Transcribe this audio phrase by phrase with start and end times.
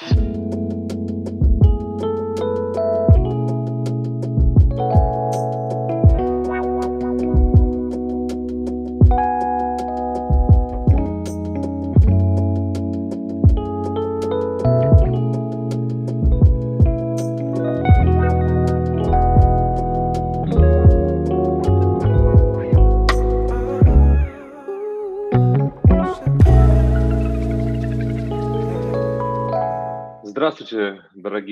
[0.00, 0.25] Здравствуйте,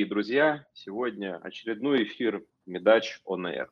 [0.05, 0.67] дорогие друзья!
[0.75, 3.69] Сегодня очередной эфир Медач On Air.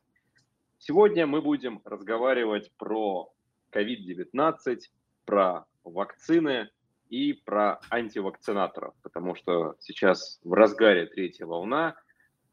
[0.79, 3.31] Сегодня мы будем разговаривать про
[3.71, 4.79] COVID-19,
[5.25, 6.69] про вакцины
[7.09, 11.95] и про антивакцинаторов, потому что сейчас в разгаре третья волна,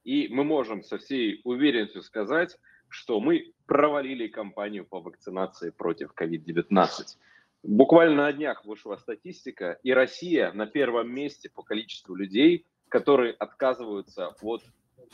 [0.05, 7.17] и мы можем со всей уверенностью сказать, что мы провалили кампанию по вакцинации против COVID-19.
[7.63, 14.35] Буквально на днях вышла статистика, и Россия на первом месте по количеству людей, которые отказываются
[14.43, 14.63] от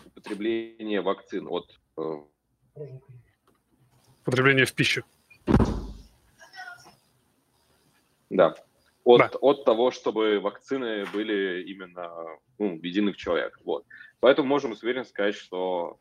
[0.06, 2.82] употребления вакцин, от э...
[4.24, 5.05] потребления в пищу.
[8.30, 8.56] Да.
[9.04, 9.30] От, да.
[9.41, 13.60] от того, чтобы вакцины были именно ну, введены в человека.
[13.64, 13.84] Вот.
[14.19, 16.00] Поэтому можем с уверенностью сказать, что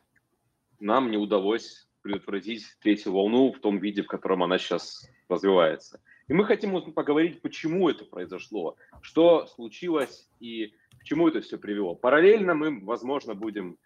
[0.79, 6.01] нам не удалось предотвратить третью волну в том виде, в котором она сейчас развивается.
[6.27, 11.95] И мы хотим поговорить, почему это произошло, что случилось и к чему это все привело.
[11.95, 13.77] Параллельно мы, возможно, будем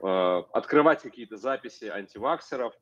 [0.00, 0.06] э,
[0.52, 2.72] открывать какие-то записи антиваксеров.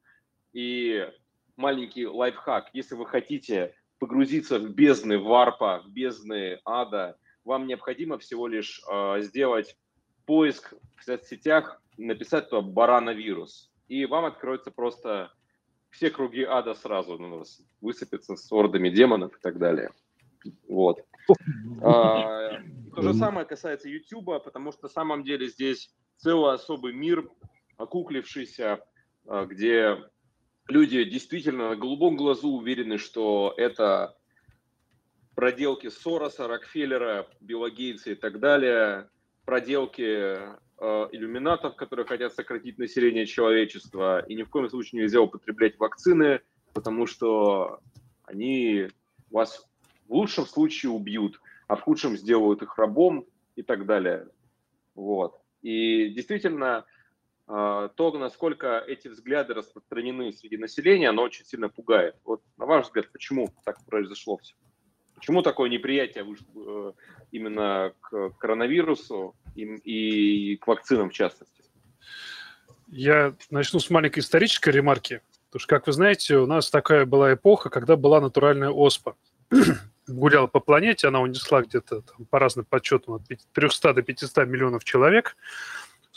[0.53, 1.09] И
[1.57, 8.47] маленький лайфхак, если вы хотите погрузиться в бездны варпа, в бездны ада, вам необходимо всего
[8.47, 9.79] лишь э, сделать
[10.27, 15.33] поиск в соцсетях, написать туда барановирус, и вам откроется просто
[15.97, 19.91] все круги ада сразу на нас высыпятся с ордами демонов и так далее.
[20.69, 21.03] Вот.
[21.83, 22.61] А,
[22.95, 27.29] то же самое касается YouTube, потому что на самом деле здесь целый особый мир,
[27.79, 28.85] окуклившийся,
[29.27, 29.97] а, где
[30.69, 34.17] люди действительно на голубом глазу уверены, что это
[35.35, 39.09] проделки Сороса, Рокфеллера, Билла Гейтса и так далее,
[39.47, 40.39] проделки
[40.79, 46.43] Э, иллюминатов, которые хотят сократить население человечества, и ни в коем случае нельзя употреблять вакцины,
[46.75, 47.81] потому что
[48.25, 48.89] они
[49.31, 49.67] вас
[50.07, 54.29] в лучшем случае убьют, а в худшем сделают их рабом и так далее.
[54.95, 55.41] Вот.
[55.63, 56.85] И действительно,
[57.49, 62.17] э, то, насколько эти взгляды распространены среди населения, оно очень сильно пугает.
[62.23, 64.55] Вот на ваш взгляд, почему так произошло все?
[65.15, 66.93] Почему такое неприятие э,
[67.33, 71.63] именно к коронавирусу и, и к вакцинам в частности?
[72.89, 75.21] Я начну с маленькой исторической ремарки.
[75.49, 79.17] Потому что, как вы знаете, у нас такая была эпоха, когда была натуральная оспа.
[80.07, 83.23] Гуляла по планете, она унесла где-то по разным подсчетам от
[83.53, 85.37] 300 до 500 миллионов человек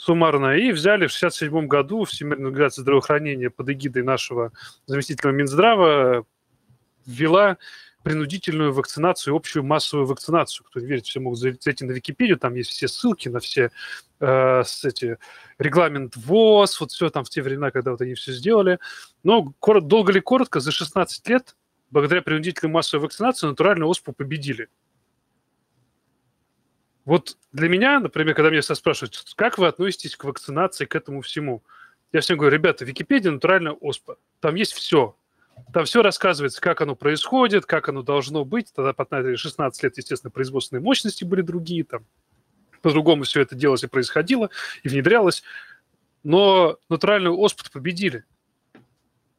[0.00, 4.50] суммарно, и взяли в 1967 году Всемирная организация здравоохранения под эгидой нашего
[4.86, 6.24] заместителя Минздрава
[7.04, 7.58] ввела
[8.02, 10.66] принудительную вакцинацию, общую массовую вакцинацию.
[10.66, 13.70] Кто не верит, все могут зайти на Википедию, там есть все ссылки на все
[14.20, 15.18] э, эти,
[15.58, 18.78] регламент ВОЗ, вот все там в те времена, когда вот они все сделали.
[19.22, 21.56] Но корот, долго ли коротко, за 16 лет,
[21.90, 24.68] благодаря принудительной массовой вакцинации, натуральную оспу победили.
[27.04, 31.62] Вот для меня, например, когда меня спрашивают, как вы относитесь к вакцинации, к этому всему,
[32.12, 34.16] я всем говорю, ребята, Википедия натуральная оспа.
[34.40, 35.16] Там есть все.
[35.72, 38.72] Там все рассказывается, как оно происходит, как оно должно быть.
[38.74, 39.06] Тогда по
[39.36, 42.04] 16 лет, естественно, производственные мощности были другие, там
[42.82, 44.50] по-другому все это делалось и происходило,
[44.82, 45.42] и внедрялось.
[46.22, 48.24] Но натуральную оспу победили.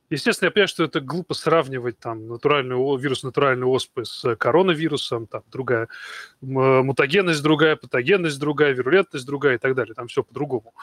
[0.10, 5.44] Естественно, я понимаю, что это глупо сравнивать там натуральную вирус натуральной оспы с коронавирусом, там
[5.50, 5.88] другая
[6.42, 9.96] мутагенность другая, патогенность другая, вирулентность другая и так далее.
[9.96, 10.74] Там все по-другому.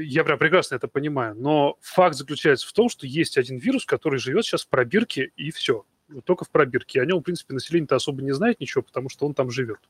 [0.00, 1.34] Я прям прекрасно это понимаю.
[1.34, 5.50] Но факт заключается в том, что есть один вирус, который живет сейчас в пробирке, и
[5.50, 5.84] все.
[6.24, 7.02] Только в пробирке.
[7.02, 9.80] О нем, в принципе, население-то особо не знает ничего, потому что он там живет.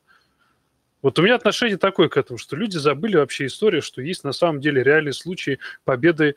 [1.02, 4.32] Вот у меня отношение такое к этому, что люди забыли вообще историю, что есть на
[4.32, 6.34] самом деле реальные случаи победы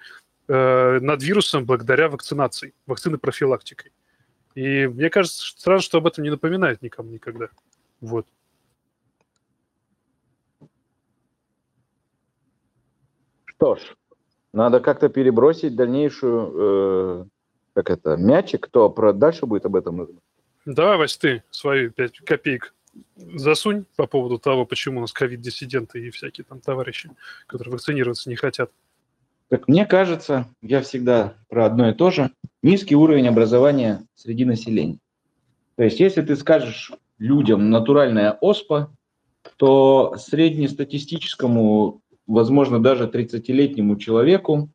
[0.48, 3.92] э, над вирусом благодаря вакцинации, вакцины профилактикой.
[4.54, 7.48] И мне кажется, что странно, что об этом не напоминают никому никогда.
[8.02, 8.28] Вот.
[13.62, 13.80] Что ж,
[14.54, 17.26] надо как-то перебросить дальнейшую, э,
[17.76, 20.20] как это, мячик, кто про, дальше будет об этом.
[20.66, 22.74] Давай, Вась, ты свои пять копеек
[23.16, 27.12] засунь по поводу того, почему у нас ковид-диссиденты и всякие там товарищи,
[27.46, 28.72] которые вакцинироваться не хотят.
[29.52, 32.32] Как мне кажется, я всегда про одно и то же.
[32.64, 34.98] Низкий уровень образования среди населения.
[35.76, 38.92] То есть, если ты скажешь людям натуральная оспа,
[39.58, 44.70] то среднестатистическому, возможно, даже 30-летнему человеку,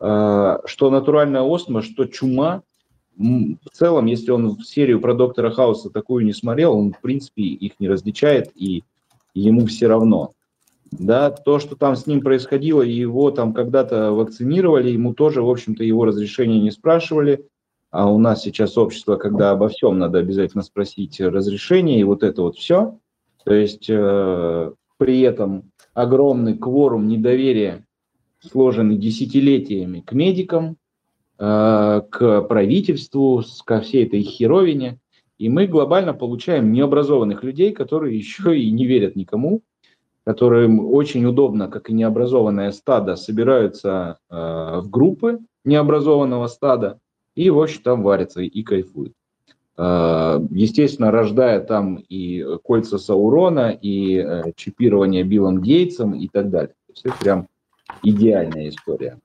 [0.00, 2.62] э, что натуральная оспа, что чума,
[3.16, 7.42] в целом, если он в серию про доктора Хауса такую не смотрел, он, в принципе,
[7.42, 8.84] их не различает, и
[9.34, 10.32] ему все равно.
[10.90, 15.82] Да, то, что там с ним происходило, его там когда-то вакцинировали, ему тоже, в общем-то,
[15.82, 17.46] его разрешения не спрашивали.
[17.90, 22.42] А у нас сейчас общество, когда обо всем надо обязательно спросить разрешение, и вот это
[22.42, 22.98] вот все.
[23.44, 27.86] То есть э, при этом огромный кворум недоверия,
[28.40, 30.76] сложенный десятилетиями к медикам,
[31.38, 34.98] э, к правительству, ко всей этой херовине.
[35.38, 39.62] И мы глобально получаем необразованных людей, которые еще и не верят никому,
[40.24, 47.00] которым очень удобно, как и необразованное стадо, собираются э, в группы необразованного стада
[47.34, 49.14] и, в общем, там варятся и кайфуют.
[49.78, 56.74] Э, естественно, рождая там и кольца Саурона, и э, чипирование Биллом Гейтсом и так далее.
[56.86, 57.48] То есть это прям
[58.02, 59.18] идеальная история.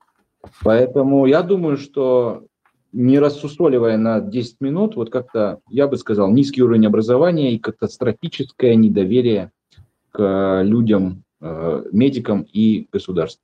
[0.63, 2.45] Поэтому я думаю, что
[2.91, 8.75] не рассусоливая на 10 минут, вот как-то, я бы сказал, низкий уровень образования и катастрофическое
[8.75, 9.51] недоверие
[10.11, 13.41] к людям, э, медикам и государству.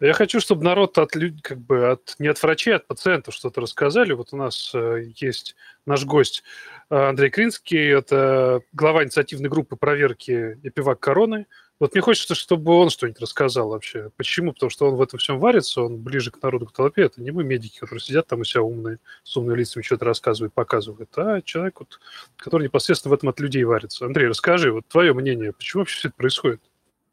[0.00, 1.10] Я хочу, чтобы народ от,
[1.42, 4.12] как бы, от, не от врачей, а от пациентов что-то рассказали.
[4.12, 5.56] Вот у нас э, есть
[5.86, 6.44] наш гость
[6.88, 11.46] э, Андрей Кринский, это глава инициативной группы проверки Эпивак Короны.
[11.80, 14.10] Вот мне хочется, чтобы он что-нибудь рассказал вообще.
[14.16, 14.52] Почему?
[14.52, 17.02] Потому что он в этом всем варится, он ближе к народу, к толпе.
[17.02, 20.54] Это не мы, медики, которые сидят там у себя умные, с умными лицами что-то рассказывают,
[20.54, 21.98] показывают, а человек, вот,
[22.36, 24.06] который непосредственно в этом от людей варится.
[24.06, 26.60] Андрей, расскажи, вот твое мнение, почему вообще все это происходит?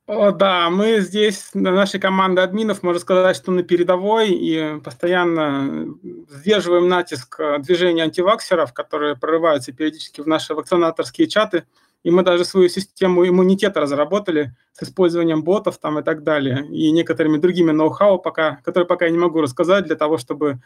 [0.08, 5.88] О, да, мы здесь, нашей команды админов, можно сказать, что на передовой и постоянно
[6.30, 11.66] сдерживаем натиск движения антиваксеров, которые прорываются периодически в наши вакцинаторские чаты–
[12.06, 16.92] и мы даже свою систему иммунитета разработали с использованием ботов там и так далее, и
[16.92, 20.60] некоторыми другими ноу-хау, пока, которые пока я не могу рассказать, для того, чтобы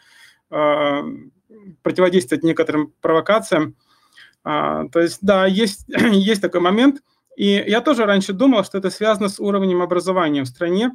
[0.50, 1.02] э,
[1.82, 3.74] противодействовать некоторым провокациям.
[4.44, 7.00] А, то есть, да, есть, есть такой момент.
[7.40, 10.90] И я тоже раньше думал, что это связано с уровнем образования в стране.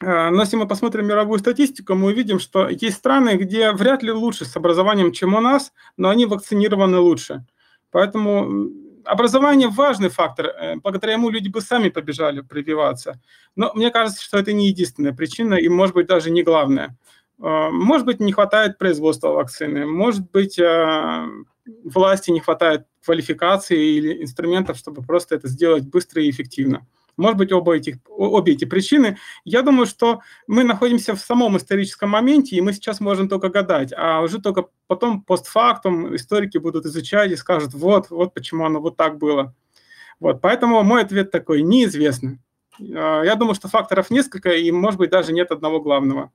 [0.00, 4.10] А, но если мы посмотрим мировую статистику, мы увидим, что есть страны, где вряд ли
[4.10, 7.44] лучше с образованием, чем у нас, но они вакцинированы лучше.
[7.90, 8.70] Поэтому
[9.04, 13.20] образование важный фактор, э, благодаря ему люди бы сами побежали прививаться.
[13.54, 16.96] Но мне кажется, что это не единственная причина и, может быть, даже не главная.
[17.42, 21.26] Э, может быть, не хватает производства вакцины, может быть, э,
[21.84, 26.86] власти не хватает квалификации или инструментов, чтобы просто это сделать быстро и эффективно.
[27.16, 29.18] Может быть, оба этих, обе эти причины.
[29.44, 33.92] Я думаю, что мы находимся в самом историческом моменте, и мы сейчас можем только гадать,
[33.96, 38.96] а уже только потом постфактум историки будут изучать и скажут, вот, вот почему оно вот
[38.96, 39.52] так было.
[40.20, 42.38] Вот, поэтому мой ответ такой, неизвестно.
[42.80, 46.32] А, я думаю, что факторов несколько, и, может быть, даже нет одного главного.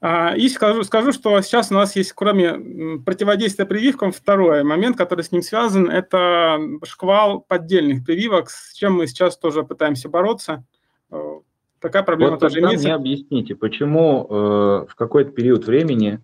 [0.00, 5.22] А, и скажу, скажу, что сейчас у нас есть, кроме противодействия прививкам, второй момент, который
[5.22, 10.64] с ним связан, это шквал поддельных прививок, с чем мы сейчас тоже пытаемся бороться.
[11.10, 11.40] Э,
[11.80, 12.86] такая проблема вот тоже имеется.
[12.86, 16.20] мне объясните, почему э, в какой-то период времени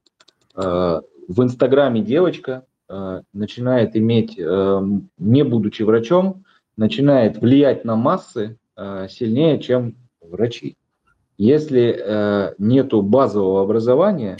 [0.54, 4.82] э, в Инстаграме девочка э, начинает иметь, э,
[5.18, 6.44] не будучи врачом,
[6.76, 10.76] начинает влиять на массы э, сильнее, чем врачи.
[11.44, 14.36] Если э, нету базового образования,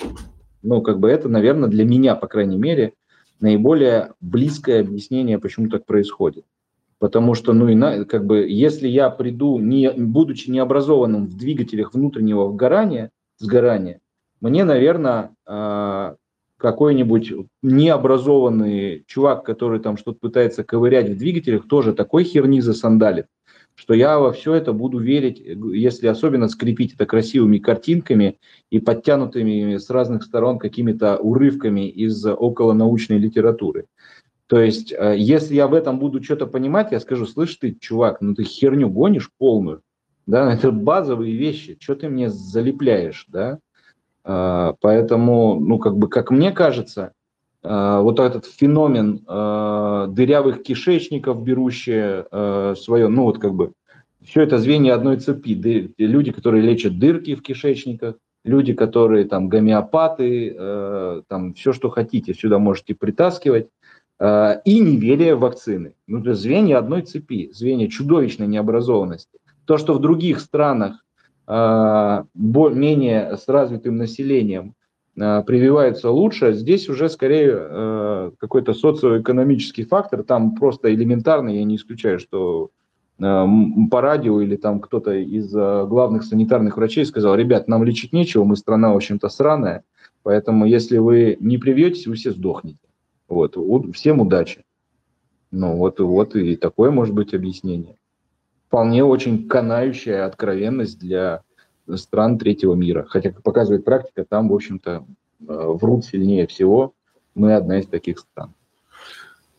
[0.63, 2.93] ну, как бы это, наверное, для меня, по крайней мере,
[3.41, 6.45] наиболее близкое объяснение, почему так происходит.
[7.01, 11.93] Потому что, ну, и на, как бы, если я приду, не, будучи необразованным в двигателях
[11.93, 13.99] внутреннего вгорания, сгорания,
[14.41, 16.15] мне, наверное, э,
[16.57, 17.33] какой-нибудь
[17.63, 23.27] необразованный чувак, который там что-то пытается ковырять в двигателях, тоже такой херни засандалит,
[23.75, 28.39] что я во все это буду верить, если особенно скрепить это красивыми картинками
[28.71, 33.87] и подтянутыми с разных сторон какими-то урывками из околонаучной литературы.
[34.47, 38.21] То есть, э, если я в этом буду что-то понимать, я скажу, слышь ты, чувак,
[38.21, 39.81] ну ты херню гонишь полную,
[40.27, 43.59] да, это базовые вещи, что ты мне залепляешь, да,
[44.25, 47.22] а, поэтому, ну, как бы, как мне кажется, Э,
[47.63, 53.73] вот этот феномен э, дырявых кишечников, берущие э, свое, ну вот как бы,
[54.25, 55.93] все это звенья одной цепи.
[55.99, 62.35] Люди, которые лечат дырки в кишечниках, люди, которые там гомеопаты, э, там все, что хотите,
[62.35, 63.69] сюда можете притаскивать.
[64.23, 65.95] Э, и неверие в вакцины.
[66.07, 69.39] Ну, это звенья одной цепи, звенья чудовищной необразованности.
[69.65, 71.05] То, что в других странах
[71.49, 74.82] э, менее с развитым населением э,
[75.15, 76.55] прививаются лучше.
[76.55, 82.71] Здесь уже скорее э, какой-то социоэкономический фактор, там просто элементарно, я не исключаю, что
[83.19, 83.47] э,
[83.91, 88.45] по радио или там кто-то из э, главных санитарных врачей сказал, ребят, нам лечить нечего,
[88.45, 89.85] мы страна, в общем-то, сраная,
[90.23, 92.79] поэтому если вы не привьетесь, вы все сдохнете.
[93.29, 93.57] Вот,
[93.95, 94.65] всем удачи.
[95.51, 97.97] Ну вот, вот и такое может быть объяснение.
[98.69, 101.43] Вполне очень канающая откровенность для
[101.97, 103.07] стран третьего мира.
[103.09, 106.95] Хотя, как показывает практика, там, в общем-то, э, врут сильнее всего.
[107.35, 108.55] Мы одна из таких стран.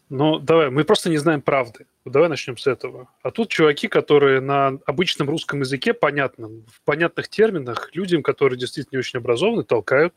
[0.09, 1.87] Ну, давай, мы просто не знаем правды.
[2.05, 3.07] Давай начнем с этого.
[3.23, 8.97] А тут чуваки, которые на обычном русском языке, понятном, в понятных терминах, людям, которые действительно
[8.97, 10.13] не очень образованы, толкают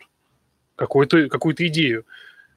[0.74, 2.04] какую-то какую идею.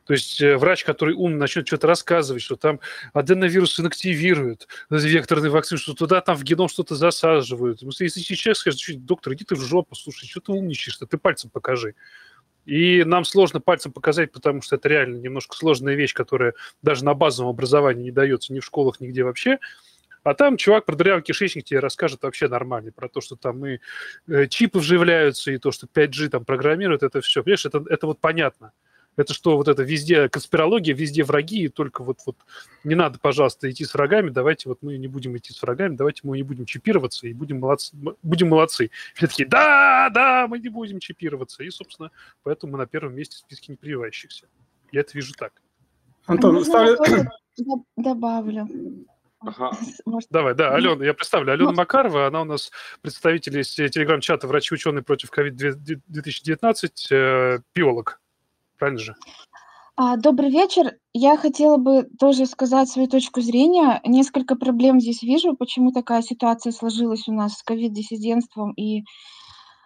[0.09, 2.79] То есть э, врач, который ум начнет что-то рассказывать, что там
[3.13, 7.83] аденовирус инактивирует векторный вакцин, что туда там в геном что-то засаживают.
[7.83, 11.93] Если человек скажет, доктор, иди ты в жопу, слушай, что ты умничаешь-то, ты пальцем покажи.
[12.65, 17.13] И нам сложно пальцем показать, потому что это реально немножко сложная вещь, которая даже на
[17.13, 19.59] базовом образовании не дается ни в школах, нигде вообще.
[20.23, 23.77] А там чувак про дырявый кишечник тебе расскажет вообще нормально, про то, что там и
[24.27, 27.43] э, чипы вживляются, и то, что 5G там программируют, это все.
[27.43, 28.71] Понимаешь, это, это вот понятно.
[29.19, 32.37] Это что, вот это везде конспирология, везде враги, и только вот, вот
[32.85, 36.21] не надо, пожалуйста, идти с врагами, давайте вот мы не будем идти с врагами, давайте
[36.23, 37.97] мы не будем чипироваться и будем молодцы.
[38.23, 38.91] Будем молодцы.
[39.15, 41.63] Все такие, да, да, мы не будем чипироваться.
[41.63, 42.11] И, собственно,
[42.43, 44.47] поэтому мы на первом месте в списке непрививающихся.
[44.93, 45.51] Я это вижу так.
[46.25, 46.97] Антон, ставлю...
[47.97, 48.69] Добавлю.
[49.41, 49.71] Ага.
[50.05, 50.29] Может...
[50.29, 51.51] Давай, да, Алена, я представлю.
[51.51, 51.77] Алена Может...
[51.77, 52.71] Макарова, она у нас
[53.01, 58.21] представитель из телеграм-чата «Врачи-ученые против COVID-19», э, биолог
[58.79, 59.15] правильно же?
[59.95, 60.93] А, добрый вечер.
[61.13, 63.99] Я хотела бы тоже сказать свою точку зрения.
[64.05, 69.03] Несколько проблем здесь вижу, почему такая ситуация сложилась у нас с ковид-диссидентством и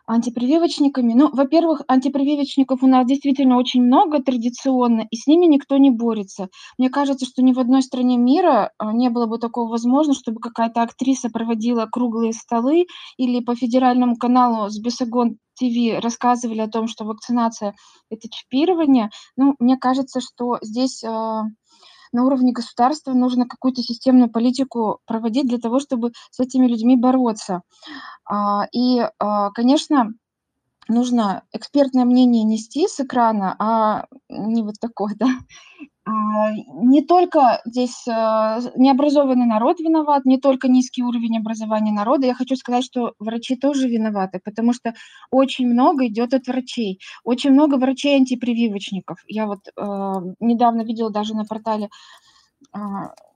[0.05, 1.13] антипрививочниками.
[1.13, 6.49] Ну, во-первых, антипрививочников у нас действительно очень много традиционно, и с ними никто не борется.
[6.77, 10.39] Мне кажется, что ни в одной стране мира а, не было бы такого возможно, чтобы
[10.39, 12.85] какая-то актриса проводила круглые столы
[13.17, 17.75] или по федеральному каналу с Бесогон ТВ рассказывали о том, что вакцинация–
[18.09, 19.09] это чипирование.
[19.35, 21.43] Ну, мне кажется, что здесь а,
[22.13, 27.61] на уровне государства нужно какую-то системную политику проводить для того, чтобы с этими людьми бороться.
[28.25, 30.13] А, и, а, конечно,
[30.87, 35.27] нужно экспертное мнение нести с экрана, а не вот такое, да.
[36.05, 42.27] А, не только здесь необразованный народ виноват, не только низкий уровень образования народа.
[42.27, 44.93] Я хочу сказать, что врачи тоже виноваты, потому что
[45.31, 46.99] очень много идет от врачей.
[47.23, 49.19] Очень много врачей-антипрививочников.
[49.27, 49.59] Я вот
[50.39, 51.89] недавно видела даже на портале а,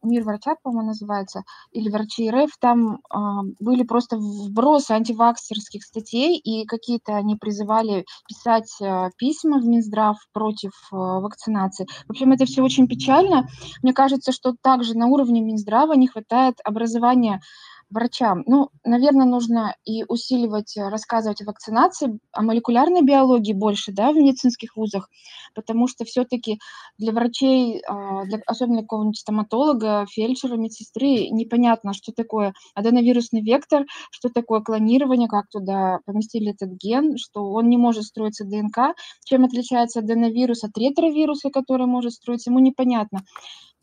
[0.03, 6.65] «Мир врача», по-моему, называется, или «Врачи РФ», там а, были просто вбросы антиваксерских статей, и
[6.65, 11.87] какие-то они призывали писать а, письма в Минздрав против вакцинации.
[12.07, 13.47] В общем, это все очень печально.
[13.81, 17.41] Мне кажется, что также на уровне Минздрава не хватает образования
[17.89, 18.43] врачам.
[18.45, 24.15] Ну, наверное, нужно и усиливать, э, рассказывать о вакцинации, о молекулярной биологии больше, да, в
[24.15, 25.09] медицинских вузах,
[25.55, 26.59] потому что все-таки
[26.97, 34.29] для врачей, а, для, особенно какого-нибудь стоматолога, фельдшера, медсестры, непонятно, что такое аденовирусный вектор, что
[34.29, 39.99] такое клонирование, как туда поместили этот ген, что он не может строиться ДНК, чем отличается
[39.99, 43.21] аденовирус от ретровируса, который может строиться, ему непонятно.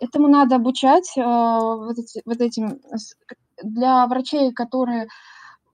[0.00, 2.80] Этому надо обучать э, вот, эти, вот этим
[3.62, 5.08] для врачей, которые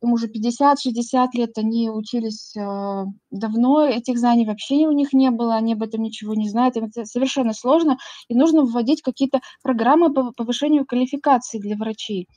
[0.02, 5.56] им уже 50-60 лет, они учились э, давно, этих знаний вообще у них не было,
[5.56, 10.12] они об этом ничего не знают, им это совершенно сложно, и нужно вводить какие-то программы
[10.12, 12.28] по повышению квалификации для врачей.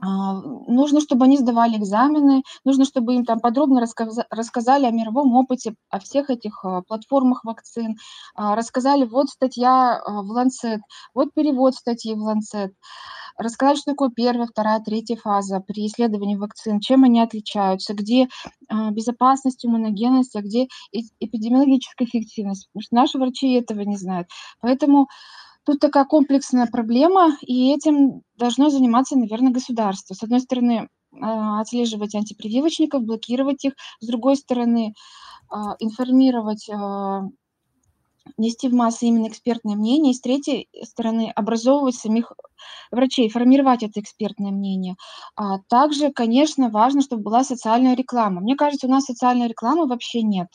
[0.00, 3.84] А, нужно, чтобы они сдавали экзамены, нужно, чтобы им там подробно
[4.30, 7.96] рассказали о мировом опыте, о всех этих а, платформах вакцин,
[8.34, 10.78] а, рассказали, вот статья в Lancet,
[11.14, 12.70] вот перевод статьи в Lancet,
[13.36, 18.28] рассказали, что такое первая, вторая, третья фаза при исследовании вакцин, чем они отличаются, где
[18.90, 22.68] безопасность, иммуногенность, а где эпидемиологическая эффективность.
[22.72, 24.26] Потому что наши врачи этого не знают.
[24.60, 25.06] Поэтому
[25.68, 30.14] Тут такая комплексная проблема, и этим должно заниматься, наверное, государство.
[30.14, 30.88] С одной стороны,
[31.20, 34.94] а, отслеживать антипрививочников, блокировать их, с другой стороны,
[35.50, 37.24] а, информировать, а,
[38.38, 42.32] нести в массы именно экспертное мнение, и с третьей стороны, образовывать самих
[42.90, 44.96] врачей, формировать это экспертное мнение.
[45.68, 48.40] Также, конечно, важно, чтобы была социальная реклама.
[48.40, 50.48] Мне кажется, у нас социальной рекламы вообще нет.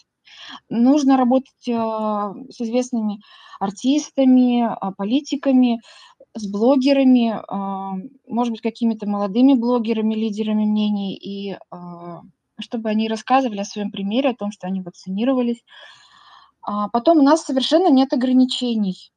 [0.70, 3.22] Нужно работать а, с известными
[3.60, 5.82] артистами, а, политиками,
[6.36, 7.94] с блогерами, а,
[8.28, 11.58] может быть, какими-то молодыми блогерами, лидерами мнений, и
[12.60, 15.64] чтобы они рассказывали о своем примере, о том, что они вакцинировались,
[16.62, 19.13] потом у нас совершенно нет ограничений.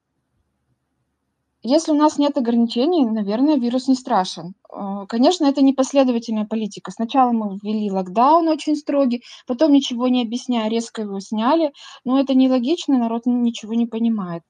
[1.68, 4.54] Если у нас нет ограничений, наверное, вирус не страшен.
[4.72, 6.92] Э, конечно, это непоследовательная политика.
[6.92, 11.72] Сначала мы ввели локдаун очень строгий, потом ничего не объясняя, резко его сняли.
[12.04, 14.44] Но это нелогично, народ ничего не понимает.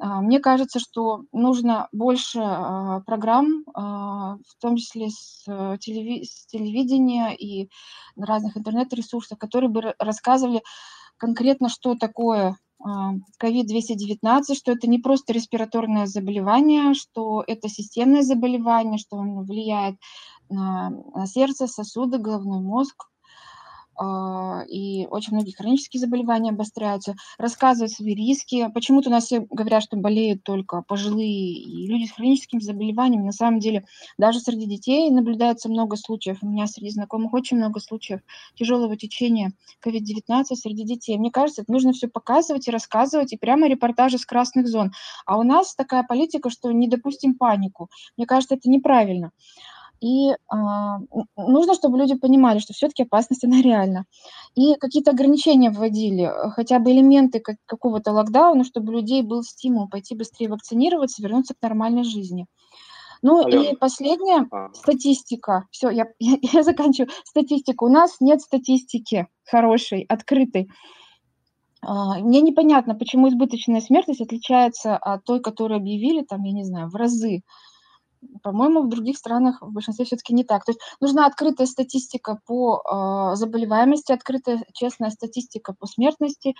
[0.00, 7.34] А, мне кажется, что нужно больше а, программ, а, в том числе с, э, телевидения
[7.34, 7.68] и
[8.16, 10.62] разных интернет-ресурсов, которые бы рассказывали
[11.16, 19.16] конкретно, что такое COVID-219, что это не просто респираторное заболевание, что это системное заболевание, что
[19.16, 19.96] он влияет
[20.50, 20.92] на,
[21.26, 23.08] сердце, сосуды, головной мозг,
[24.68, 28.68] и очень многие хронические заболевания обостряются, рассказывать свои риски.
[28.72, 33.26] Почему-то у нас все говорят, что болеют только пожилые и люди с хроническими заболеваниями.
[33.26, 33.84] На самом деле,
[34.18, 36.38] даже среди детей наблюдается много случаев.
[36.42, 38.20] У меня среди знакомых очень много случаев
[38.54, 39.52] тяжелого течения
[39.84, 41.18] COVID-19 среди детей.
[41.18, 44.92] Мне кажется, это нужно все показывать и рассказывать, и прямо репортажи с красных зон.
[45.26, 47.90] А у нас такая политика, что не допустим панику.
[48.16, 49.30] Мне кажется, это неправильно.
[50.04, 50.34] И э,
[51.38, 54.04] нужно, чтобы люди понимали, что все-таки опасность, она реальна.
[54.54, 59.42] И какие-то ограничения вводили, э, хотя бы элементы как, какого-то локдауна, чтобы у людей был
[59.42, 62.44] стимул пойти быстрее вакцинироваться, вернуться к нормальной жизни.
[63.22, 63.62] Ну Алена.
[63.62, 64.74] и последняя а.
[64.74, 65.66] статистика.
[65.70, 67.08] Все, я, я, я заканчиваю.
[67.24, 67.84] Статистика.
[67.84, 70.68] У нас нет статистики хорошей, открытой.
[71.82, 76.94] Мне непонятно, почему избыточная смертность отличается от той, которую объявили, там, я не знаю, в
[76.94, 77.42] разы.
[78.42, 80.64] По-моему, в других странах в большинстве все-таки не так.
[80.64, 86.54] То есть нужна открытая статистика по э, заболеваемости, открытая честная статистика по смертности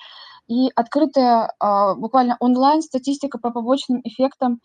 [0.47, 4.61] и открытая э, буквально онлайн статистика по побочным эффектам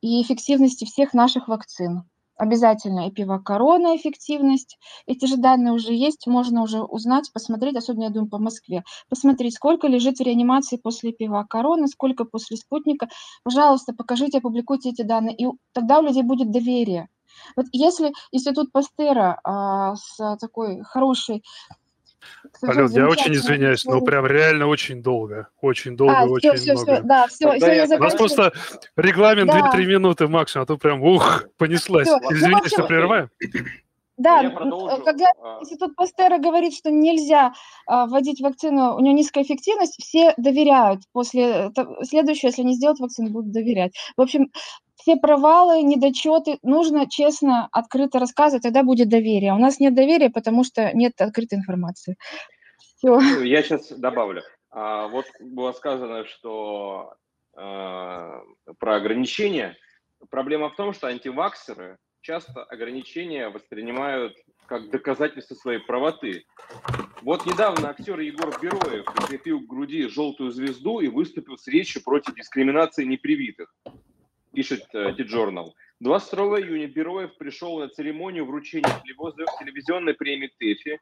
[0.00, 2.04] и эффективности всех наших вакцин
[2.38, 4.78] обязательно эпивак корона эффективность.
[5.06, 9.56] Эти же данные уже есть, можно уже узнать, посмотреть, особенно, я думаю, по Москве, посмотреть,
[9.56, 13.08] сколько лежит в реанимации после эпивак корона, сколько после спутника.
[13.42, 17.08] Пожалуйста, покажите, опубликуйте эти данные, и тогда у людей будет доверие.
[17.56, 21.42] Вот если Институт Пастера а, с такой хорошей
[22.66, 25.48] Ален, я очень извиняюсь, но прям реально очень долго.
[25.60, 26.92] Очень долго, а, очень все, много.
[26.94, 28.52] Все, да, все, все, я У нас просто
[28.96, 29.70] регламент да.
[29.72, 32.08] 2-3 минуты максимум, а то прям ух, понеслась.
[32.08, 32.18] Все.
[32.30, 33.30] Извините, ну, что прерываю.
[34.18, 35.58] Да, когда а.
[35.60, 37.52] Институт Пастера говорит, что нельзя
[37.86, 41.02] а, вводить вакцину, у нее низкая эффективность, все доверяют.
[41.12, 41.70] После
[42.02, 43.92] следующего, если не сделать вакцину, будут доверять.
[44.16, 44.50] В общем,
[44.96, 49.54] все провалы, недочеты нужно честно, открыто рассказывать, тогда будет доверие.
[49.54, 52.16] У нас нет доверия, потому что нет открытой информации.
[52.96, 53.20] Все.
[53.20, 54.42] Ну, я сейчас добавлю.
[54.70, 57.14] А, вот было сказано, что
[57.54, 58.42] а,
[58.78, 59.76] про ограничения.
[60.30, 64.36] Проблема в том, что антиваксеры часто ограничения воспринимают
[64.66, 66.44] как доказательство своей правоты.
[67.22, 72.34] Вот недавно актер Егор Бероев прикрепил к груди желтую звезду и выступил с речью против
[72.34, 73.74] дискриминации непривитых
[74.52, 75.70] пишет э, T-Journal.
[76.00, 78.90] 22 июня Бероев пришел на церемонию вручения
[79.58, 81.00] телевизионной премии ТЭФИ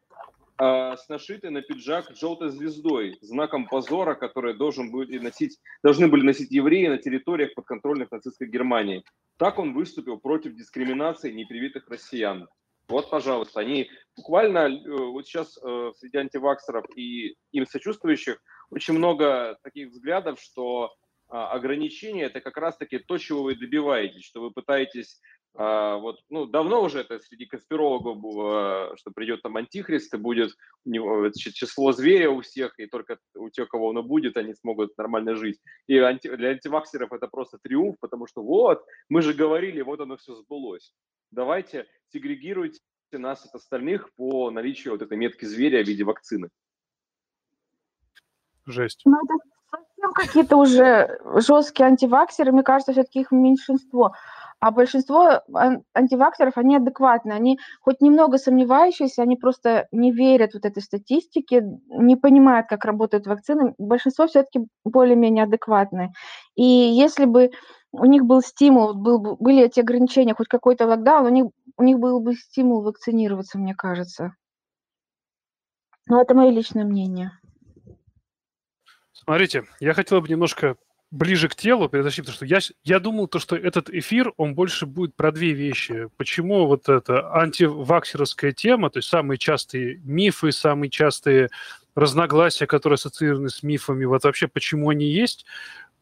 [0.59, 6.23] э, с нашитой на пиджак желтой звездой, знаком позора, который должен были носить, должны были
[6.23, 9.05] носить евреи на территориях подконтрольных нацистской Германии.
[9.39, 12.49] Так он выступил против дискриминации непривитых россиян.
[12.89, 18.41] Вот, пожалуйста, они буквально, э, вот сейчас э, среди антиваксеров и им сочувствующих
[18.71, 20.93] очень много таких взглядов, что
[21.29, 26.47] а, ограничения это как раз-таки то, чего вы добиваетесь, что вы пытаетесь а, вот, ну,
[26.47, 30.53] давно уже это среди конспирологов было, что придет там антихрист, и будет
[30.85, 34.97] у него число зверя у всех, и только у тех, кого оно будет, они смогут
[34.99, 35.59] нормально жить.
[35.87, 40.17] И анти, для антиваксеров это просто триумф, потому что вот, мы же говорили, вот оно
[40.17, 40.95] все сбылось.
[41.31, 42.81] Давайте сегрегируйте
[43.13, 46.51] нас от остальных по наличию вот этой метки зверя в виде вакцины.
[48.67, 49.03] Жесть.
[49.05, 49.35] Ну, это
[49.71, 54.13] совсем какие-то уже жесткие антиваксеры, мне кажется, все-таки их меньшинство.
[54.59, 55.43] А большинство
[55.95, 62.17] антиваксеров, они адекватны, они хоть немного сомневающиеся, они просто не верят вот этой статистике, не
[62.17, 63.75] понимают, как работают вакцины.
[63.77, 66.13] Большинство все-таки более-менее адекватные.
[66.55, 67.51] И если бы
[67.93, 71.99] у них был стимул, был, были эти ограничения, хоть какой-то локдаун, у них, у них
[71.99, 74.35] был бы стимул вакцинироваться, мне кажется.
[76.09, 77.33] Но это мое личное мнение.
[79.13, 80.77] Смотрите, я хотел бы немножко
[81.11, 84.87] ближе к телу перетащить, потому что я, я думал, то, что этот эфир, он больше
[84.87, 86.09] будет про две вещи.
[86.17, 91.51] Почему вот эта антиваксеровская тема, то есть самые частые мифы, самые частые
[91.95, 95.47] разногласия, которые ассоциированы с мифами, вот вообще почему они есть,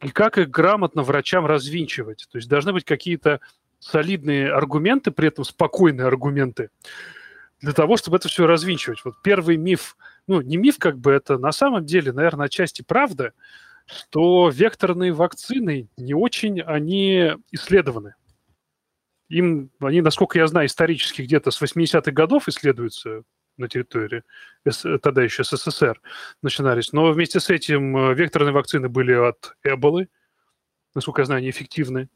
[0.03, 2.27] и как их грамотно врачам развинчивать.
[2.31, 3.41] То есть должны быть какие-то
[3.79, 6.71] солидные аргументы, при этом спокойные аргументы,
[7.61, 9.05] для того, чтобы это все развинчивать.
[9.05, 13.33] Вот первый миф ну, не миф, как бы это на самом деле, наверное, отчасти правда,
[13.87, 18.15] что векторные вакцины не очень, они исследованы.
[19.29, 23.23] Им, они, насколько я знаю, исторически где-то с 80-х годов исследуются
[23.57, 24.23] на территории
[25.03, 26.01] тогда еще СССР
[26.43, 26.93] начинались.
[26.93, 30.09] Но вместе с этим э, векторные вакцины были от Эболы,
[30.95, 32.09] насколько я знаю, неэффективны.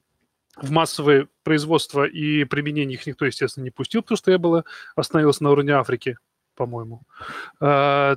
[0.56, 4.64] В массовое производство и применение их никто, естественно, не пустил, потому что Эбола
[4.96, 6.16] остановилась на уровне Африки,
[6.56, 7.02] по-моему.
[7.60, 8.16] А,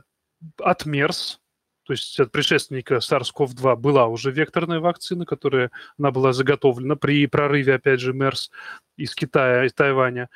[0.57, 1.40] от МЕРС,
[1.83, 7.75] то есть от предшественника SARS-CoV-2 была уже векторная вакцина, которая она была заготовлена при прорыве,
[7.75, 8.51] опять же, МЕРС
[8.97, 10.29] из Китая, из Тайваня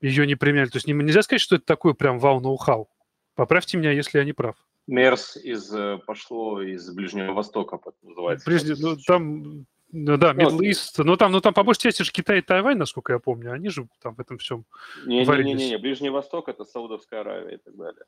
[0.00, 0.68] ее не применяли.
[0.68, 2.88] То есть нельзя сказать, что это такой прям вау-ноу-хау.
[3.34, 4.56] Поправьте меня, если я не прав.
[4.86, 8.50] Мерс из, э, пошло из Ближнего Востока, называется.
[8.50, 12.02] Ближний, ну, там, ну, да, ну, Middle East, ну там, ну там по большей части
[12.02, 14.64] же Китай и Тайвань, насколько я помню, они же там в этом всем
[15.06, 18.04] Не-не-не, Ближний Восток– это Саудовская Аравия и так далее.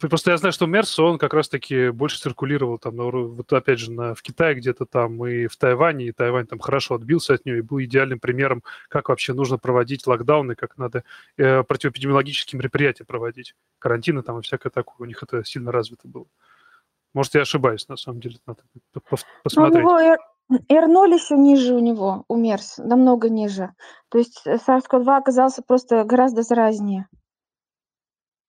[0.00, 4.14] Просто я знаю, что Мерс, он как раз-таки больше циркулировал там, вот опять же, на,
[4.14, 7.60] в Китае где-то там и в Тайване, и Тайвань там хорошо отбился от нее и
[7.62, 11.04] был идеальным примером, как вообще нужно проводить локдауны, как надо
[11.36, 14.96] э, противоэпидемиологические мероприятия проводить, карантины там и всякое такое.
[15.00, 16.26] У них это сильно развито было.
[17.12, 18.62] Может, я ошибаюсь, на самом деле, надо
[19.44, 19.84] посмотреть.
[20.48, 23.72] Ну, R0 еще ниже у него, у Мерс, намного ниже.
[24.08, 27.06] То есть SARS-CoV-2 оказался просто гораздо заразнее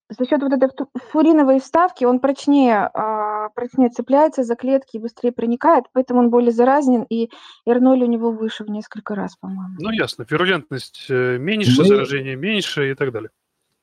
[0.09, 0.69] за счет вот этой
[1.11, 6.51] фуриновой вставки он прочнее, а, прочнее цепляется за клетки и быстрее проникает, поэтому он более
[6.51, 7.29] заразнен, и
[7.67, 9.75] R0 у него выше в несколько раз, по-моему.
[9.79, 10.25] Ну, ясно.
[10.29, 11.87] Вирулентность э, меньше, мы...
[11.87, 13.29] заражение меньше и так далее.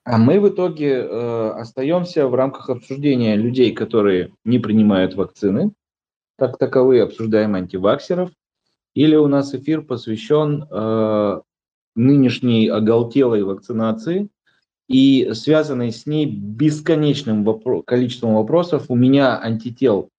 [0.04, 5.72] А мы в итоге э, остаемся в рамках обсуждения людей, которые не принимают вакцины,
[6.38, 8.30] как таковые обсуждаем антиваксеров,
[8.94, 11.40] или у нас эфир посвящен э,
[11.96, 14.28] нынешней оголтелой вакцинации–
[14.88, 18.86] и связанной с ней бесконечным вопро- количеством вопросов.
[18.88, 20.10] У меня антител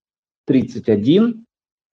[0.45, 1.45] 31.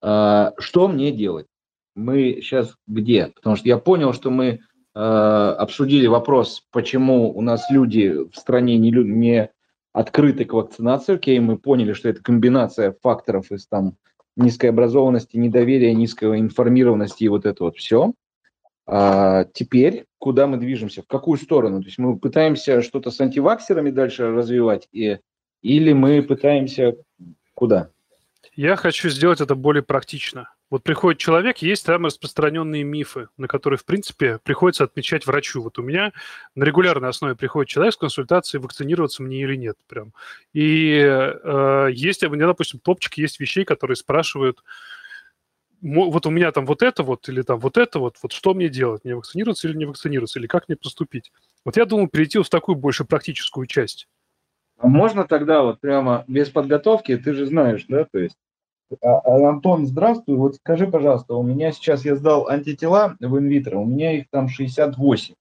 [0.03, 1.47] Э, что мне делать?
[1.95, 3.29] Мы сейчас где?
[3.35, 4.61] Потому что я понял, что мы
[4.95, 9.51] э, обсудили вопрос, почему у нас люди в стране не, не
[9.93, 11.17] открыты к вакцинации.
[11.17, 13.97] Окей, мы поняли, что это комбинация факторов из там
[14.37, 18.13] низкой образованности, недоверия, низкой информированности и вот это вот все.
[18.93, 21.81] А теперь куда мы движемся, в какую сторону?
[21.81, 25.19] То есть мы пытаемся что-то с антиваксерами дальше развивать, и,
[25.63, 26.97] или мы пытаемся
[27.55, 27.91] куда?
[28.57, 30.53] Я хочу сделать это более практично.
[30.71, 35.63] Вот приходит человек, есть там распространенные мифы, на которые, в принципе, приходится отмечать врачу.
[35.63, 36.13] Вот у меня
[36.57, 39.77] на регулярной основе приходит человек с консультацией, вакцинироваться мне или нет.
[39.89, 40.13] Прям.
[40.53, 44.65] И э, есть, у меня, допустим, топчик есть вещей, которые спрашивают,
[45.83, 48.69] вот у меня там вот это вот или там вот это вот, вот что мне
[48.69, 51.33] делать, мне вакцинироваться или не вакцинироваться, или как мне поступить?
[51.65, 54.09] Вот я думаю перейти в такую больше практическую часть.
[54.79, 58.37] А можно тогда вот прямо без подготовки, ты же знаешь, да, то есть
[59.03, 60.37] а, а, Антон, здравствуй.
[60.37, 64.49] Вот скажи, пожалуйста, у меня сейчас я сдал антитела в инвитро, у меня их там
[64.49, 65.35] 68.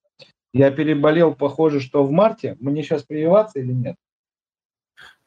[0.54, 2.58] Я переболел, похоже, что в марте.
[2.60, 3.95] Мне сейчас прививаться или нет?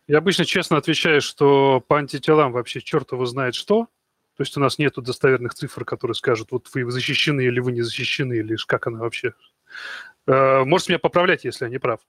[0.09, 3.87] Я обычно честно отвечаю, что по антителам вообще черт его знает что.
[4.43, 7.83] То есть у нас нет достоверных цифр, которые скажут, вот вы защищены или вы не
[7.83, 9.35] защищены, или как она вообще.
[10.27, 12.01] Э, можете меня поправлять, если я не прав.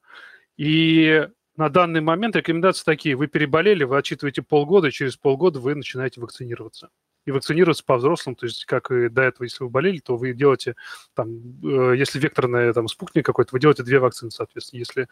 [0.57, 3.15] И на данный момент рекомендации такие.
[3.15, 6.89] Вы переболели, вы отчитываете полгода, и через полгода вы начинаете вакцинироваться.
[7.25, 10.75] И вакцинироваться по-взрослому, то есть как и до этого, если вы болели, то вы делаете,
[11.13, 11.29] там,
[11.63, 14.79] э, если векторная там, спутник какой-то, вы делаете две вакцины, соответственно.
[14.79, 15.07] Если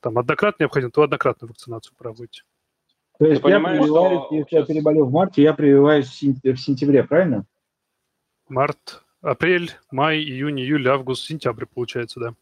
[0.00, 2.42] там однократно необходимо, то однократную вакцинацию проводите.
[3.24, 4.28] То есть я прививаюсь, что...
[4.30, 7.46] если я переболел в марте, я прививаюсь в сентябре, правильно?
[8.48, 12.34] Март, апрель, май, июнь, июль, август, сентябрь, получается, да.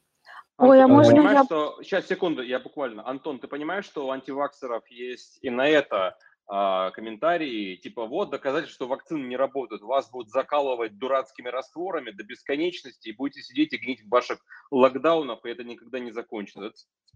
[0.59, 1.45] Ой, а можно я...
[1.45, 1.79] Что...
[1.85, 3.09] Сейчас, секунду, я буквально.
[3.09, 6.19] Антон, ты понимаешь, что у антиваксеров есть и на это
[6.95, 13.09] комментарии, типа, вот доказательство, что вакцины не работают, вас будут закалывать дурацкими растворами до бесконечности,
[13.09, 14.39] и будете сидеть и гнить в ваших
[14.71, 16.71] локдаунах, и это никогда не закончится.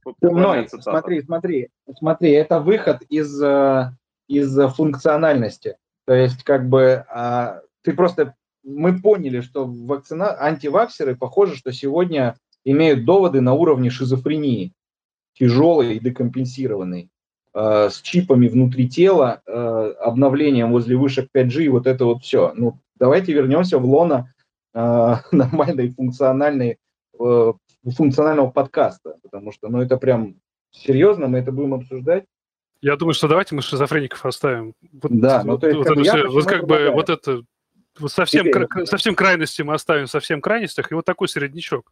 [0.07, 1.69] Это мной, смотри, смотри,
[1.99, 3.91] смотри, это выход из, э,
[4.27, 5.77] из функциональности.
[6.07, 12.37] То есть, как бы, а, ты просто, мы поняли, что вакцина, антиваксеры, похоже, что сегодня
[12.65, 14.73] имеют доводы на уровне шизофрении,
[15.35, 17.11] тяжелой и декомпенсированной.
[17.59, 22.53] Э, с чипами внутри тела, э, обновлением возле вышек 5G и вот это вот все.
[22.55, 24.31] Ну, давайте вернемся в лоно
[24.75, 26.77] э, нормальной функциональной,
[27.17, 30.35] функционального подкаста, потому что, ну, это прям
[30.71, 32.27] серьезно, мы это будем обсуждать.
[32.83, 34.75] Я думаю, что давайте мы шизофреников оставим.
[34.93, 37.43] Вот, да, ну, то есть, вот, как, это, вот как бы вот это
[37.99, 41.91] вот совсем, Теперь, совсем крайности мы оставим совсем крайностях, и вот такой среднячок.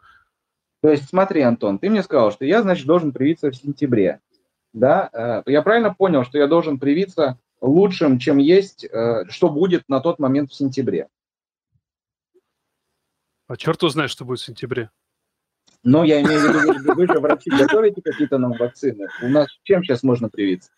[0.83, 4.20] То есть смотри, Антон, ты мне сказал, что я, значит, должен привиться в сентябре.
[4.75, 9.89] Да, э, я правильно понял, что я должен привиться лучшим, чем есть, э, что будет
[9.89, 11.09] на тот момент в сентябре?
[13.47, 14.91] А черт узнает, что будет в сентябре.
[15.85, 19.07] Но я имею в виду, вы, же врачи готовите какие-то нам вакцины.
[19.23, 20.71] У нас чем сейчас можно привиться?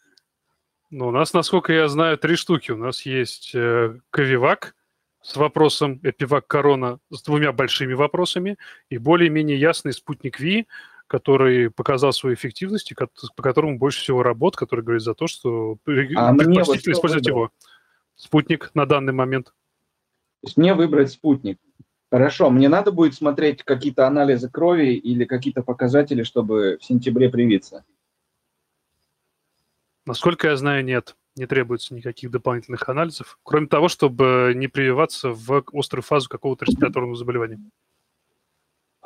[0.90, 2.72] Ну, у нас, насколько я знаю, три штуки.
[2.72, 4.74] У нас есть э, Ковивак
[5.22, 8.58] с вопросом Эпивак Корона с двумя большими вопросами
[8.90, 10.66] и более-менее ясный спутник Ви,
[11.06, 15.72] который показал свою эффективность и по которому больше всего работ, который говорит за то, что
[15.72, 17.50] а предпочтительно вот использовать его.
[18.16, 19.46] Спутник на данный момент.
[19.46, 21.58] То есть мне выбрать спутник.
[22.10, 27.84] Хорошо, мне надо будет смотреть какие-то анализы крови или какие-то показатели, чтобы в сентябре привиться?
[30.06, 31.16] Насколько я знаю, нет.
[31.34, 37.16] Не требуется никаких дополнительных анализов, кроме того, чтобы не прививаться в острую фазу какого-то респираторного
[37.16, 37.60] заболевания.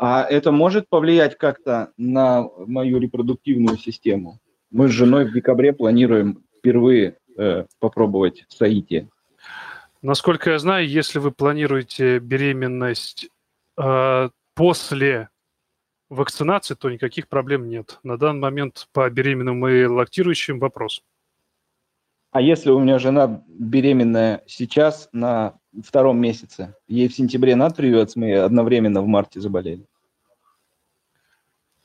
[0.03, 4.41] А это может повлиять как-то на мою репродуктивную систему?
[4.71, 9.11] Мы с женой в декабре планируем впервые э, попробовать соитие.
[10.01, 13.29] Насколько я знаю, если вы планируете беременность
[13.77, 15.29] э, после
[16.09, 17.99] вакцинации, то никаких проблем нет.
[18.03, 21.03] На данный момент по беременным и лактирующим вопрос.
[22.31, 28.19] А если у меня жена беременная сейчас на втором месяце, ей в сентябре надо прививаться,
[28.19, 29.90] мы одновременно в марте заболели?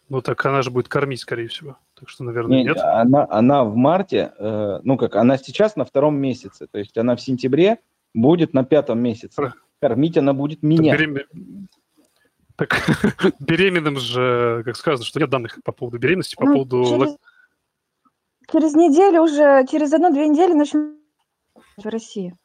[0.09, 1.77] Ну так она же будет кормить, скорее всего.
[1.99, 2.75] Так что, наверное, нет.
[2.75, 2.77] нет.
[2.77, 7.15] Она, она в марте, э, ну как, она сейчас на втором месяце, то есть она
[7.15, 7.79] в сентябре
[8.13, 9.53] будет на пятом месяце.
[9.81, 10.91] Кормить она будет меня.
[10.91, 11.67] Так, берем...
[12.55, 16.85] так беременным же, как сказано, что нет данных по поводу беременности, по ну, поводу...
[16.85, 17.17] Через,
[18.51, 20.99] через неделю уже, через одну-две недели начнут
[21.77, 22.35] в России.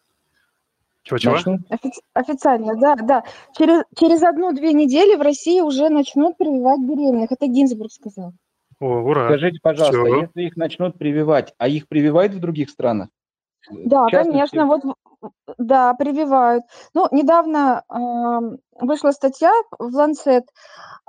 [1.03, 1.35] Чего-чего?
[1.71, 3.25] Офи- официально, да, да.
[3.57, 7.33] Через, через одну-две недели в России уже начнут прививать беременных.
[7.33, 8.33] Это Гинзбург сказал.
[8.81, 9.27] О, ура.
[9.29, 10.21] Скажите, пожалуйста, Все.
[10.23, 13.09] если их начнут прививать, а их прививают в других странах?
[13.71, 14.83] Да, конечно, вот
[15.59, 16.65] да, прививают.
[16.95, 20.45] Ну, недавно э, вышла статья в Lancet э,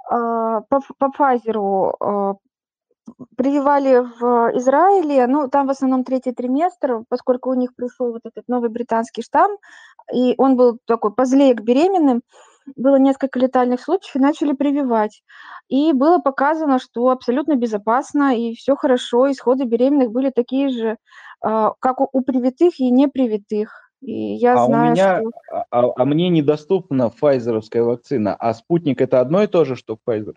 [0.10, 2.34] по, по Pfizer, э,
[3.36, 8.48] прививали в Израиле, ну, там в основном третий триместр, поскольку у них пришел вот этот
[8.48, 9.58] новый британский штамм,
[10.14, 12.22] и он был такой позлее к беременным,
[12.76, 15.24] было несколько летальных случаев, и начали прививать.
[15.68, 20.98] И было показано, что абсолютно безопасно, и все хорошо, исходы беременных были такие же,
[21.42, 23.92] а, как у привитых и непривитых.
[24.02, 25.32] И я а знаю, у меня, что...
[25.52, 29.98] а, а, а мне недоступна файзеровская вакцина, а спутник это одно и то же, что
[30.08, 30.34] Pfizer?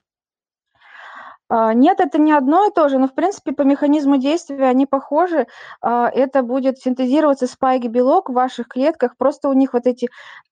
[1.51, 4.87] А, нет, это не одно и то же, но, в принципе, по механизму действия они
[4.87, 5.47] похожи.
[5.83, 10.09] А, это будет синтезироваться спайк-белок в ваших клетках, просто у них вот эти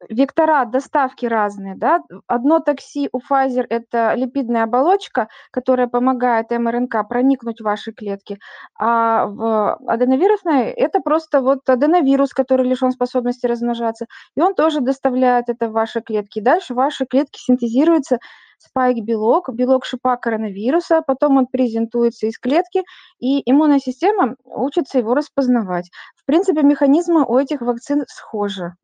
[0.09, 1.75] вектора доставки разные.
[1.77, 2.01] Да?
[2.27, 8.39] Одно такси у Pfizer– это липидная оболочка, которая помогает МРНК проникнуть в ваши клетки,
[8.79, 15.49] а в аденовирусной– это просто вот аденовирус, который лишен способности размножаться, и он тоже доставляет
[15.49, 16.41] это в ваши клетки.
[16.41, 18.19] Дальше ваши клетки синтезируются
[18.63, 22.83] спайк-белок, белок шипа коронавируса, потом он презентуется из клетки,
[23.19, 25.91] и иммунная система учится его распознавать.
[26.17, 28.75] В принципе, механизмы у этих вакцин схожи.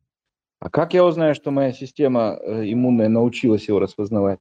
[0.60, 4.40] А как я узнаю, что моя система э, иммунная научилась его распознавать?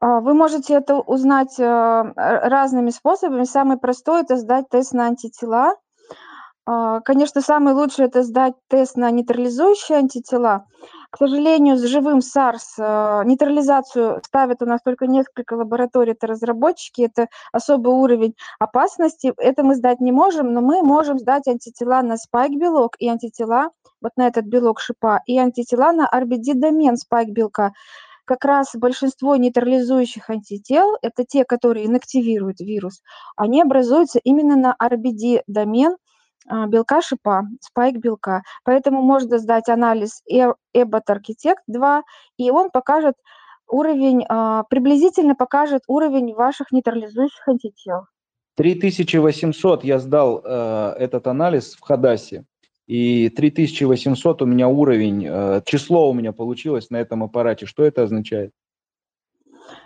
[0.00, 3.44] А, вы можете это узнать э, разными способами.
[3.44, 5.74] Самый простой– это сдать тест на антитела.
[6.64, 10.66] А, конечно, самый лучший– это сдать тест на нейтрализующие антитела.
[11.10, 17.00] К сожалению, с живым SARS э, нейтрализацию ставят у нас только несколько лабораторий, это разработчики,
[17.00, 19.32] это особый уровень опасности.
[19.38, 23.70] Это мы сдать не можем, но мы можем сдать антитела на спайк-белок и антитела
[24.02, 27.72] вот на этот белок шипа, и антитела на RBD-домен спайк-белка.
[28.26, 33.00] Как раз большинство нейтрализующих антител, это те, которые инактивируют вирус,
[33.36, 35.96] они образуются именно на RBD-домен,
[36.68, 38.42] белка шипа, спайк белка.
[38.64, 42.02] Поэтому можно сдать анализ EBOT Architect 2,
[42.38, 43.14] и он покажет
[43.68, 48.06] уровень, а, приблизительно покажет уровень ваших нейтрализующих антител.
[48.56, 52.44] 3800 я сдал э, этот анализ в Хадасе,
[52.88, 57.66] и 3800 у меня уровень, э, число у меня получилось на этом аппарате.
[57.66, 58.50] Что это означает?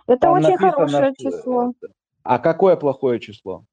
[0.06, 1.72] Это Там очень хорошее число.
[2.22, 3.64] А какое плохое число?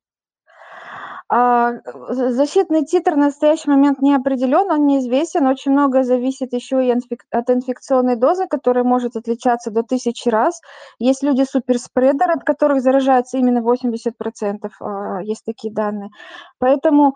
[1.32, 1.74] А,
[2.10, 5.46] защитный титр в настоящий момент не определен, он неизвестен.
[5.46, 10.60] Очень много зависит еще и от инфекционной дозы, которая может отличаться до тысячи раз.
[10.98, 16.10] Есть люди суперспредеры, от которых заражается именно 80%, а, есть такие данные.
[16.58, 17.14] Поэтому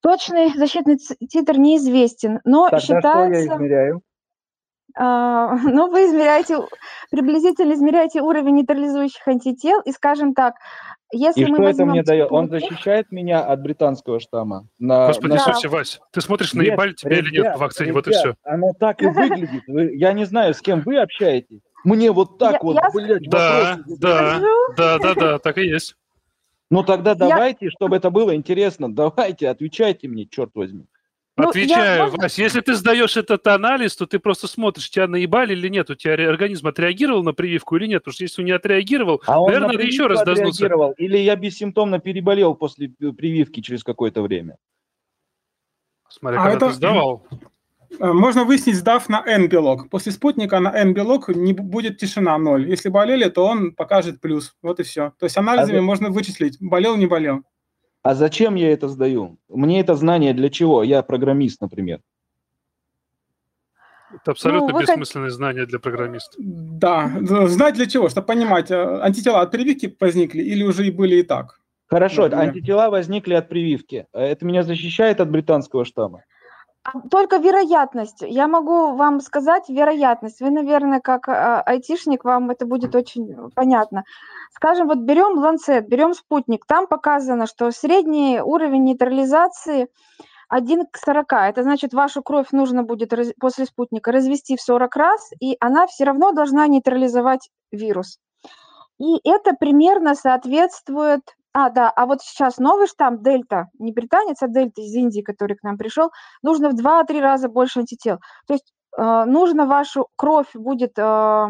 [0.00, 3.42] точный защитный титр неизвестен, но Тогда считается...
[3.42, 4.02] что я измеряю?
[4.96, 6.58] А, ну, вы измеряете
[7.10, 10.54] приблизительно измеряйте уровень нейтрализующих антител, и, скажем так,
[11.12, 11.84] если и мы что возьмем...
[11.84, 12.32] это мне дает?
[12.32, 14.66] Он защищает меня от британского штамма?
[14.78, 15.52] На, Господи, на- Да.
[15.52, 18.34] слушай, Вась, ты смотришь, наебали тебя или нет ребят, по вакцине, вот и ребят, все.
[18.44, 19.62] Оно так и выглядит.
[19.66, 21.60] Вы- я не знаю, с кем вы общаетесь.
[21.84, 24.40] Мне вот так Я- вот, я- блядь, Да, да,
[24.76, 25.96] да, да, да, так и есть.
[26.70, 30.86] Ну тогда давайте, чтобы это было интересно, давайте, отвечайте мне, черт возьми.
[31.36, 35.06] Ну, я- Отвечаю, можно- Вась, если ты сдаешь этот анализ, то ты просто смотришь, тебя
[35.06, 38.46] наебали или нет, у тебя организм отреагировал на прививку или нет, потому что если он
[38.46, 42.88] не отреагировал, А он Наверное, на надо еще раз отреагировал, Или я бессимптомно переболел после
[42.90, 44.56] прививки через какое-то время?
[46.08, 47.26] смотри, А когда это- ты сдавал,
[48.00, 49.90] Э, Можно выяснить, сдав на N-белок.
[49.90, 52.66] После спутника на N-белок не будет тишина 0.
[52.66, 54.54] Если болели, то он покажет плюс.
[54.62, 55.12] Вот и все.
[55.18, 57.42] То есть анализами А можно вычислить, болел, не болел.
[58.02, 59.38] А зачем я это сдаю?
[59.48, 60.82] Мне это знание для чего?
[60.82, 62.00] Я программист, например.
[64.12, 66.36] это абсолютно Ну, бессмысленное знание для программиста.
[66.38, 67.10] Да,
[67.46, 68.08] знать для чего?
[68.08, 71.60] Чтобы понимать, э, антитела от прививки возникли или уже и были и так.
[71.86, 72.48] Хорошо, Например.
[72.48, 74.06] антитела возникли от прививки.
[74.12, 76.24] А Это меня защищает от британского штамма?
[76.84, 78.22] А, Только вероятность.
[78.22, 80.40] Я могу вам сказать вероятность.
[80.40, 84.04] Вы, наверное, как а, айтишник, вам это будет очень понятно.
[84.54, 86.66] Скажем, вот берем Lancet, берем спутник.
[86.66, 89.88] Там показано, что средний уровень нейтрализации
[90.48, 91.32] 1 к 40.
[91.32, 95.86] Это значит, вашу кровь нужно будет раз- после спутника развести в 40 раз, и она
[95.86, 98.18] все равно должна нейтрализовать вирус.
[98.98, 101.22] И это примерно соответствует...
[101.54, 105.56] А, да, а вот сейчас новый штамм Дельта, не британец, а Дельта из Индии, который
[105.56, 106.10] к нам пришел,
[106.42, 108.18] нужно в 2-3 раза больше антител.
[108.46, 111.48] То есть э, нужно вашу кровь будет э,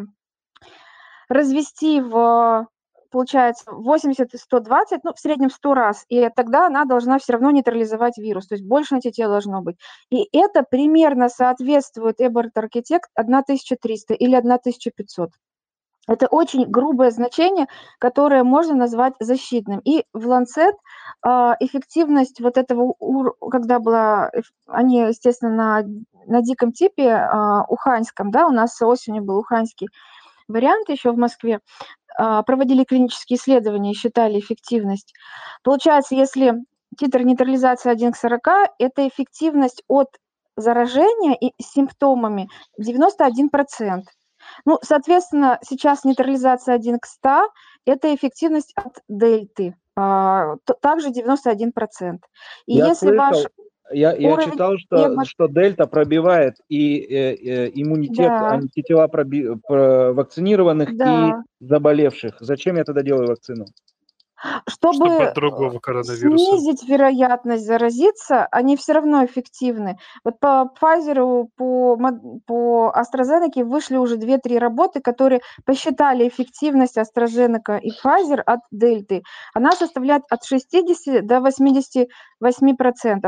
[1.28, 2.66] развести в,
[3.12, 7.50] получается, 80 и 120, ну, в среднем 100 раз, и тогда она должна все равно
[7.50, 9.76] нейтрализовать вирус, то есть больше антител должно быть.
[10.10, 15.30] И это примерно соответствует Эберт Architect 1300 или 1500.
[16.08, 17.66] Это очень грубое значение,
[18.00, 19.78] которое можно назвать защитным.
[19.84, 20.74] И в Lancet
[21.24, 22.94] а, эффективность вот этого,
[23.50, 24.32] когда была,
[24.66, 25.84] они, естественно, на,
[26.26, 29.88] на диком типе а, уханьском, да, у нас осенью был уханьский
[30.48, 31.60] вариант еще в Москве,
[32.16, 35.14] проводили клинические исследования и считали эффективность.
[35.62, 36.54] Получается, если
[36.98, 38.48] титр нейтрализации 1 к 40,
[38.78, 40.08] это эффективность от
[40.56, 42.48] заражения и с симптомами
[42.80, 44.02] 91%.
[44.64, 47.48] Ну, соответственно, сейчас нейтрализация 1 к 100–
[47.86, 52.18] это эффективность от дельты, а, также 91%.
[52.66, 53.36] И Я если ваш...
[53.92, 58.50] Я, я читал, что, эмо- что дельта пробивает и э, э, иммунитет Да.
[58.52, 61.28] антитела проби- про- вакцинированных Да.
[61.60, 62.36] и заболевших.
[62.40, 63.66] Зачем я тогда делаю вакцину?
[64.68, 69.98] Чтобы, Чтобы э, снизить вероятность заразиться, они все равно эффективны.
[70.24, 71.96] Вот по Pfizer, по,
[72.46, 79.22] по AstraZeneca вышли уже 2-3 работы, которые посчитали эффективность AstraZeneca и Pfizer от дельты.
[79.54, 82.06] Она составляет от 60 до 88%.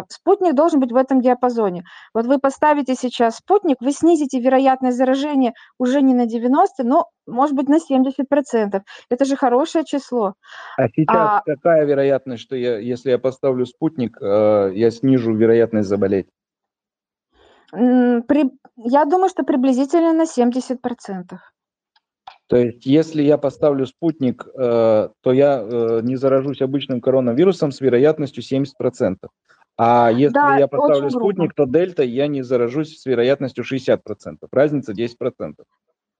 [0.08, 1.84] Спутник должен быть в этом диапазоне.
[2.12, 7.54] Вот вы поставите сейчас спутник, вы снизите вероятность заражения уже не на 90, но, может
[7.56, 8.82] быть, на 70%.
[9.08, 10.34] Это же хорошее число.
[10.76, 15.88] А сейчас А- какая вероятность, что я, если я поставлю спутник, э, я снижу вероятность
[15.88, 16.26] заболеть?
[17.72, 21.40] При- я думаю, что приблизительно на 70%.
[22.46, 27.80] То есть, если я поставлю спутник, э, то я э, не заражусь обычным коронавирусом с
[27.80, 29.30] вероятностью 70%.
[29.76, 31.32] А если Да, я поставлю грубо.
[31.32, 34.48] спутник, то дельта я не заражусь с вероятностью 60%.
[34.52, 35.66] Разница 10%.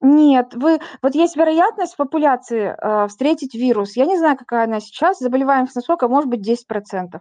[0.05, 3.97] Нет, вы, вот есть вероятность в популяции э, встретить вирус.
[3.97, 5.19] Я не знаю, какая она сейчас.
[5.19, 7.21] Заболеваемость насколько, может быть, 10%.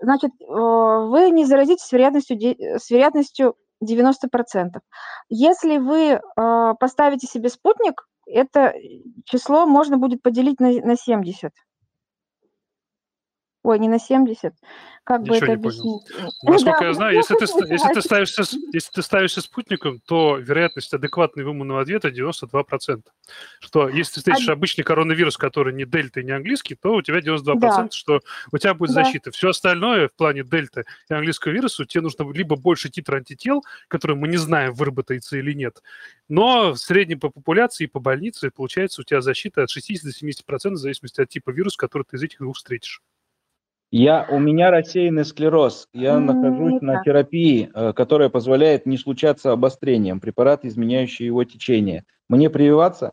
[0.00, 4.80] Значит, э, вы не заразитесь с вероятностью, де- с вероятностью 90%.
[5.28, 6.20] Если вы э,
[6.78, 8.74] поставите себе спутник, это
[9.24, 11.50] число можно будет поделить на, на 70.
[13.68, 14.54] Ой, не на 70.
[15.04, 16.02] Как бы Ничего это не понял.
[16.04, 16.34] объяснить?
[16.42, 20.00] Насколько Да, я знаю, ну, если ты, если, ты ставишься, с- если ты ставишься спутником,
[20.06, 23.02] то вероятность адекватного иммунного ответа 92%.
[23.60, 27.02] Что если ты встретишь А- обычный коронавирус, который не дельта и не английский, то у
[27.02, 27.96] тебя 92%, Да.
[27.96, 28.20] что
[28.52, 29.04] у тебя будет Да.
[29.04, 29.30] защита.
[29.32, 34.16] Все остальное в плане дельта и английского вируса, тебе нужно либо больше титра антител, который
[34.16, 35.82] мы не знаем, выработается или нет,
[36.28, 40.12] но в среднем по популяции и по больнице получается у тебя защита от 60 до
[40.12, 43.02] 70% в зависимости от типа вируса, который ты из этих двух встретишь.
[43.90, 45.88] Я, у меня рассеянный склероз.
[45.94, 50.20] Я М, нахожусь на терапии, э, которая позволяет не случаться обострением.
[50.20, 52.04] Препарат, изменяющий его течение.
[52.28, 53.12] Мне прививаться?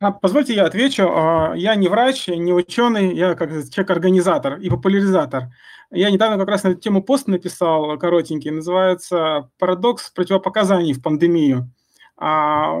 [0.00, 1.04] А, Позвольте я отвечу.
[1.08, 5.50] А, Я не врач, не ученый, я как человек-организатор и популяризатор.
[5.92, 11.70] Я недавно как раз на эту тему пост написал коротенький, называется «Парадокс противопоказаний в пандемию».
[12.16, 12.76] А,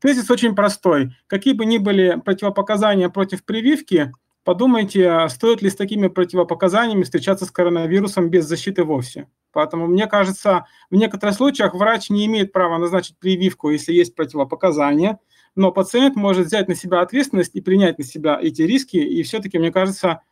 [0.00, 1.14] тезис очень простой.
[1.26, 4.12] Какие бы ни были противопоказания против прививки,
[4.48, 9.28] подумайте, стоит ли с такими противопоказаниями встречаться с коронавирусом без защиты вовсе.
[9.52, 15.18] Поэтому, мне кажется, в некоторых случаях врач не имеет права назначить прививку, если есть противопоказания,
[15.54, 18.96] но пациент может взять на себя ответственность и принять на себя эти риски.
[18.96, 20.22] И все-таки, мне кажется,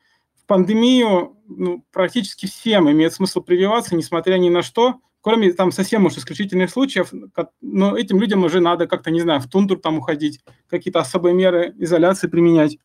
[0.43, 6.07] в пандемию ну, практически всем имеет смысл прививаться, несмотря ни на что, кроме там совсем
[6.07, 7.13] уж исключительных случаев,
[7.61, 10.41] но этим людям уже надо как-то, не знаю, в тундру там уходить,
[10.71, 12.79] какие-то особые меры изоляции применять.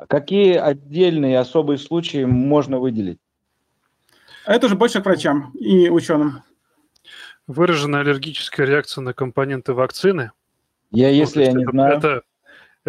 [0.00, 3.18] А какие отдельные особые случаи можно выделить?
[4.46, 6.42] Это уже больше к врачам и ученым.
[7.46, 10.32] Выраженная аллергическая реакция на компоненты вакцины.
[10.90, 11.98] Я, ну, если я не это, знаю...
[11.98, 12.22] Это,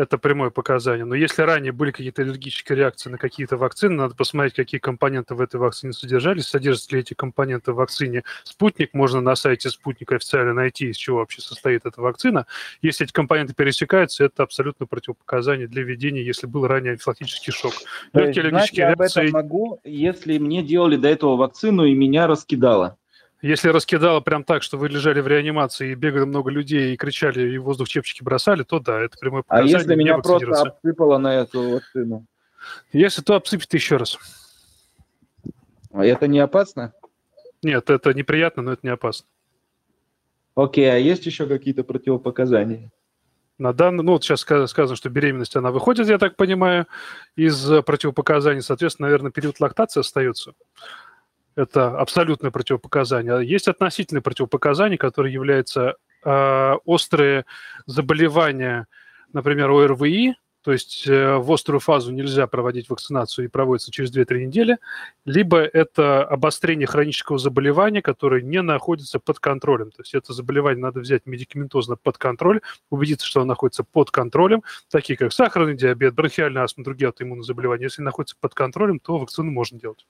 [0.02, 1.06] это прямое показание.
[1.06, 5.41] Но если ранее были какие-то аллергические реакции на какие-то вакцины, надо посмотреть, какие компоненты в
[5.41, 8.24] этой вакцине содержались, содержатся ли эти компоненты в вакцине.
[8.43, 12.45] Спутник можно на сайте Спутника официально найти, из чего вообще состоит эта вакцина.
[12.82, 17.74] Если эти компоненты пересекаются, это абсолютно противопоказание для введения, если был ранее анфилактический шок.
[18.14, 19.22] Легкие аллергические реакции...
[19.22, 22.97] Я об этом могу, если мне делали до этого вакцину и меня раскидало.
[23.42, 27.52] Если раскидало прям так, что вы лежали в реанимации и бегали много людей и кричали,
[27.52, 29.76] и воздух чепчики бросали, то да, это прямое а показание.
[29.76, 32.26] А если меня просто обсыпало на эту вакцину?
[32.94, 34.20] Если то обсыпет еще раз.
[35.92, 36.94] А это не опасно?
[37.64, 39.28] Нет, это неприятно, но это не опасно.
[40.54, 42.92] Окей, а есть еще какие-то противопоказания?
[43.58, 46.88] На данный, ну, вот сейчас сказано, что беременность, она выходит, я так понимаю,
[47.36, 48.62] из противопоказаний.
[48.62, 50.54] Соответственно, наверное, период лактации остается.
[51.56, 53.36] Это абсолютное противопоказание.
[53.36, 57.45] А есть относительные противопоказания, которые являются э, острые
[57.86, 58.88] заболевания,
[59.34, 64.45] например, ОРВИ, то есть э, в острую фазу нельзя проводить вакцинацию и проводится через 2-3
[64.45, 64.78] недели,
[65.26, 69.89] либо это обострение хронического заболевания, которое не находится под контролем.
[69.91, 74.62] То есть это заболевание надо взять медикаментозно под контроль, убедиться, что оно находится под контролем,
[74.89, 77.86] такие как сахарный диабет, бронхиальная астма, другие аутоиммунные заболевания.
[77.86, 80.06] Если находится под контролем, то вакцину можно делать.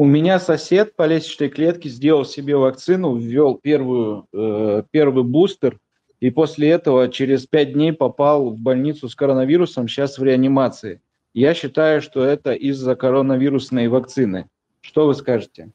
[0.00, 5.76] У меня сосед по лестничной клетке сделал себе вакцину, ввел первую, э, первый бустер,
[6.20, 11.00] и после этого через пять дней попал в больницу с коронавирусом, сейчас в реанимации.
[11.34, 14.46] Я считаю, что это из-за коронавирусной вакцины.
[14.82, 15.72] Что вы скажете?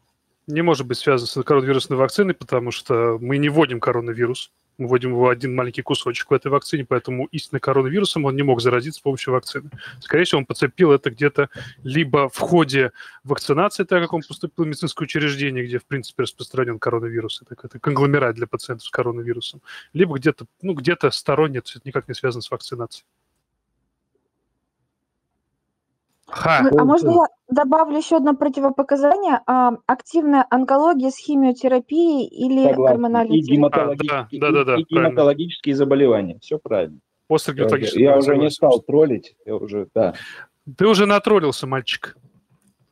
[0.47, 5.11] Не может быть связано с коронавирусной вакциной, потому что мы не вводим коронавирус мы вводим
[5.11, 9.01] его один маленький кусочек в этой вакцине, поэтому истинно коронавирусом он не мог заразиться с
[9.01, 9.69] помощью вакцины.
[9.99, 11.49] Скорее всего, он подцепил это где-то
[11.83, 12.91] либо в ходе
[13.23, 17.79] вакцинации, так как он поступил в медицинское учреждение, где, в принципе, распространен коронавирус, это, это
[17.79, 19.61] конгломерат для пациентов с коронавирусом,
[19.93, 23.05] либо где-то ну, где-то сторонне, это никак не связано с вакцинацией.
[26.33, 26.67] Ха.
[26.75, 29.41] А можно я добавлю еще одно противопоказание?
[29.45, 32.83] А, активная онкология с химиотерапией или Согласен.
[32.83, 36.39] гормональной и гематологические, а, да, да, да, и, и гематологические заболевания.
[36.41, 36.99] Все правильно.
[37.27, 37.53] После
[37.93, 39.35] Я уже не стал троллить.
[39.45, 40.15] Я уже, да.
[40.77, 42.17] Ты уже натроллился, мальчик.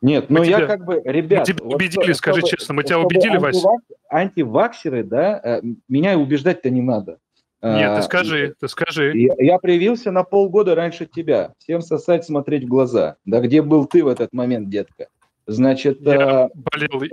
[0.02, 1.48] Нет, ну я как бы, ребят...
[1.48, 3.68] Мы тебя вот убедили, скажи чтобы, честно, мы тебя убедили, Вася?
[4.10, 7.20] Антиваксеры, да, э, меня убеждать-то не надо.
[7.64, 9.12] Нет, ты а, скажи, ты скажи.
[9.16, 11.54] Я, я привился на полгода раньше тебя.
[11.60, 13.18] Всем сосать, смотреть в глаза.
[13.26, 15.10] Да где был ты в этот момент, детка?
[15.46, 16.02] Значит...
[16.02, 16.50] Я а...
[16.56, 17.04] болел.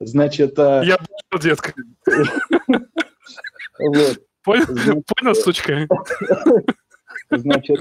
[0.00, 0.58] Значит...
[0.58, 0.82] А...
[0.82, 1.74] Я болел, детка.
[4.42, 5.86] Понял, Понял, сучка?
[7.30, 7.80] Значит,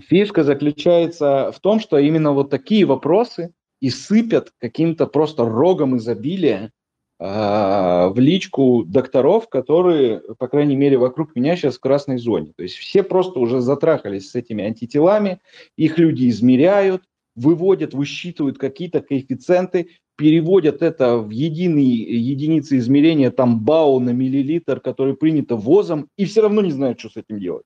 [0.00, 6.72] фишка заключается в том, что именно вот такие вопросы и сыпят каким-то просто рогом изобилия
[7.18, 12.52] в личку докторов, которые, по крайней мере, вокруг меня сейчас в красной зоне.
[12.56, 15.40] То есть все просто уже затрахались с этими антителами,
[15.76, 17.02] их люди измеряют,
[17.34, 25.14] выводят, высчитывают какие-то коэффициенты, переводят это в единые единицы измерения, там БАУ на миллилитр, который
[25.14, 27.64] принято ВОЗом, и все равно не знают, что с этим делать.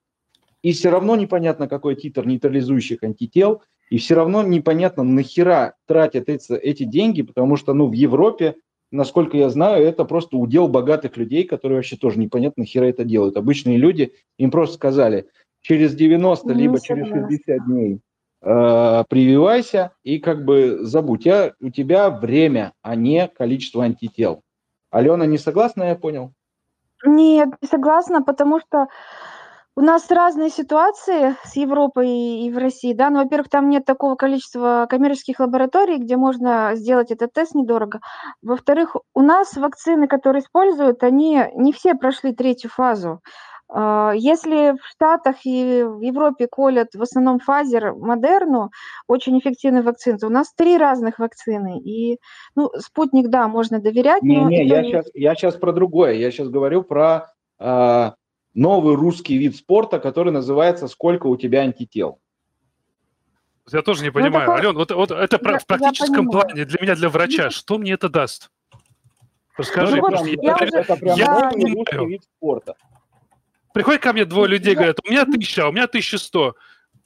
[0.62, 6.52] И все равно непонятно, какой титр нейтрализующих антител, и все равно непонятно, нахера тратят эти,
[6.54, 8.56] эти деньги, потому что ну, в Европе
[8.92, 13.36] насколько я знаю, это просто удел богатых людей, которые вообще тоже непонятно хера это делают.
[13.36, 15.28] Обычные люди, им просто сказали,
[15.62, 18.00] через 90 ну, либо через 60 дней
[18.42, 21.24] э, прививайся и как бы забудь.
[21.24, 24.42] Я, у тебя время, а не количество антител.
[24.90, 26.32] Алена не согласна, я понял?
[27.04, 28.86] Нет, не согласна, потому что
[29.74, 33.10] у нас разные ситуации с Европой и в России, да.
[33.10, 38.00] Ну, во-первых, там нет такого количества коммерческих лабораторий, где можно сделать этот тест недорого.
[38.42, 43.20] Во-вторых, у нас вакцины, которые используют, они не все прошли третью фазу.
[43.74, 48.70] А, если в Штатах и в Европе колят в основном Pfizer, Модерну,
[49.08, 51.80] очень эффективные вакцины, то у нас три разных вакцины.
[51.80, 52.18] И,
[52.54, 54.22] ну, спутник, да, можно доверять.
[54.22, 56.12] Не, не, я, сейчас, я сейчас про другое.
[56.12, 58.10] Я сейчас говорю про э,
[58.54, 62.20] новый русский вид спорта, который называется «Сколько у тебя антител?».
[63.70, 64.48] Я тоже не ну, понимаю.
[64.48, 67.92] Ну, Ален, вот, вот это я, в практическом плане для меня, для врача, что мне
[67.92, 68.50] это даст?
[69.56, 72.08] Расскажи, ну, вот, я, я, это прям я, не понимаю.
[72.08, 72.74] вид спорта.
[73.72, 76.56] Приходит ко мне двое людей, говорят, у меня тысяча, а у меня тысяча сто.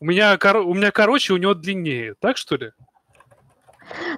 [0.01, 2.15] У меня, у меня короче, у него длиннее.
[2.19, 2.71] Так что ли?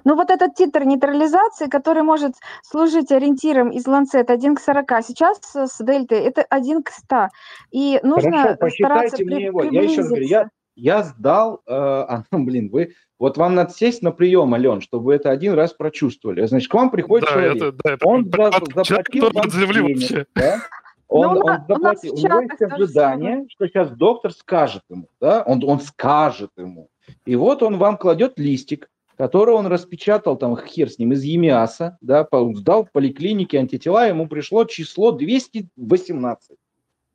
[0.03, 5.39] Ну вот этот титр нейтрализации, который может служить ориентиром из Lancet 1 к 40, сейчас
[5.53, 7.27] с дельтой это 1 к 100.
[7.71, 9.63] И нужно Хорошо, стараться мне его.
[9.63, 13.71] Я еще раз говорю, я, я сдал, э, а, ну, блин, вы, вот вам надо
[13.73, 16.45] сесть на прием, Ален, чтобы вы это один раз прочувствовали.
[16.45, 18.51] Значит, к вам приходит да, человек, это, да, это, он за,
[18.83, 20.61] заплатил вам денег, да?
[21.09, 25.61] Он, ну, он заплатил, у него есть ожидание, что сейчас доктор скажет ему, да, он,
[25.65, 26.89] он скажет ему.
[27.25, 28.89] И вот он вам кладет листик,
[29.19, 34.29] который он распечатал, там, хер с ним, из ЕМИАСа, да, сдал в поликлинике антитела, ему
[34.29, 36.57] пришло число 218.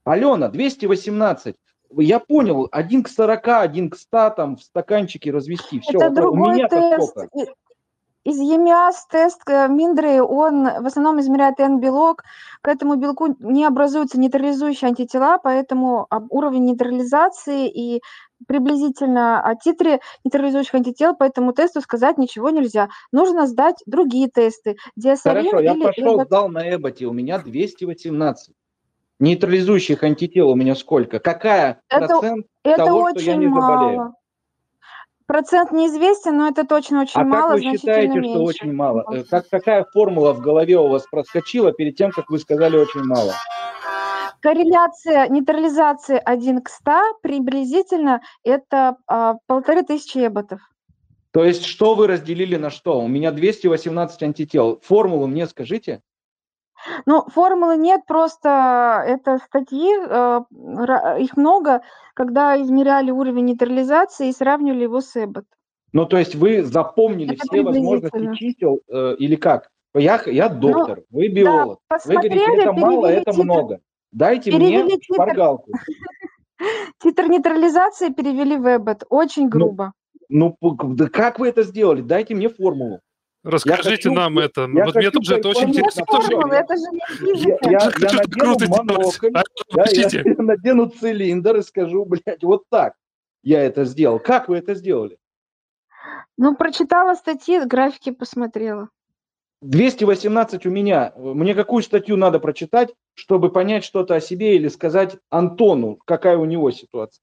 [0.05, 1.57] Алена, 218.
[1.97, 5.81] Я понял, один к 40, один к 100, там, в стаканчике развести.
[5.81, 7.09] Все, Это другой у меня тест.
[7.09, 7.55] Сколько?
[8.25, 12.23] Из ЕМИАС тест э, Миндры, он в основном измеряет N-белок,
[12.63, 18.03] к этому белку не образуются нейтрализующие антитела, поэтому уровень нейтрализации и
[18.47, 22.89] приблизительно о титре нейтрализующих антител по этому тесту сказать ничего нельзя.
[23.13, 24.77] Нужно сдать другие тесты.
[25.23, 26.27] Хорошо, я пошел, Эбот...
[26.27, 28.55] сдал на Эботе, у меня 218.
[29.21, 31.19] Нейтрализующих антител у меня сколько?
[31.21, 33.97] Какая это, процент это того, очень что я не заболею?
[33.99, 34.15] Мало.
[35.27, 37.55] Процент неизвестен, но это точно очень а мало.
[37.55, 38.31] А как вы считаете, меньше.
[38.31, 39.05] что очень мало?
[39.11, 43.03] Э, как, какая формула в голове у вас проскочила перед тем, как вы сказали очень
[43.05, 43.33] мало?
[44.45, 46.93] Корреляция нейтрализации 1 к 100
[47.23, 50.61] приблизительно это а, полторы тысячи эботов.
[51.31, 53.01] То есть что вы разделили на что?
[53.01, 54.81] У меня 218 антител.
[54.83, 56.03] Формулу мне скажите.
[57.07, 60.41] Ну, формулы нет, просто это статьи, э,
[61.21, 61.81] их много,
[62.13, 65.47] когда измеряли уровень нейтрализации и сравнивали его с Эббот.
[65.95, 69.71] Ну, то есть вы запомнили это все возможности чисел э, или как?
[69.95, 71.79] Я, я ну, доктор, ну, вы биолог.
[71.89, 73.81] Да, вы говорите, это мало, это много.
[74.15, 75.15] Дайте перевели мне титр.
[75.15, 75.73] шпаргалку.
[77.03, 79.03] Титр нейтрализации перевели в Эббот.
[79.11, 79.93] Очень ну, грубо.
[80.29, 82.01] Ну, ну, как вы это сделали?
[82.01, 83.01] Дайте мне формулу.
[83.43, 84.63] Расскажите хочу, нам это.
[84.73, 86.05] Я вот мне тоже это очень интересно.
[86.51, 89.43] Это же не я, я, я надену монокль, а,
[89.75, 92.95] да, я, я надену цилиндр и скажу, блядь, вот так
[93.43, 94.19] я это сделал.
[94.19, 95.19] Как вы это сделали?
[96.39, 98.89] Ну, прочитала статьи, графики посмотрела.
[99.65, 101.13] 218 у меня.
[101.17, 106.45] Мне какую статью надо прочитать, чтобы понять что-то о себе или сказать Антону, какая у
[106.45, 107.23] него ситуация?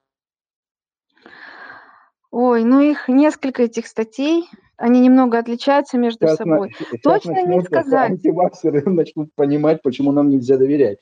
[2.31, 4.49] Ой, ну их несколько этих статей.
[4.75, 6.73] Они немного отличаются между сейчас собой.
[6.79, 8.11] На, Точно не сказать.
[8.11, 10.97] Антиваксеры начнут понимать, почему нам нельзя доверять.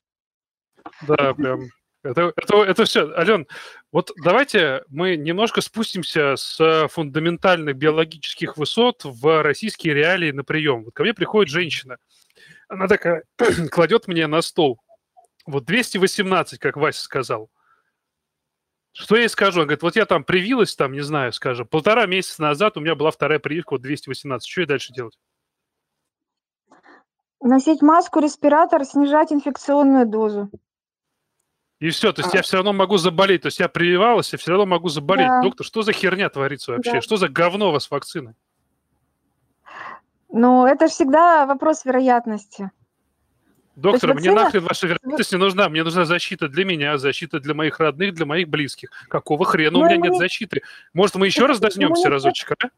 [1.07, 1.61] Да, прям.
[2.01, 3.11] Это, это, это все.
[3.13, 3.45] Ален,
[3.91, 10.85] вот давайте мы немножко спустимся с фундаментальных биологических высот в российские реалии на прием.
[10.85, 11.97] Вот ко мне приходит женщина.
[12.69, 13.23] Она такая
[13.71, 14.79] кладет мне на стол.
[15.45, 17.49] Вот 218, как Вася сказал.
[18.93, 19.61] Что я ей скажу?
[19.61, 22.95] Он говорит, вот я там привилась, там, не знаю, скажем, полтора месяца назад у меня
[22.95, 24.47] была вторая прививка, вот 218.
[24.47, 25.17] Что я дальше делать?
[27.41, 30.49] Носить маску, респиратор, снижать инфекционную дозу.
[31.79, 32.37] И все, то есть а.
[32.37, 33.43] я все равно могу заболеть.
[33.43, 35.27] То есть я прививалась, я все равно могу заболеть.
[35.27, 35.41] Да.
[35.41, 36.93] Доктор, что за херня творится вообще?
[36.93, 37.01] Да.
[37.01, 38.35] Что за говно у вас вакцины?
[40.31, 42.69] Ну, это же всегда вопрос вероятности.
[43.75, 44.43] Доктор, мне вакцина...
[44.43, 45.69] нахрен ваша вероятность не нужна.
[45.69, 48.89] Мне нужна защита для меня, защита для моих родных, для моих близких.
[49.07, 50.11] Какого хрена Но у меня иммунитет...
[50.11, 50.61] нет защиты?
[50.93, 52.11] Может, мы еще раз дождемся иммунитет...
[52.11, 52.69] разочек, а?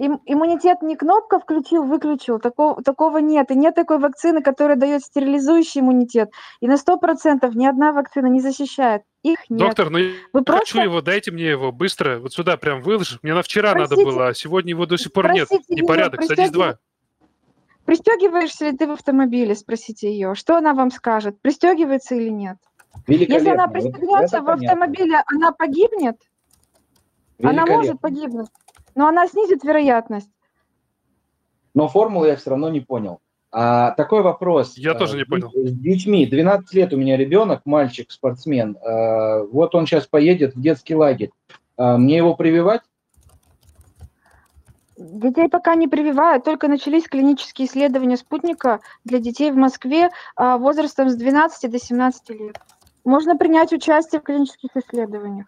[0.00, 3.50] Им, иммунитет не кнопка включил, выключил, такого, такого нет.
[3.50, 6.30] И нет такой вакцины, которая дает стерилизующий иммунитет.
[6.60, 9.02] И на 100% ни одна вакцина не защищает.
[9.22, 9.60] Их нет.
[9.60, 10.78] Доктор, ну Вы я просто...
[10.78, 13.18] хочу его, дайте мне его быстро, вот сюда прям выложи.
[13.22, 15.82] Мне на вчера Простите, надо было, а сегодня его до сих пор Простите, нет.
[15.82, 16.78] Непорядок, садись два.
[17.84, 20.34] Пристегиваешься ли ты в автомобиле, спросите ее.
[20.34, 22.56] Что она вам скажет, пристегивается или нет?
[23.06, 26.16] Если она пристегнется в автомобиле, она погибнет?
[27.42, 28.48] Она может погибнуть,
[29.00, 30.28] но она снизит вероятность.
[31.72, 33.20] Но формулу я все равно не понял.
[33.50, 34.76] А, такой вопрос.
[34.76, 35.50] Я тоже не понял.
[35.54, 36.26] С детьми.
[36.26, 38.76] 12 лет у меня ребенок, мальчик, спортсмен.
[38.76, 41.30] А, вот он сейчас поедет в детский лагерь.
[41.78, 42.82] А, мне его прививать?
[44.98, 51.08] Детей пока не прививают, только начались клинические исследования спутника для детей в Москве а, возрастом
[51.08, 52.60] с 12 до 17 лет.
[53.06, 55.46] Можно принять участие в клинических исследованиях.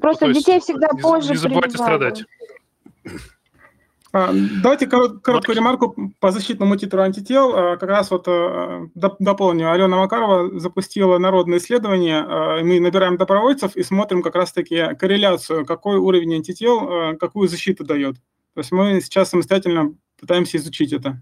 [0.00, 2.24] Просто ну, детей всегда не, позже Не забывайте страдать.
[4.12, 4.30] А,
[4.62, 7.54] давайте короткую ремарку по защитному титру антител.
[7.54, 9.70] А, как раз вот а, дополню.
[9.70, 12.22] Алена Макарова запустила народное исследование.
[12.62, 18.16] Мы набираем добровольцев и смотрим как раз-таки корреляцию, какой уровень антител, какую защиту дает.
[18.54, 21.20] То есть мы сейчас самостоятельно пытаемся изучить это.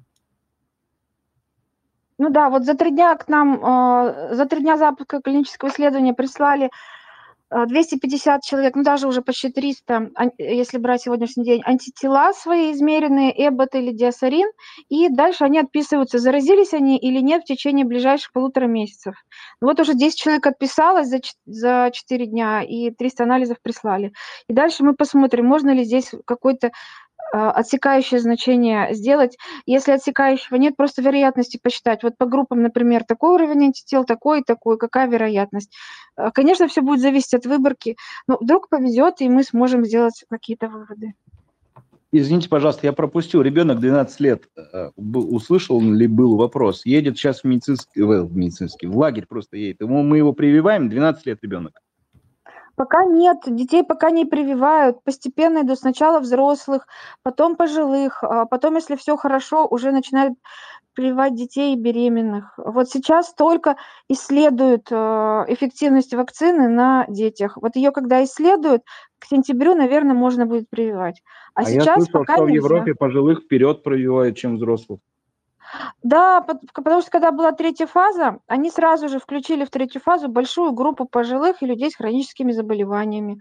[2.17, 3.61] Ну да, вот за три дня к нам,
[4.33, 6.71] за три дня запуска клинического исследования прислали
[7.51, 13.75] 250 человек, ну даже уже почти 300, если брать сегодняшний день, антитела свои измеренные, эбот
[13.75, 14.49] или диасарин,
[14.89, 19.15] и дальше они отписываются, заразились они или нет в течение ближайших полутора месяцев.
[19.61, 24.13] Вот уже 10 человек отписалось за, за 4 дня, и 300 анализов прислали.
[24.49, 26.71] И дальше мы посмотрим, можно ли здесь какой-то
[27.33, 29.37] отсекающее значение сделать.
[29.67, 32.03] Если отсекающего нет, просто вероятности посчитать.
[32.03, 35.73] Вот по группам, например, такой уровень антител, такой и такой, какая вероятность.
[36.17, 40.69] А, конечно, все будет зависеть от выборки, но вдруг повезет, и мы сможем сделать какие-то
[40.69, 41.15] выводы.
[42.11, 43.43] Извините, пожалуйста, я пропустил.
[43.43, 44.49] Ребенок 12 лет.
[44.57, 46.87] Э, услышал ли был вопрос?
[46.87, 49.81] Едет сейчас в медицинский, в медицинский, в лагерь просто едет.
[49.81, 51.81] Мы его прививаем, 12 лет ребенок.
[52.79, 55.03] Пока нет, детей пока не прививают.
[55.03, 56.87] Постепенно идут сначала взрослых,
[57.25, 60.35] потом пожилых, а потом, если все хорошо, уже начинают
[60.95, 62.55] прививать детей и беременных.
[62.57, 63.77] Вот сейчас только
[64.09, 64.95] исследуют э,
[65.49, 67.57] эффективность вакцины на детях.
[67.61, 68.83] Вот ее когда исследуют,
[69.19, 71.21] к сентябрю, наверное, можно будет прививать.
[71.55, 72.61] А, а сейчас я слышал, пока что нельзя.
[72.61, 75.01] в Европе пожилых вперед прививают, чем взрослых.
[76.03, 76.41] Да,
[76.75, 81.05] потому что когда была третья фаза, они сразу же включили в третью фазу большую группу
[81.05, 83.41] пожилых и людей с хроническими заболеваниями.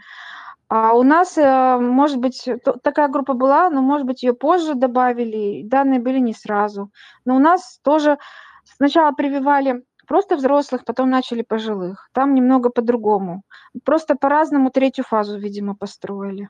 [0.70, 2.48] А у нас, э, может быть,
[2.84, 6.92] такая группа была, но, может быть, ее позже добавили, данные были не сразу.
[7.24, 8.18] Но у нас тоже
[8.66, 12.10] сначала прививали просто взрослых, потом начали пожилых.
[12.12, 13.44] Там немного по-другому.
[13.86, 16.50] Просто по-разному третью фазу, видимо, построили.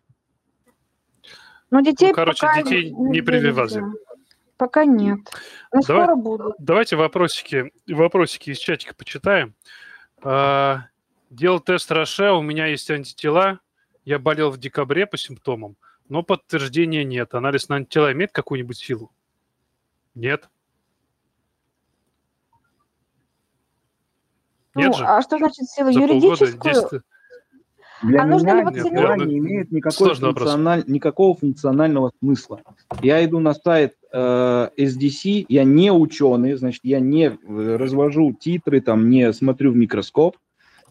[1.69, 3.83] Но детей ну, короче, пока детей не, не прививали.
[4.57, 5.19] Пока нет.
[5.71, 6.55] Но Давай, скоро будут.
[6.57, 9.53] Давайте вопросики, вопросики из чатика почитаем.
[10.23, 10.85] А,
[11.29, 13.59] делал тест Роше, у меня есть антитела.
[14.03, 15.75] Я болел в декабре по симптомам,
[16.09, 17.35] но подтверждения нет.
[17.35, 19.11] Анализ на антитела имеет какую-нибудь силу?
[20.15, 20.49] Нет.
[24.73, 25.05] Нет ну, же.
[25.05, 25.91] А что значит сила?
[25.91, 26.57] За Юридическую?
[26.57, 27.03] Полгода,
[28.03, 29.25] для а нужно ли вакцинировать?
[29.25, 30.83] не имеет никакой функциональ...
[30.87, 32.61] никакого функционального смысла.
[33.01, 38.81] Я иду на сайт э, SDC, я не ученый, значит, я не э, развожу титры,
[38.81, 40.37] там, не смотрю в микроскоп.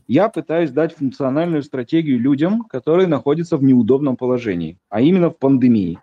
[0.09, 5.99] Я пытаюсь дать функциональную стратегию людям, которые находятся в неудобном положении, а именно в пандемии.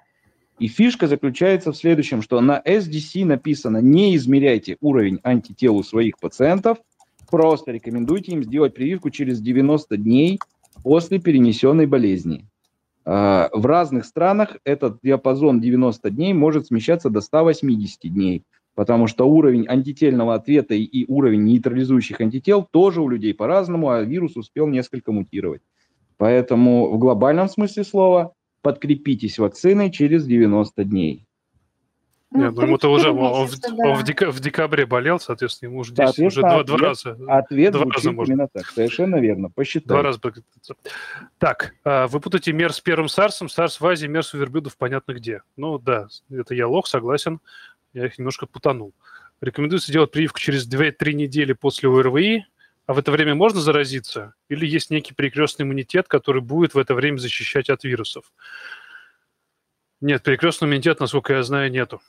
[0.59, 6.19] И фишка заключается в следующем, что на SDC написано «не измеряйте уровень антител у своих
[6.19, 6.77] пациентов»,
[7.29, 10.39] просто рекомендуйте им сделать прививку через 90 дней
[10.81, 12.45] после перенесенной болезни.
[13.05, 18.43] А, в разных странах этот диапазон 90 дней может смещаться до 180 дней,
[18.75, 24.37] потому что уровень антительного ответа и уровень нейтрализующих антител тоже у людей по-разному, а вирус
[24.37, 25.61] успел несколько мутировать.
[26.17, 31.25] Поэтому в глобальном смысле слова подкрепитесь вакциной через 90 дней.
[32.33, 33.69] Ну, Нет, ну ему-то уже он, в, да.
[33.89, 37.17] он в, дека, в декабре болел, соответственно, ему уже здесь уже два, ответ, два раза.
[37.27, 38.31] Ответ два раза можно.
[38.33, 39.87] именно так, совершенно верно, посчитай.
[39.87, 40.19] Два раза.
[41.37, 45.13] Так, а, вы путаете мер с первым САРСом, САРС в Азии, мер с верблюдов понятно
[45.13, 45.43] где.
[45.57, 47.39] Ну да, это я лох, согласен,
[47.93, 48.95] я их немножко путанул.
[49.39, 52.45] Рекомендуется делать прививку через 2-3 недели после ОРВИ,
[52.87, 54.33] а в это время можно заразиться?
[54.49, 58.25] Или есть некий перекрестный иммунитет, который будет в это время защищать от вирусов?
[60.01, 62.01] Нет, перекрестного иммунитета, насколько я знаю, нету.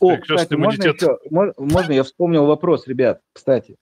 [0.00, 3.76] О, кстати, можно, еще, можно я вспомнил вопрос, ребят, кстати.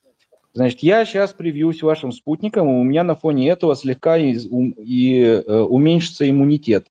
[0.53, 5.20] Значит, я сейчас привьюсь вашим спутником, и у меня на фоне этого слегка и, и
[5.22, 6.86] э, уменьшится иммунитет.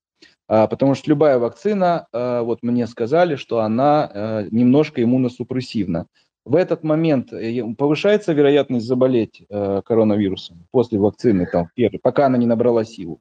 [0.47, 6.05] А, потому что любая вакцина, а, вот мне сказали, что она а, немножко иммуносупрессивна.
[6.45, 12.37] В этот момент э, повышается вероятность заболеть а, коронавирусом после вакцины, там, первый, пока она
[12.37, 13.19] не набрала силу?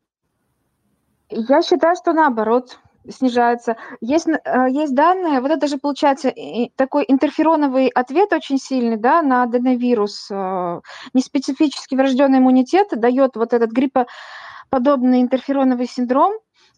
[1.31, 2.79] Я считаю, что наоборот
[3.09, 3.77] снижается.
[4.01, 6.33] Есть, э, есть данные, вот это же получается
[6.77, 10.29] такой интерфероновый ответ очень сильный да, на аденовирус.
[10.31, 10.81] Э,
[11.13, 16.35] неспецифически врожденный иммунитет дает вот этот гриппоподобный интерфероновый синдром,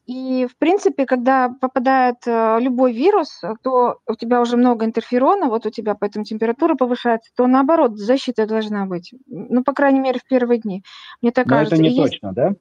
[0.07, 5.67] и, в принципе, когда попадает э, любой вирус, то у тебя уже много интерферона, вот
[5.67, 9.13] у тебя поэтому температура повышается, то наоборот, защита должна быть.
[9.27, 10.85] Ну, по крайней мере, в первые дни.
[11.23, 11.75] Мне так Но кажется.
[11.75, 12.37] это не и точно, есть...
[12.37, 12.53] да?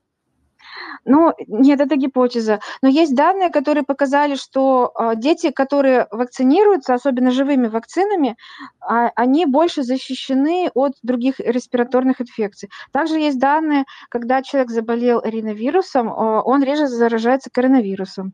[1.05, 2.59] Ну, нет, это гипотеза.
[2.81, 8.35] Но есть данные, которые показали, что э, дети, которые вакцинируются, особенно живыми вакцинами,
[8.81, 12.69] э, они больше защищены от других респираторных инфекций.
[12.91, 18.33] Также есть данные, когда человек заболел риновирусом, э, он реже заражается коронавирусом.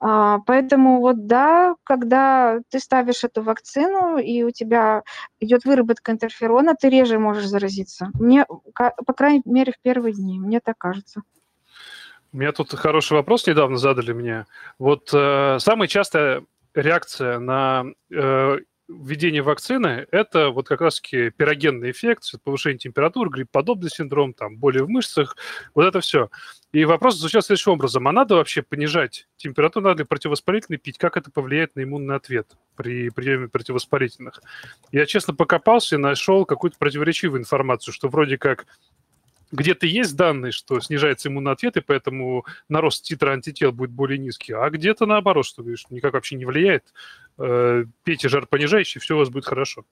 [0.00, 5.02] Поэтому вот да, когда ты ставишь эту вакцину и у тебя
[5.40, 8.10] идет выработка интерферона, ты реже можешь заразиться.
[8.14, 11.22] Мне, по крайней мере, в первые дни, мне так кажется.
[12.32, 14.46] У меня тут хороший вопрос недавно задали мне.
[14.78, 18.58] Вот э, самая частая реакция на э,
[18.88, 24.88] введение вакцины– это вот как раз-таки пирогенный эффект, повышение температуры, грипп-подобный синдром, там, боли в
[24.88, 25.36] мышцах,
[25.74, 26.30] вот это все.
[26.72, 28.06] И вопрос звучал следующим образом.
[28.08, 30.98] А надо вообще понижать температуру, надо ли противовоспалительный пить?
[30.98, 34.42] Как это повлияет на иммунный ответ при приеме противовоспалительных?
[34.92, 38.66] Я, честно, покопался и нашел какую-то противоречивую информацию, что вроде как
[39.50, 44.68] где-то есть данные, что снижается иммунный и поэтому нарост титра антител будет более низкий, а
[44.70, 46.92] где-то наоборот, что говоришь, никак вообще не влияет.
[47.38, 49.84] Э, пейте жаропонижающий, все у вас будет хорошо.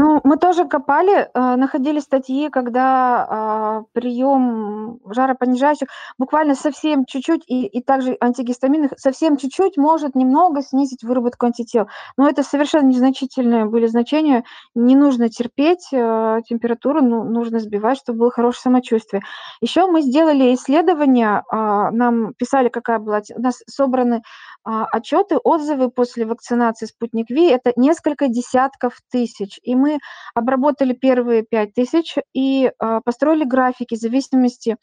[0.00, 5.88] Ну, мы тоже копали, э, находили статьи, когда э, прием жаропонижающих
[6.18, 11.88] буквально совсем чуть-чуть, и, и также антигистаминных, совсем чуть-чуть может немного снизить выработку антител.
[12.16, 14.44] Но это совершенно незначительные были значения.
[14.76, 19.22] Не нужно терпеть э, температуру, ну, нужно сбивать, чтобы было хорошее самочувствие.
[19.60, 21.56] Еще мы сделали исследование, э,
[21.90, 23.20] нам писали, какая была...
[23.34, 24.22] У нас собраны
[24.70, 29.58] а, отчеты, отзывы после вакцинации «Спутник Ви»– это несколько десятков тысяч.
[29.62, 29.87] И мы
[30.34, 34.76] обработали первые пять тысяч и а, построили графики в зависимости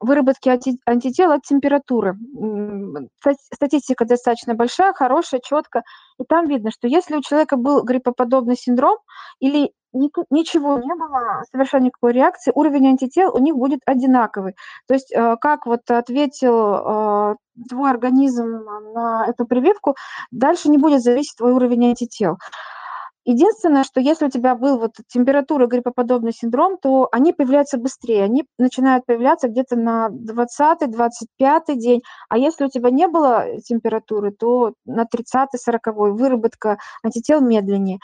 [0.00, 0.48] выработки
[0.86, 2.16] антител от температуры.
[3.52, 5.82] Статистика достаточно большая, хорошая, четко.
[6.18, 8.98] И там видно, что если у человека был гриппоподобный синдром
[9.38, 14.54] или ничего не было, совершенно никакой реакции, уровень антител у них будет одинаковый.
[14.86, 17.36] То есть э, как вот ответил э,
[17.68, 19.94] твой организм на эту прививку,
[20.30, 22.36] дальше не будет зависеть твой уровень антител.
[23.28, 28.22] Единственное, что если у тебя был вот температура, гриппоподобный синдром, то они появляются быстрее.
[28.22, 32.02] Они начинают появляться где-то на 20-25 день.
[32.28, 37.98] А если у тебя не было температуры, то на 30-40 выработка антител медленнее.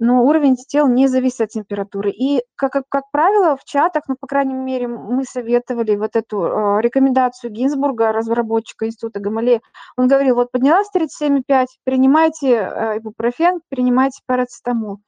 [0.00, 2.10] Но уровень антител не зависит от температуры.
[2.10, 6.42] И, как, как, как правило, в чатах, ну, по крайней мере, мы советовали вот эту
[6.42, 9.60] э, рекомендацию Гинзбурга, разработчика Института Гамалея.
[9.96, 14.98] Он говорил, вот поднялась 37,5, принимайте э, ибупрофен, принимайте парацетамол парацетамол.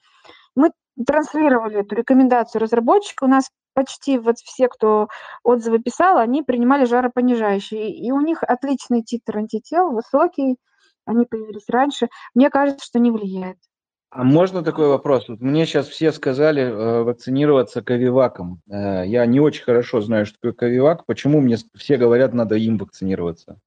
[0.55, 0.70] Мы
[1.07, 3.24] транслировали эту рекомендацию разработчика.
[3.24, 5.09] У нас почти вот все, кто
[5.44, 7.94] отзывы писал, они принимали жаропонижающие.
[7.94, 10.57] И у них отличный титр антител, высокий,
[11.05, 12.09] они появились раньше.
[12.34, 13.59] Мне кажется, что не влияет.
[14.11, 15.28] А можно такой вопрос?
[15.28, 18.62] Вот мне сейчас все сказали э, вакцинироваться ковиваком.
[18.68, 21.05] Э, я не очень хорошо знаю, что такое ковивак.
[21.05, 23.61] Почему мне все говорят, надо им вакцинироваться?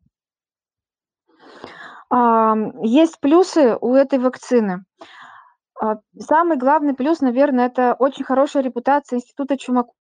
[2.83, 4.83] Есть плюсы у этой вакцины.
[5.83, 9.95] А, самый главный плюс, наверное, это очень хорошая репутация Института Чумакова.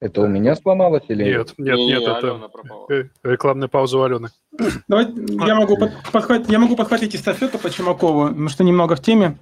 [0.00, 1.54] Это у меня сломалось или нет?
[1.56, 2.50] Нет, нет, нет, это
[2.90, 4.28] э, рекламная пауза у Алены.
[4.88, 5.12] Давайте,
[5.46, 5.78] я могу,
[6.12, 9.38] подхватить, я могу подхватить эстафету по Чумакову, потому что немного в теме.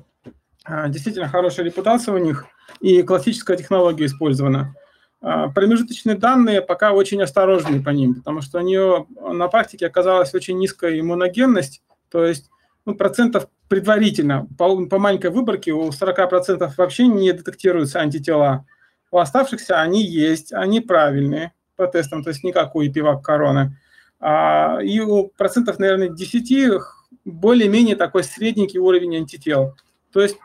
[0.64, 2.47] А, действительно хорошая репутация у них,
[2.80, 4.74] и классическая технология использована.
[5.21, 10.35] А, промежуточные данные пока очень осторожны по ним, потому что у нее на практике оказалась
[10.35, 12.51] очень низкая иммуногенность, то есть
[12.85, 18.64] ну, процентов предварительно, по, по маленькой выборке у 40% вообще не детектируются антитела.
[19.11, 23.77] У оставшихся они есть, они правильные по тестам, то есть никакой пивак короны.
[24.21, 26.81] А, и у процентов, наверное, 10
[27.25, 29.75] более-менее такой средненький уровень антител.
[30.12, 30.37] То есть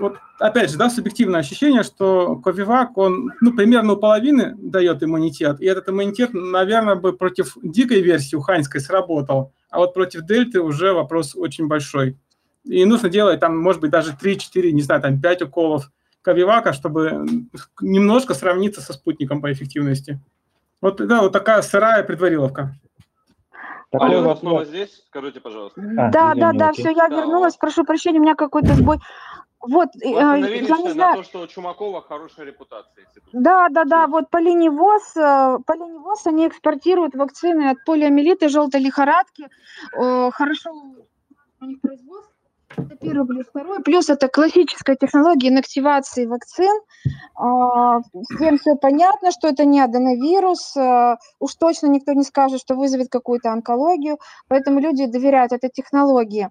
[0.00, 5.60] вот опять же, да, субъективное ощущение, что Ковивак, он ну, примерно у половины дает иммунитет,
[5.60, 10.92] и этот иммунитет, наверное, бы против дикой версии уханьской сработал, а вот против дельты уже
[10.92, 12.16] вопрос очень большой.
[12.64, 15.90] И нужно делать там, может быть, даже 3-4, не знаю, там 5 уколов
[16.22, 17.26] Ковивака, чтобы
[17.80, 20.20] немножко сравниться со спутником по эффективности.
[20.80, 22.74] Вот, да, вот такая сырая предвариловка.
[23.90, 24.40] Такой Алена, вопрос.
[24.40, 25.02] снова здесь?
[25.08, 25.80] Скажите, пожалуйста.
[25.80, 27.56] А, да, да, да, все, я вернулась.
[27.56, 28.98] Прошу прощения, у меня какой-то сбой.
[29.60, 30.94] Вот, э, я не знаю.
[30.94, 33.06] на то, что у Чумакова хорошая репутация.
[33.32, 37.84] Да, да, да, вот по линии ВОЗ, э, по линии ВОЗ они экспортируют вакцины от
[37.84, 39.48] полиомиелита желтой лихорадки.
[39.92, 40.70] Хорошо
[41.60, 42.32] у них производство.
[42.76, 43.46] Это первый плюс.
[43.48, 46.80] Второй плюс– это классическая технология инактивации вакцин.
[47.34, 48.00] А,
[48.34, 50.76] всем все понятно, что это не аденовирус.
[50.76, 54.18] А, уж точно никто не скажет, что вызовет какую-то онкологию.
[54.48, 56.50] Поэтому люди доверяют этой технологии.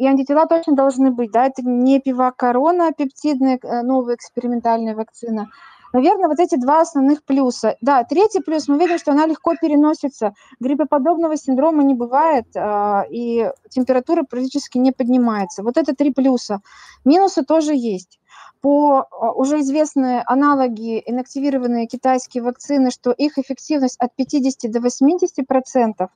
[0.00, 1.30] И антитела точно должны быть.
[1.30, 1.46] Да?
[1.46, 5.48] Это не пивак корона, а пептидная э, новая экспериментальная вакцина–
[5.92, 7.76] Наверное, вот эти два основных плюса.
[7.80, 10.34] Да, третий плюс, мы видим, что она легко переносится.
[10.60, 15.62] Гриппоподобного синдрома не бывает, а, и температура практически не поднимается.
[15.62, 16.60] Вот это три плюса.
[17.04, 18.19] Минусы тоже есть.
[18.60, 25.46] По а, уже известные аналоги, инактивированные китайские вакцины, что их эффективность от 50 до 80
[25.46, 26.10] процентов,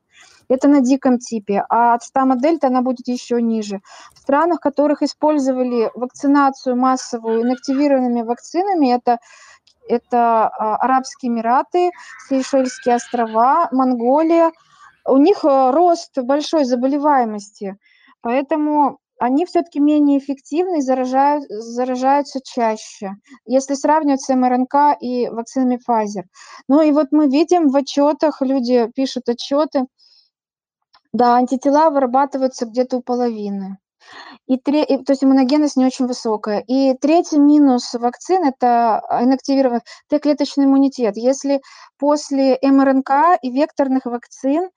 [0.48, 3.80] это на диком типе, а от штамма дельта она будет еще ниже.
[4.14, 9.18] В странах, в которых использовали вакцинацию массовую инактивированными вакцинами, это
[9.86, 11.90] это а, Арабские Эмираты,
[12.28, 14.50] Сейшельские острова, Монголия.
[15.06, 17.76] У них э, рост большой заболеваемости,
[18.22, 23.12] поэтому они все-таки менее эффективны и заражают, заражаются чаще,
[23.46, 26.24] если сравнивать с МРНК и вакцинами Pfizer.
[26.68, 29.86] Ну и вот мы видим в отчетах, люди пишут отчеты,
[31.12, 33.78] да, антитела вырабатываются где-то у половины.
[34.46, 34.84] И тре...
[34.84, 36.60] то есть иммуногенность не очень высокая.
[36.66, 41.16] И третий минус вакцин– это инактивированный Т-клеточный иммунитет.
[41.16, 41.62] Если
[41.98, 44.68] после МРНК и векторных вакцин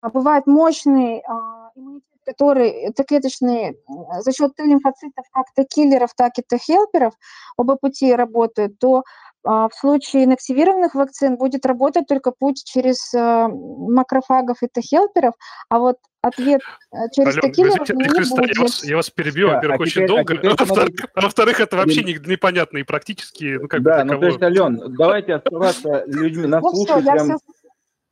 [0.00, 3.78] а, бывает мощный а, иммунитет, который Т-клеточный
[4.20, 7.14] за счет Т-лимфоцитов как Т-киллеров, так и Т-хелперов,
[7.56, 9.04] оба пути работают, то
[9.44, 15.34] а, в случае инактивированных вакцин будет работать только путь через макрофагов и Т-хелперов,
[15.68, 16.60] а вот ответ
[16.92, 19.92] э, через Ален, такие извините, Христа, я вас, я вас перебью, Да, во-первых, а очень
[19.92, 23.68] теперь- а долго, теперь а во-вторых, а во-вторых, это вообще не- непонятно и практически, ну
[23.68, 24.42] как Да, бы ну то есть.
[24.42, 27.38] Ален, давайте оставаться людьми, нас Ну слушают прям все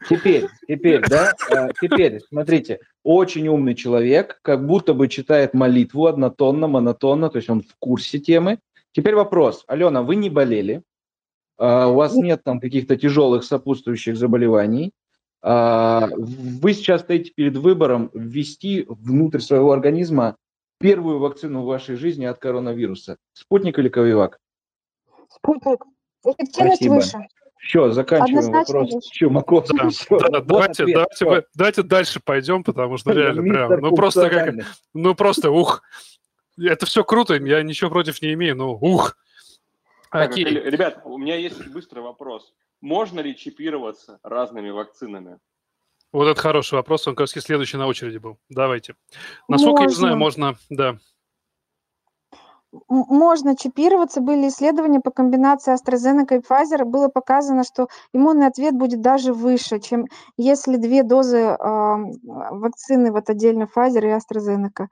[0.09, 6.67] Теперь, теперь, да, а, теперь, смотрите, очень умный человек, как будто бы читает молитву однотонно,
[6.67, 8.59] монотонно, то есть он в курсе темы.
[8.93, 9.65] Теперь вопрос.
[9.69, 10.83] Алена, вы не болели,
[11.59, 14.93] а, у вас нет там каких-то тяжелых сопутствующих заболеваний,
[15.43, 20.37] а, вы сейчас стоите перед выбором ввести внутрь своего организма
[20.81, 23.19] первую вакцину в вашей жизни от коронавируса.
[23.35, 24.41] Спутник или Ковивак?
[25.35, 25.85] спутник.
[26.25, 26.95] Эффективность Спасибо.
[26.95, 27.19] выше.
[27.65, 29.65] Все, заканчиваем Однозначно вопрос с Чумаком.
[29.69, 33.81] Да, да, вот давайте, ответ, давайте, вы- давайте дальше пойдем, потому что реально прям, Мистер
[33.81, 34.55] ну просто как,
[34.93, 35.83] ну просто ух,
[36.59, 39.17] это все круто, я ничего против не имею, но ух.
[40.11, 42.53] Так, Окей, э, Ребят, у меня есть быстрый вопрос.
[42.81, 45.39] Можно ли чипироваться разными вакцинами?
[46.13, 48.39] вот это хороший вопрос, он, кажется, следующий на очереди был.
[48.49, 48.95] Давайте.
[49.49, 50.99] Насколько я знаю, можно, да.
[52.89, 54.21] Можно чипироваться.
[54.21, 56.85] Были исследования по комбинации AstraZeneca и Pfizer.
[56.85, 60.07] Было показано, что иммунный ответ будет даже выше, чем
[60.37, 64.87] если две дозы а, вакцины, вот отдельно Pfizer и AstraZeneca.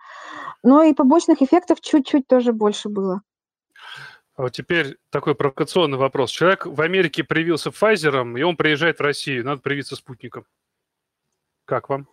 [0.63, 3.23] Но и побочных эффектов чуть-чуть тоже больше было.
[4.35, 6.31] А вот теперь такой провокационный вопрос.
[6.31, 10.47] Человек в Америке привился Pfizer, и он приезжает в Россию, надо привиться спутником.
[11.65, 12.09] Как вам?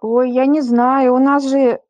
[0.00, 1.14] Ой, я не знаю.
[1.14, 1.80] У нас же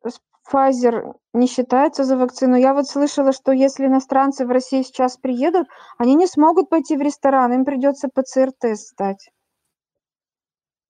[0.49, 2.55] Pfizer не считается за вакцину.
[2.55, 5.67] Я вот слышала, что если иностранцы в Россию сейчас приедут,
[5.97, 9.29] они не смогут пойти в ресторан, им придется ПЦР-тест сдать.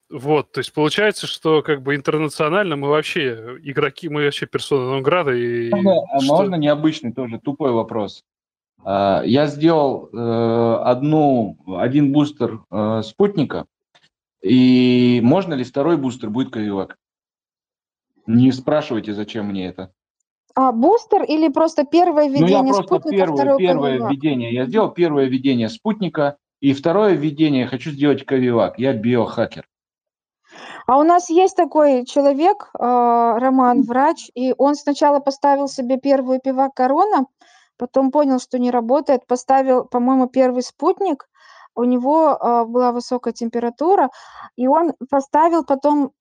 [0.09, 5.31] Вот, то есть получается, что как бы интернационально мы вообще игроки, мы вообще персона нон-града,
[5.31, 8.23] и Можно, а что- можно необычный тоже тупой вопрос?
[8.83, 13.65] А, Я сделал э, одну, один бустер э, спутника,
[14.41, 16.97] и можно ли второй бустер будет Ковивак?
[18.35, 19.91] Не спрашивайте, зачем мне это.
[20.55, 24.11] А бустер или просто первое Ну, я введение просто спутника, первое, второе первое Ковивак?
[24.11, 24.53] введение.
[24.53, 28.77] Я сделал первое введение спутника, и второе введение хочу сделать Ковивак.
[28.77, 29.67] Я биохакер.
[30.87, 36.39] А у нас есть такой человек, а, Роман, врач, и он сначала поставил себе первую
[36.43, 37.27] пивак корона,
[37.77, 41.29] потом понял, что не работает, поставил, по-моему, первый спутник,
[41.75, 44.09] у него а, была высокая температура,
[44.57, 46.11] и он поставил потом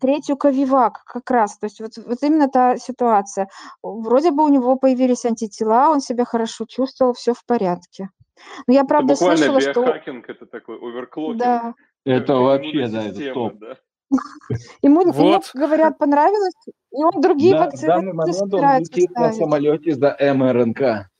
[0.00, 1.58] третью ковивак как раз.
[1.58, 3.48] То есть вот, вот именно та ситуация.
[3.82, 8.10] Вроде бы у него появились антитела, он себя хорошо чувствовал, все в порядке.
[8.66, 10.12] Но я, правда, это буквально слышала, что...
[10.32, 11.38] это такой оверклокинг.
[11.38, 11.74] Да,
[12.04, 13.54] Это вообще, да, это топ.
[13.58, 13.76] да.
[14.82, 15.02] ему,
[15.54, 19.32] говорят, понравилось, и он другие Да, в вакцины данный тоже момент он собирается летит на
[19.32, 21.10] самолете за МРНК.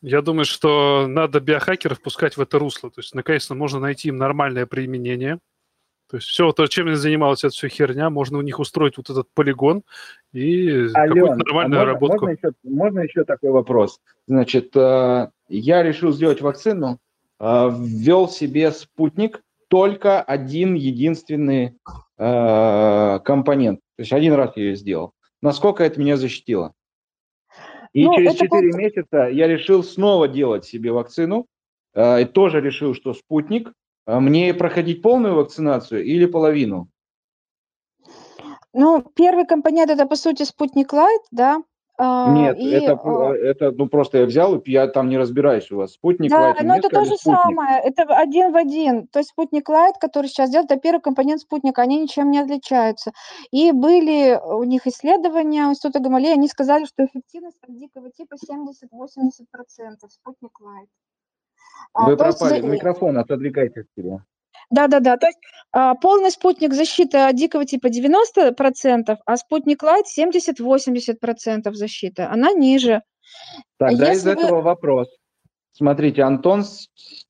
[0.00, 2.90] Я думаю, что надо биохакеров пускать в это русло.
[2.90, 5.38] То есть, наконец-то, можно найти им нормальное применение.
[6.12, 9.28] То есть все то, чем занималась эта все херня, можно у них устроить вот этот
[9.32, 9.82] полигон
[10.34, 12.26] и какую-то Ален, нормальную а можно, работку.
[12.26, 13.98] можно, еще, можно еще такой вопрос?
[14.26, 16.98] Значит, э, я решил сделать вакцину,
[17.40, 21.78] э, ввел себе спутник, только один единственный
[22.18, 23.80] э, компонент.
[23.96, 25.14] То есть один раз я ее сделал.
[25.40, 26.74] насколько это меня защитило.
[27.94, 31.46] И Ну, через это 4 пол- месяца я решил снова делать себе вакцину.
[31.94, 33.72] э, И тоже решил, что спутник.
[34.04, 36.88] А Мне проходить полную вакцинацию или половину?
[38.74, 41.62] Ну, первый компонент это по сути спутник Лайт, да.
[41.98, 45.76] а, Нет, и, это, а, это ну просто я взял, я там не разбираюсь у
[45.76, 45.92] вас.
[45.92, 47.38] Спутник, Да, Лайт, но это то же спутник?
[47.38, 49.06] самое, это один в один.
[49.08, 53.12] То есть спутник Лайт, который сейчас делают, это первый компонент спутника, они ничем не отличаются.
[53.50, 58.34] И были у них исследования у Института Гамалеи, они сказали, что эффективность от дикого типа
[58.34, 60.88] 70-80%, спутник Лайт.
[61.92, 64.24] А, Вы то есть пропали, за- микрофон отодвигайте от себя.
[64.70, 65.38] Да-да-да, то есть
[65.72, 72.22] а, полный спутник защиты от дикого типа 90%, а спутник Лайт 70-80% защиты.
[72.22, 73.02] Она ниже.
[73.78, 75.08] Тогда из если вы- этого вопрос.
[75.72, 76.64] Смотрите, Антон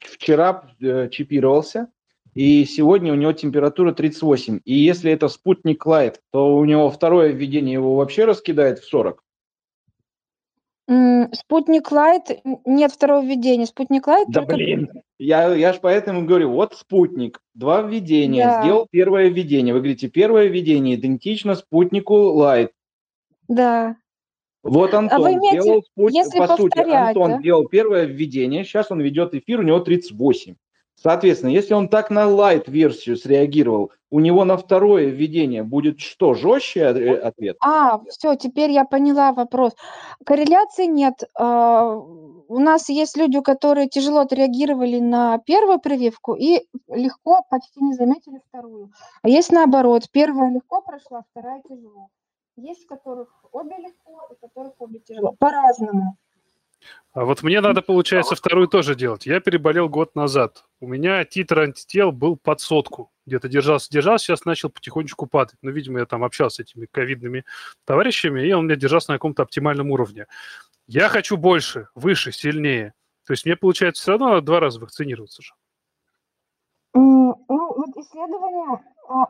[0.01, 1.89] вчера э, чипировался,
[2.35, 4.61] и сегодня у него температура 38.
[4.65, 9.23] И если это спутник Лайт, то у него второе введение его вообще раскидает в 40.
[11.33, 13.67] Спутник Лайт, нет второго введения.
[13.67, 18.63] Спутник Лайт Да только блин, я, я же поэтому говорю, вот спутник, два введения, Да.
[18.63, 19.73] сделал первое введение.
[19.75, 22.73] Вы говорите, первое введение идентично спутнику Лайт.
[23.49, 23.97] Да.
[24.63, 27.39] Вот Антон А вы имеете- сделал спутник, если по сути, Антон да?
[27.41, 30.55] сделал первое введение, сейчас он ведет эфир, у него 38.
[31.03, 36.81] Соответственно, если он так на лайт-версию среагировал, у него на второе введение будет что, жестче
[36.81, 37.57] э, ответ?
[37.61, 39.73] А, все, теперь я поняла вопрос.
[40.25, 41.25] Корреляции нет.
[41.37, 47.95] А, У нас есть люди, которые тяжело отреагировали на первую прививку и легко, почти не
[47.95, 48.93] заметили вторую.
[49.23, 52.11] А есть наоборот, первая легко прошла, вторая тяжело.
[52.57, 55.35] Есть, у которых обе легко, у которых обе тяжело.
[55.39, 56.17] По-разному.
[57.13, 59.27] А вот мне надо, получается, вторую тоже делать.
[59.27, 60.65] Я переболел год назад.
[60.81, 63.11] У меня титр антител был под сотку.
[63.27, 65.57] Где-то держался, держался, сейчас начал потихонечку падать.
[65.61, 67.45] Ну, видимо, я там общался с этими ковидными
[67.85, 70.27] товарищами, и он у меня держался на каком-то оптимальном уровне.
[70.87, 72.95] Я хочу больше, выше, сильнее.
[73.27, 75.53] То есть мне, получается, все равно надо два раза вакцинироваться же.
[76.95, 79.27] Ну, вот исследования а,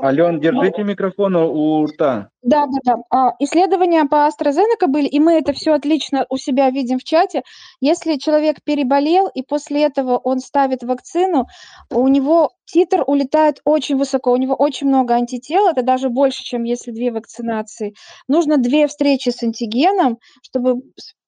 [0.00, 2.30] Ален, AstraZeneca держите микрофон у рта.
[2.42, 2.96] Да, да, да.
[3.10, 7.42] А, Исследования по AstraZeneca были, и мы это все отлично у себя видим в чате.
[7.80, 11.46] Если человек переболел, и после этого он ставит вакцину,
[11.90, 16.62] у него титр улетает очень высоко, у него очень много антител, это даже больше, чем
[16.62, 17.94] если две вакцинации.
[18.28, 20.82] Нужно две встречи с антигеном, чтобы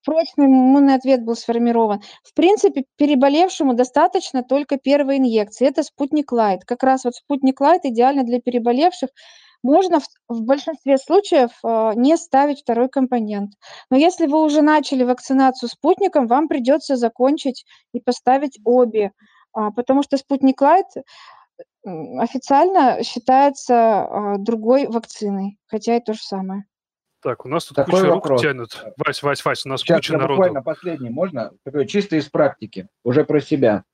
[0.09, 2.01] прочный иммунный ответ был сформирован.
[2.23, 5.69] В принципе, переболевшему достаточно только первой инъекции.
[5.69, 6.65] Это спутник Лайт.
[6.65, 9.11] Как раз вот спутник Лайт идеально для переболевших.
[9.63, 13.53] Можно в, в большинстве случаев э, не ставить второй компонент.
[13.91, 19.13] Но если вы уже начали вакцинацию спутником, вам придется закончить и поставить обе,
[19.53, 20.87] А, потому что спутник Лайт
[21.85, 26.65] официально считается а, другой вакциной, хотя и то же самое.
[27.21, 28.31] Так, у нас тут Такой куча вопрос.
[28.31, 28.85] рук тянут.
[28.97, 30.35] Вась, Вась, Вась, у нас Сейчас куча народу.
[30.35, 31.53] буквально последний, можно?
[31.65, 33.85] Такой чисто из практики, уже про себя.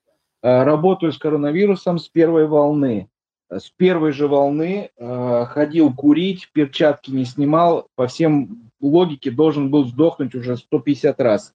[0.42, 3.08] Э, Работаю с коронавирусом с первой волны.
[3.50, 9.84] С первой же волны э, ходил курить, перчатки не снимал, по всем логике должен был
[9.86, 11.54] сдохнуть уже 150 раз.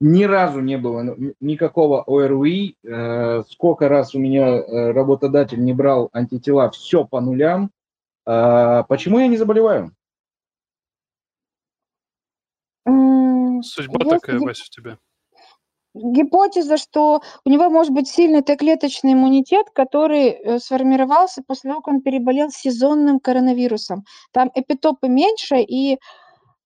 [0.00, 2.76] Ни разу не было никакого ОРВИ.
[2.84, 7.70] Э, Сколько раз у меня работодатель не брал антитела, все по нулям.
[8.24, 9.92] Почему я не заболеваю?
[13.62, 14.98] Судьба есть такая, гип- Вася, у тебя.
[15.94, 21.94] гипотеза, что у него может быть сильный Т-клеточный иммунитет, который э, сформировался после того, как
[21.94, 24.04] он переболел сезонным коронавирусом.
[24.32, 25.98] Там эпитопы меньше, и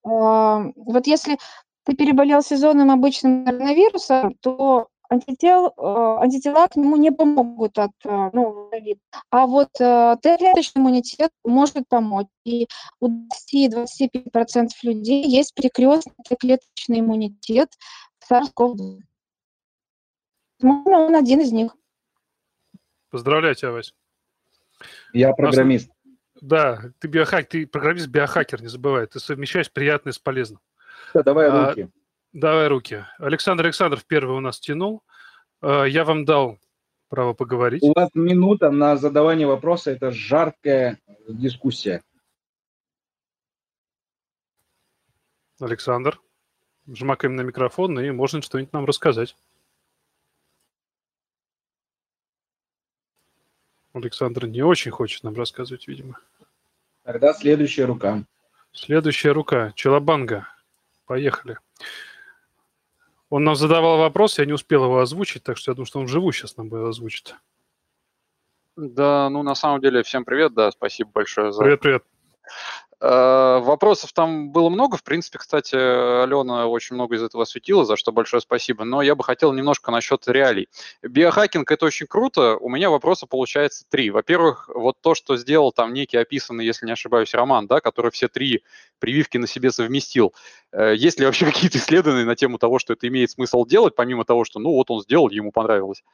[0.05, 1.39] а, вот если
[1.85, 8.31] ты переболел сезонным обычным коронавирусом, то антител, э, антитела к нему не помогут от э,
[8.33, 9.01] нового ковида.
[9.31, 12.27] А вот э, Т-клеточный иммунитет может помочь.
[12.45, 12.69] И
[13.01, 13.09] у
[13.55, 17.71] 20-25% людей есть перекрестный Т-клеточный иммунитет
[18.31, 19.01] SARS-CoV-2.
[20.61, 21.77] Возможно, он один из них.
[23.11, 23.95] Поздравляю тебя, Вась.
[25.13, 25.91] Я программист.
[26.41, 29.07] Да, ты биохак, ты программист-биохакер, не забывай.
[29.07, 30.61] Ты совмещаешь приятное с полезным.
[31.11, 31.89] Всё, Давай А, руки.
[32.33, 33.05] Давай руки.
[33.19, 35.03] Александр Александров первый у нас тянул.
[35.61, 36.59] Э, Я вам дал
[37.09, 37.83] право поговорить.
[37.83, 39.91] У вас минута на задавание вопроса.
[39.91, 42.03] Это жаркая дискуссия.
[45.61, 46.21] Александр,
[46.89, 49.37] жмакаем на микрофон, и можно что-нибудь нам рассказать.
[53.93, 56.19] Александр не очень хочет нам рассказывать, видимо.
[57.03, 58.25] Тогда следующая рука.
[58.73, 59.73] Следующая рука.
[59.77, 60.49] Челобанга.
[61.05, 61.59] Поехали.
[63.33, 66.05] Он нам задавал вопрос, я не успел его озвучить, так что я думаю, что он
[66.05, 67.35] вживую сейчас нам его озвучит.
[68.77, 72.05] Да, ну на самом деле всем привет, да, спасибо большое за Привет, привет.
[73.05, 74.97] Э, вопросов там было много.
[74.97, 78.85] В принципе, кстати, Алена очень много из этого осветила, за что большое спасибо.
[78.85, 80.69] Но я бы хотел немножко насчет реалий.
[81.03, 82.57] Биохакинг– это очень круто.
[82.57, 84.11] У меня вопроса получается три.
[84.11, 88.29] Во-первых, вот то, что сделал там некий описанный, если не ошибаюсь, Роман, да, который все
[88.29, 88.63] три
[89.01, 90.33] прививки на себе совместил.
[90.71, 94.25] Э, есть ли вообще какие-то исследования на тему того, что это имеет смысл делать, помимо
[94.25, 96.05] того, что, ну, вот он сделал, ему понравилось?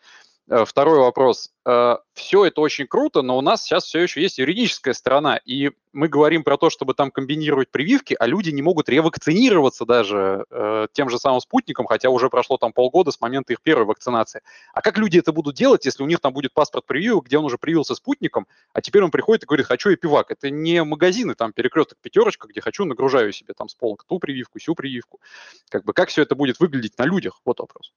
[0.51, 1.51] Э, второй вопрос.
[1.67, 5.73] Э, все это очень круто, но у нас сейчас все еще есть юридическая сторона, и
[5.93, 10.87] мы говорим про то, чтобы там комбинировать прививки, а люди не могут ревакцинироваться даже э,
[10.93, 14.41] тем же самым спутником, хотя уже прошло там полгода с момента их первой вакцинации.
[14.73, 17.45] А как люди это будут делать, если у них там будет паспорт прививок, где он
[17.45, 20.31] уже привился спутником, а теперь он приходит и говорит, хочу эпивак.
[20.31, 24.59] Это не магазины, там перекресток пятерочка, где хочу, нагружаю себе там с полок ту прививку,
[24.59, 25.21] сю прививку.
[25.69, 27.41] Как бы как все это будет выглядеть на людях?
[27.45, 27.93] Вот вопрос.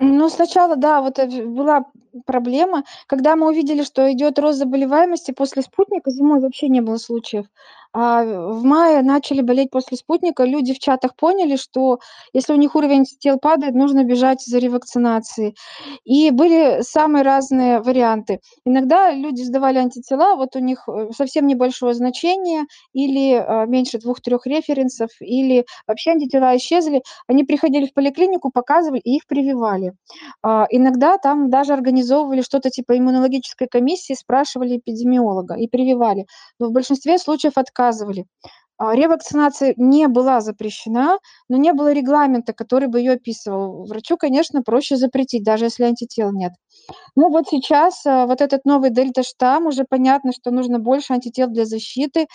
[0.00, 1.84] Ну, сначала, да, вот была
[2.26, 7.46] проблема, когда мы увидели, что идет рост заболеваемости после спутника, зимой вообще не было случаев.
[7.96, 10.42] А в мае начали болеть после спутника.
[10.44, 12.00] Люди в чатах поняли, что
[12.32, 15.54] если у них уровень тел падает, нужно бежать за ревакцинацией.
[16.04, 18.40] И были самые разные варианты.
[18.64, 24.44] Иногда люди сдавали антитела, вот у них э, совсем небольшое значение, или э, меньше двух-трех
[24.46, 27.02] референсов, или вообще антитела исчезли.
[27.28, 29.83] Они приходили в поликлинику, показывали и их прививали.
[30.42, 36.26] А, иногда там даже организовывали что-то типа иммунологической комиссии, спрашивали эпидемиолога и прививали.
[36.58, 38.26] Но в большинстве случаев отказывали отказывали.
[38.78, 41.18] А, ревакцинация не была запрещена,
[41.48, 43.84] но не было регламента, который бы ее описывал.
[43.86, 46.52] Врачу, конечно, проще запретить, даже если антител нет.
[47.16, 51.64] Ну вот сейчас а, вот этот новый дельта-штамм, уже понятно, что нужно больше антител для
[51.64, 52.26] защиты.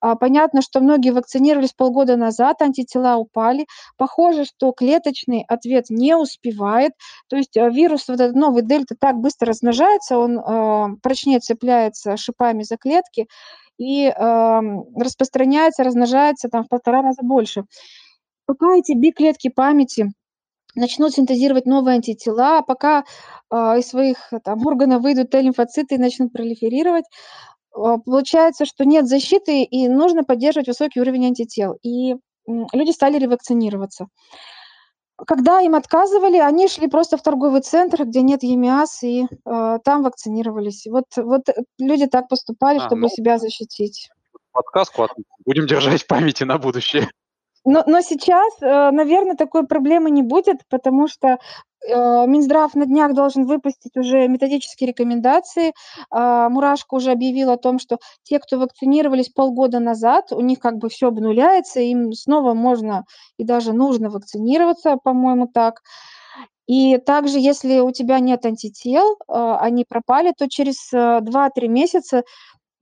[0.00, 3.66] А, понятно, что многие вакцинировались полгода назад, антитела упали.
[3.96, 6.92] Похоже, что клеточный ответ не успевает.
[7.28, 12.76] То есть вирус, вот этот новый дельта так быстро размножается, он прочнее цепляется шипами за
[12.76, 13.26] клетки,
[13.78, 14.60] и э,
[14.96, 17.64] распространяется, размножается там в полтора раза больше.
[18.46, 20.12] Пока эти би-клетки памяти
[20.76, 23.04] начнут синтезировать новые антитела, пока
[23.50, 27.04] э, из своих там, органов выйдут Т-лимфоциты и начнут пролиферировать,
[27.76, 31.76] э, получается, что нет защиты и нужно поддерживать высокий уровень антител.
[31.82, 32.16] И э,
[32.72, 34.06] люди стали ревакцинироваться.
[35.26, 40.02] Когда им отказывали, они шли просто в торговый центр, где нет ЕМИАС, и э, там
[40.02, 40.86] вакцинировались.
[40.86, 41.48] Вот, вот
[41.78, 44.10] люди так поступали, а, чтобы ну, себя защитить.
[44.52, 45.08] Подсказку
[45.46, 47.08] будем держать в памяти на будущее.
[47.66, 51.38] Но, но сейчас, э, наверное, такой проблемы не будет, потому что
[51.88, 55.72] Э, Минздрав на днях должен выпустить уже методические рекомендации.
[56.10, 60.78] А, Мурашко уже объявил о том, что те, кто вакцинировались полгода назад, у них как
[60.78, 63.04] бы все обнуляется, им снова можно
[63.38, 65.82] и даже нужно вакцинироваться, по-моему, так.
[66.66, 72.22] И также, если у тебя нет антител, а, они пропали, то через 2-3 э, месяца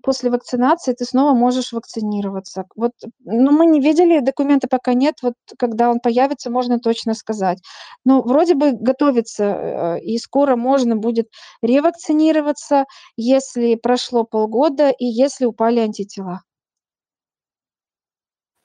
[0.04, 2.64] после вакцинации ты снова можешь вакцинироваться.
[2.76, 2.92] Вот,
[3.24, 7.58] ну, мы не видели, документа пока нет, вот когда он появится, можно точно сказать.
[8.04, 11.30] Но вроде бы готовится, э, и скоро можно будет
[11.62, 12.84] ревакцинироваться,
[13.16, 16.42] если прошло полгода и если упали антитела.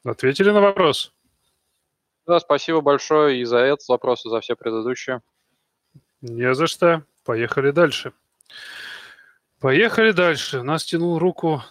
[0.03, 1.13] Ответили на вопрос?
[2.27, 5.21] Да, спасибо большое и за этот вопрос, и за все предыдущие.
[6.21, 7.03] Не за что.
[7.23, 8.13] Поехали дальше.
[9.59, 10.63] Поехали дальше.
[10.63, 11.61] Нас тянул руку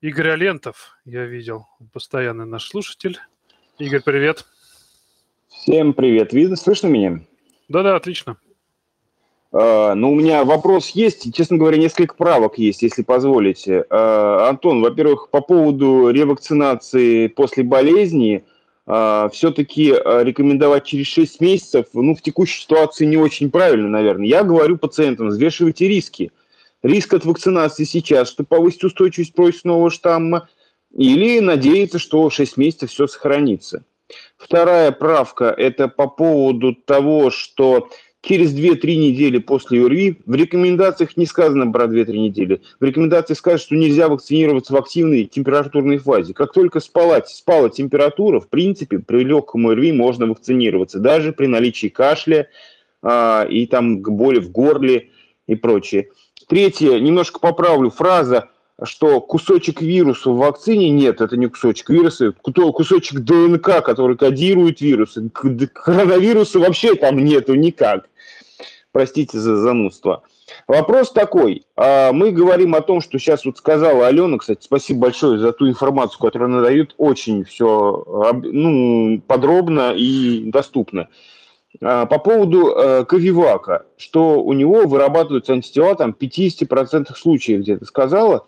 [0.00, 3.18] Игорь Алентов, я видел, постоянный наш слушатель.
[3.78, 4.46] Игорь, привет.
[5.50, 6.32] Всем привет.
[6.32, 7.20] Видно, слышно меня?
[7.68, 8.38] Да-да, отлично.
[9.52, 13.84] Uh, ну, у меня вопрос есть, честно говоря, несколько правок есть, если позволите.
[13.90, 18.44] Uh, Антон, во-первых, по поводу ревакцинации после болезни,
[18.86, 24.26] uh, все-таки рекомендовать через 6 месяцев, ну, в текущей ситуации не очень правильно, наверное.
[24.26, 26.32] Я говорю пациентам, взвешивайте риски
[26.82, 30.48] риск от вакцинации сейчас, чтобы повысить устойчивость против нового штамма,
[30.96, 33.84] или надеяться, что 6 месяцев все сохранится.
[34.36, 37.90] Вторая правка– это по поводу того, что
[38.22, 43.58] через 2-3 недели после ОРВИ, в рекомендациях не сказано про 2-3 недели, в рекомендациях сказано,
[43.58, 46.32] что нельзя вакцинироваться в активной температурной фазе.
[46.32, 51.88] Как только спала, спала температура, в принципе, при легком ОРВИ можно вакцинироваться, даже при наличии
[51.88, 52.48] кашля
[53.02, 55.10] а, и там боли в горле
[55.46, 56.08] и прочее.
[56.48, 58.48] Третье, немножко поправлю, фраза,
[58.82, 65.28] что кусочек вируса в вакцине нет, это не кусочек вируса, кусочек ДНК, который кодирует вирусы.
[65.28, 68.08] Коронавируса вообще там нету никак.
[68.92, 70.22] Простите за занудство.
[70.66, 71.66] Вопрос такой.
[71.76, 75.68] А, мы говорим о том, что сейчас вот сказала Алена, кстати, спасибо большое за ту
[75.68, 81.08] информацию, которую она дает, очень все ну, подробно и доступно.
[81.80, 88.46] По поводу э, Ковивака, что у него вырабатываются антитела там 50% случаев, где-то сказала,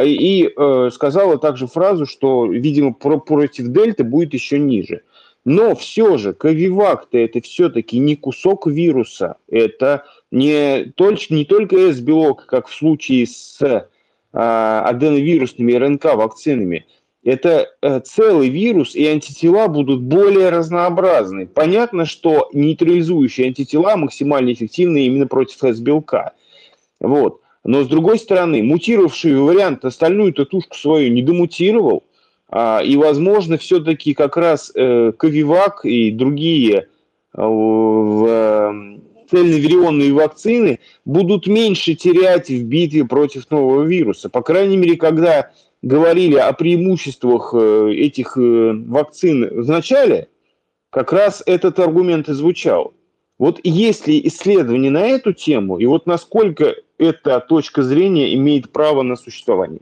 [0.00, 5.02] и э, сказала также фразу, что, видимо, про против дельты будет еще ниже.
[5.44, 12.46] Но все же Ковивак-то это все-таки не кусок вируса, это не, только, не только S-белок,
[12.46, 13.82] как в случае с э,
[14.32, 16.86] аденовирусными РНК-вакцинами,
[17.24, 21.46] это э, целый вирус, и антитела будут более разнообразны.
[21.46, 26.32] Понятно, что нейтрализующие антитела максимально эффективны именно против S-белка.
[27.00, 27.40] Вот.
[27.64, 32.04] Но, с другой стороны, мутировавший вариант остальную-то тушку свою не домутировал,
[32.48, 36.88] а, и, возможно, все-таки как раз э, Ковивак и другие
[37.34, 38.72] э, э,
[39.30, 44.28] цельноверионные вакцины будут меньше терять в битве против нового вируса.
[44.28, 45.50] По крайней мере, когда
[45.82, 50.28] говорили о преимуществах э, этих э, вакцин в начале,
[50.90, 52.94] как раз этот аргумент и звучал.
[53.38, 59.02] Вот есть ли исследования на эту тему, и вот насколько эта точка зрения имеет право
[59.02, 59.80] на существование?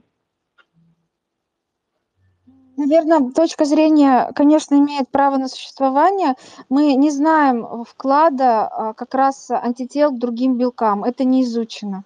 [2.79, 6.35] Наверное, точка зрения, конечно, имеет право на существование.
[6.71, 11.05] Мы не знаем вклада а, как раз антител к другим белкам.
[11.05, 12.05] Это не изучено.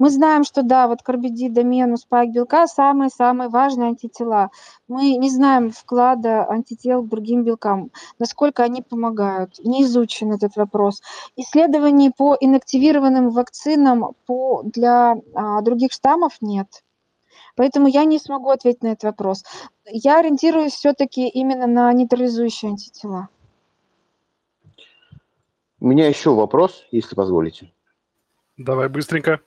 [0.00, 4.50] Мы знаем, что да, вот карбидид, домену, спайк белка самые-самые важные антитела.
[4.88, 9.58] Мы не знаем вклада антител к другим белкам, насколько они помогают.
[9.62, 11.02] Не изучен этот вопрос.
[11.36, 16.82] Исследований по инактивированным вакцинам по, для а, других штаммов нет.
[17.54, 19.44] Поэтому я не смогу ответить на этот вопрос.
[19.84, 23.28] Я ориентируюсь все-таки именно на нейтрализующие антитела.
[25.78, 27.70] У меня еще вопрос, если позволите.
[28.56, 29.42] Давай быстренько.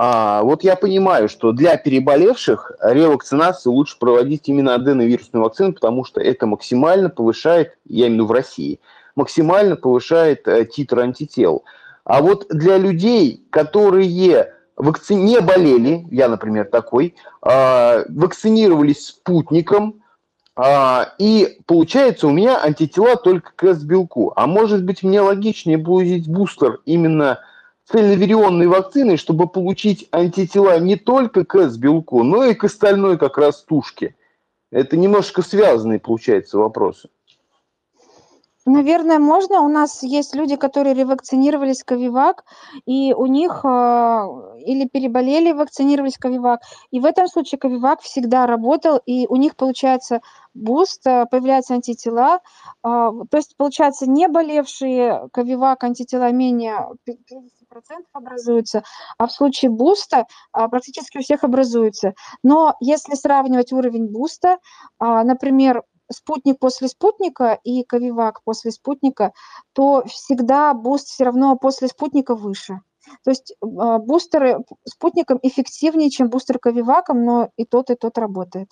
[0.00, 6.20] А, вот я понимаю, что для переболевших ревакцинацию лучше проводить именно аденовирусную вакцину, потому что
[6.20, 8.78] это максимально повышает, я имею в виду в России,
[9.16, 11.64] максимально повышает э, титр антител.
[12.04, 15.16] А вот для людей, которые вакци...
[15.16, 20.04] не болели, я, например, такой, э, вакцинировались спутником,
[20.56, 24.32] э, и получается у меня антитела только к S-белку.
[24.36, 27.40] А может быть мне логичнее будет бустер именно
[27.90, 33.62] цельноверионной вакциной, чтобы получить антитела не только к S-белку, но и к остальной как раз
[33.62, 34.14] тушке.
[34.70, 37.08] Это немножко связанные, получается, вопросы.
[38.66, 39.62] Наверное, можно.
[39.62, 42.44] У нас есть люди, которые ревакцинировались Ковивак,
[42.84, 43.68] и у них э,
[44.66, 46.60] или переболели, вакцинировались Ковивак.
[46.90, 50.20] И в этом случае Ковивак всегда работал, и у них получается
[50.52, 52.40] буст, э, появляются антитела.
[52.84, 57.48] Э, то есть, получается, не болевшие Ковивак антитела менее 50%
[58.12, 58.82] образуются,
[59.18, 62.14] а в случае буста а, практически у всех образуются.
[62.42, 64.58] Но если сравнивать уровень буста,
[64.98, 69.32] а, например, спутник после спутника и ковивак после спутника,
[69.72, 72.80] то всегда буст все равно после спутника выше.
[73.24, 78.68] То есть а, бустеры спутником эффективнее, чем бустер ковиваком, но и тот, и тот работает.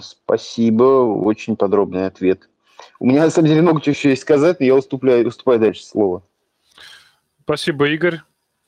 [0.00, 2.48] Спасибо, очень подробный ответ.
[3.00, 5.84] У меня на самом деле много чего еще есть сказать, но я уступляю, уступаю дальше
[5.84, 6.22] слово.
[7.44, 8.20] Спасибо, Игорь.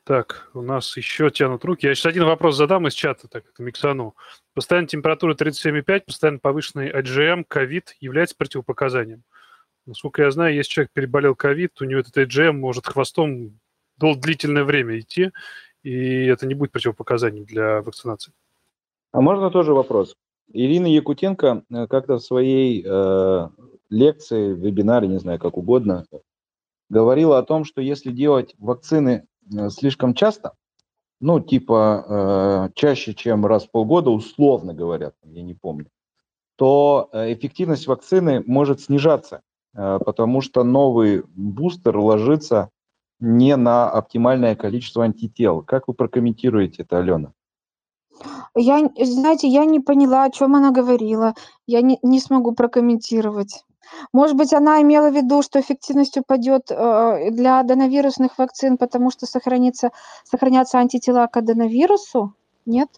[0.05, 1.87] Так, у нас еще тянут руки.
[1.87, 4.15] Я сейчас один вопрос задам из чата, так это миксану.
[4.53, 9.23] Постоянная температура 37,5, постоянно повышенный IgM, ковид является противопоказанием.
[9.87, 13.59] Насколько я знаю, если человек переболел ковид, у него этот IgM может хвостом
[13.99, 15.31] длительное время идти,
[15.83, 18.33] и это не будет противопоказанием для вакцинации.
[19.13, 20.17] А можно тоже вопрос?
[20.53, 23.49] Ирина Якутенко э, как-то в своей э,
[23.89, 26.05] лекции, вебинаре, не знаю, как угодно,
[26.95, 30.53] говорила о том, что если делать вакцины э, слишком часто,
[31.21, 35.89] ну, типа э, чаще, чем раз в полгода, условно говорят, я не помню,
[36.57, 39.43] то э, эффективность вакцины может снижаться,
[39.75, 42.71] э, потому что новый бустер ложится
[43.21, 45.63] не на оптимальное количество антител.
[45.63, 47.33] Как вы прокомментируете это, Алена?
[48.57, 51.35] Я, знаете, я не поняла, о чем она говорила.
[51.67, 53.65] Я не, не смогу прокомментировать.
[54.13, 59.27] Может быть, она имела в виду, что эффективность упадет э, для аденовирусных вакцин, потому что
[59.27, 59.91] сохранится,
[60.25, 62.35] сохранятся антитела к аденовирусу?
[62.67, 62.89] Нет?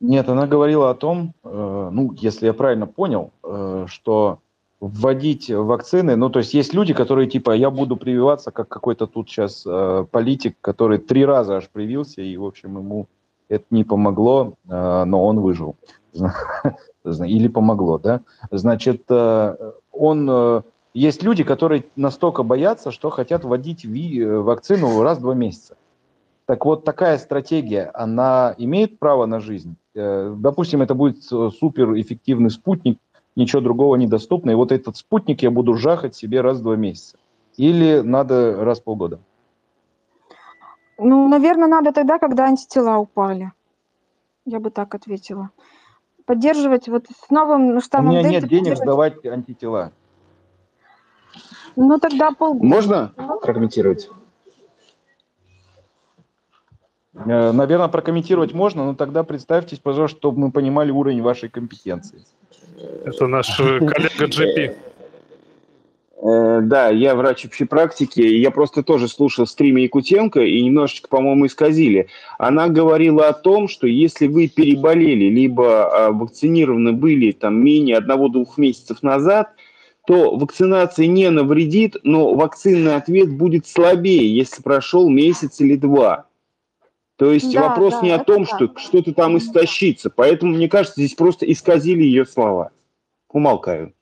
[0.00, 4.38] Нет, она говорила о том, э, ну, если я правильно понял, э, что
[4.80, 9.30] вводить вакцины, ну, то есть есть люди, которые типа, я буду прививаться, как какой-то тут
[9.30, 9.64] сейчас
[10.10, 13.06] политик, который три раза аж привился, и, в общем, ему
[13.48, 15.76] это не помогло, но он выжил
[17.04, 18.20] или помогло, да,
[18.50, 20.62] значит, э, он, э,
[20.94, 25.76] есть люди, которые настолько боятся, что хотят вводить э, вакцину раз в два месяца.
[26.46, 29.76] Так вот, такая стратегия, она имеет право на жизнь?
[29.94, 32.98] Допустим, это будет суперэффективный спутник,
[33.34, 37.16] ничего другого недоступно, и вот этот спутник я буду жахать себе раз в два месяца.
[37.56, 39.20] Или надо раз в полгода?
[40.98, 43.52] Ну, наверное, надо тогда, когда антитела упали.
[44.44, 45.50] Я бы так ответила.
[46.26, 49.92] Поддерживать вот с новым штаммом У меня нет денег сдавать антитела.
[51.76, 52.64] Ну, тогда полгода.
[52.64, 53.12] Можно?
[53.42, 54.08] Прокомментировать.
[57.14, 62.24] Э, Наверное, прокомментировать можно, но тогда представьтесь, пожалуйста, чтобы мы понимали уровень вашей компетенции.
[63.04, 64.76] Это наш э, коллега GP.
[66.24, 71.46] Э, Да, я врач общей практики, я просто тоже слушал стримы Якутенко и немножечко, по-моему,
[71.46, 72.08] исказили.
[72.38, 78.56] Она говорила о том, что если вы переболели, либо а, вакцинированы были там менее одного-двух
[78.56, 79.50] месяцев назад,
[80.06, 86.26] то вакцинация не навредит, но вакцинный ответ будет слабее, если прошел месяц или два.
[87.16, 88.54] То есть Да, вопрос да, не о том, так.
[88.54, 90.10] что что-то там истощится.
[90.10, 92.70] Поэтому, мне кажется, здесь просто исказили ее слова.
[93.30, 93.92] Умолкаю.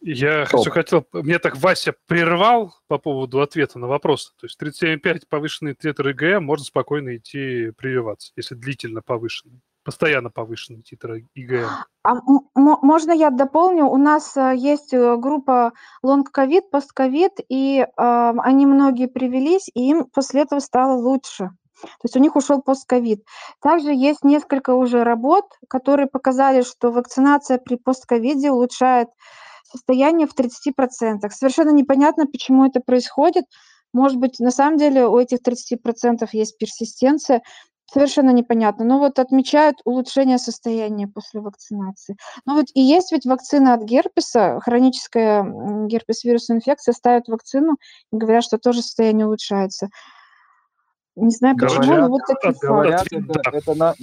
[0.00, 1.06] Я все хотел...
[1.12, 4.34] Мне так Вася прервал по поводу ответа на вопрос.
[4.38, 9.60] То есть 37,5 повышенный титр ИГМ можно спокойно идти прививаться, если длительно повышенный.
[9.84, 11.68] Постоянно повышенный титр ИГМ.
[12.02, 12.14] А
[12.54, 13.86] можно я дополню?
[13.86, 20.04] У нас э, есть э, группа лонг-ковид, пост-ковид, и э, они многие привились, и им
[20.06, 21.50] после этого стало лучше.
[21.80, 23.24] То есть у них ушел постковид.
[23.60, 29.08] Также есть несколько уже работ, которые показали, что вакцинация при постковиде улучшает
[29.70, 31.30] состояние в 30%.
[31.30, 33.44] Совершенно непонятно, почему это происходит.
[33.92, 37.42] Может быть, на самом деле у этих 30% есть персистенция.
[37.90, 38.84] Совершенно непонятно.
[38.84, 42.16] Но вот отмечают улучшение состояния после вакцинации.
[42.44, 45.44] Ну вот и есть ведь вакцина от герпеса, хроническая
[45.86, 47.76] герпес-вирусная инфекция, ставят вакцину
[48.12, 49.88] и говорят, что тоже состояние улучшается.
[51.14, 52.66] Не знаю почему, Говорят, но вот такие факты.
[52.66, 53.94] Говорят, это, это на-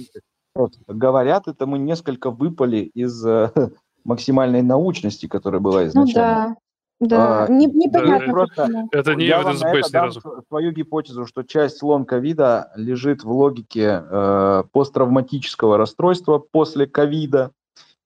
[0.54, 3.50] просто говорят, это мы несколько выпали из э,
[4.04, 6.56] максимальной научности, которая была Ну изначально.
[7.00, 7.44] да, да.
[7.44, 8.68] А, Не- непонятно просто-.
[8.92, 10.20] Это не Я вам на это evidence-based ни дам разу.
[10.48, 17.50] свою гипотезу, что часть слон ковида лежит в логике э, посттравматического расстройства после ковида,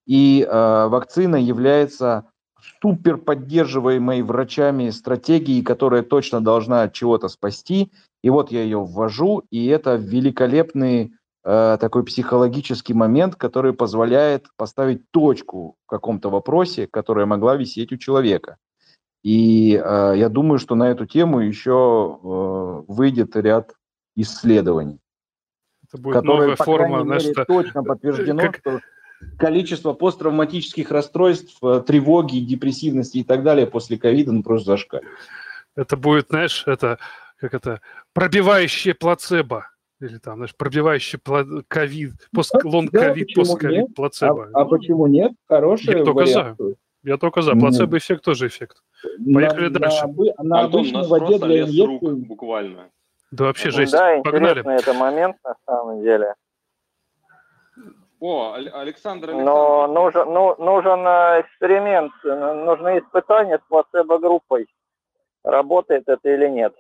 [0.07, 2.25] и э, вакцина является
[2.81, 7.91] супер поддерживаемой врачами стратегией, которая точно должна от чего-то спасти.
[8.23, 11.13] И вот я ее ввожу, и это великолепный
[11.49, 18.59] такой психологический момент, который позволяет поставить точку в каком-то вопросе, которая могла висеть у человека.
[19.23, 23.75] И э, я думаю, что на эту тему еще э, выйдет ряд
[24.15, 25.01] исследований,
[25.87, 27.45] Это будет которые, новая по форма крайней мере, наша...
[27.45, 28.81] точно подтверждено, как- что
[29.37, 35.19] количество посттравматических расстройств, э, тревоги, депрессивности и так далее после ковида ну, просто зашкаливает.
[35.77, 36.99] Это будет, знаешь, это
[37.37, 37.81] как это
[38.13, 39.71] пробивающее плацебо.
[40.01, 41.19] Или там, знаешь, пробивающий
[41.67, 43.89] ковид, пост, Да, лонг-ковид, постковид, нет?
[43.91, 44.49] А, плацебо.
[44.55, 45.33] а почему нет?
[45.49, 46.61] Хороший Я только вариант.
[47.03, 47.53] Я только за.
[47.55, 48.83] Плацебо-эффект тоже эффект.
[49.33, 50.07] Поехали на, дальше.
[50.07, 52.91] На, на Антон, обычной нас воде для инъекции буквально.
[53.31, 53.93] Да вообще жесть.
[53.93, 54.61] Да, Погнали.
[54.61, 56.35] интересный это момент на самом деле.
[58.21, 64.67] О, Александр Но нужен, ну, нужен э, эксперимент, нужны испытания с плацебо-группой.
[65.45, 66.75] Работает это или нет.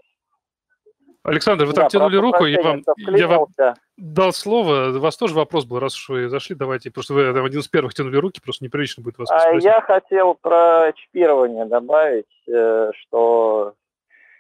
[1.25, 3.47] Александр, вы Да, так тянули руку, я вам, я вам
[3.97, 4.97] дал слово.
[4.97, 6.91] У вас тоже вопрос был, раз уж вы зашли, давайте.
[6.91, 9.65] Просто вы там один из первых тянули руки, просто неприлично будет вас А спросить.
[9.65, 13.75] я хотел про чипирование добавить, э, что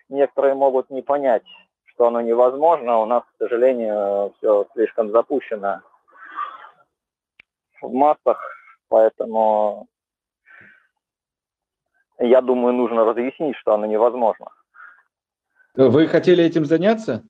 [0.08, 1.44] некоторые могут не понять,
[1.84, 2.98] что оно невозможно.
[3.00, 5.80] У нас, к сожалению, все слишком запущено
[7.82, 8.40] в массах,
[8.88, 9.88] поэтому
[12.18, 14.46] я думаю, нужно разъяснить, что оно невозможно.
[15.78, 17.22] Вы хотели этим заняться?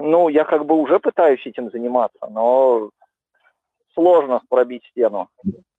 [0.00, 2.90] Ну, я как бы уже пытаюсь этим заниматься, но
[3.94, 5.28] сложно пробить стену.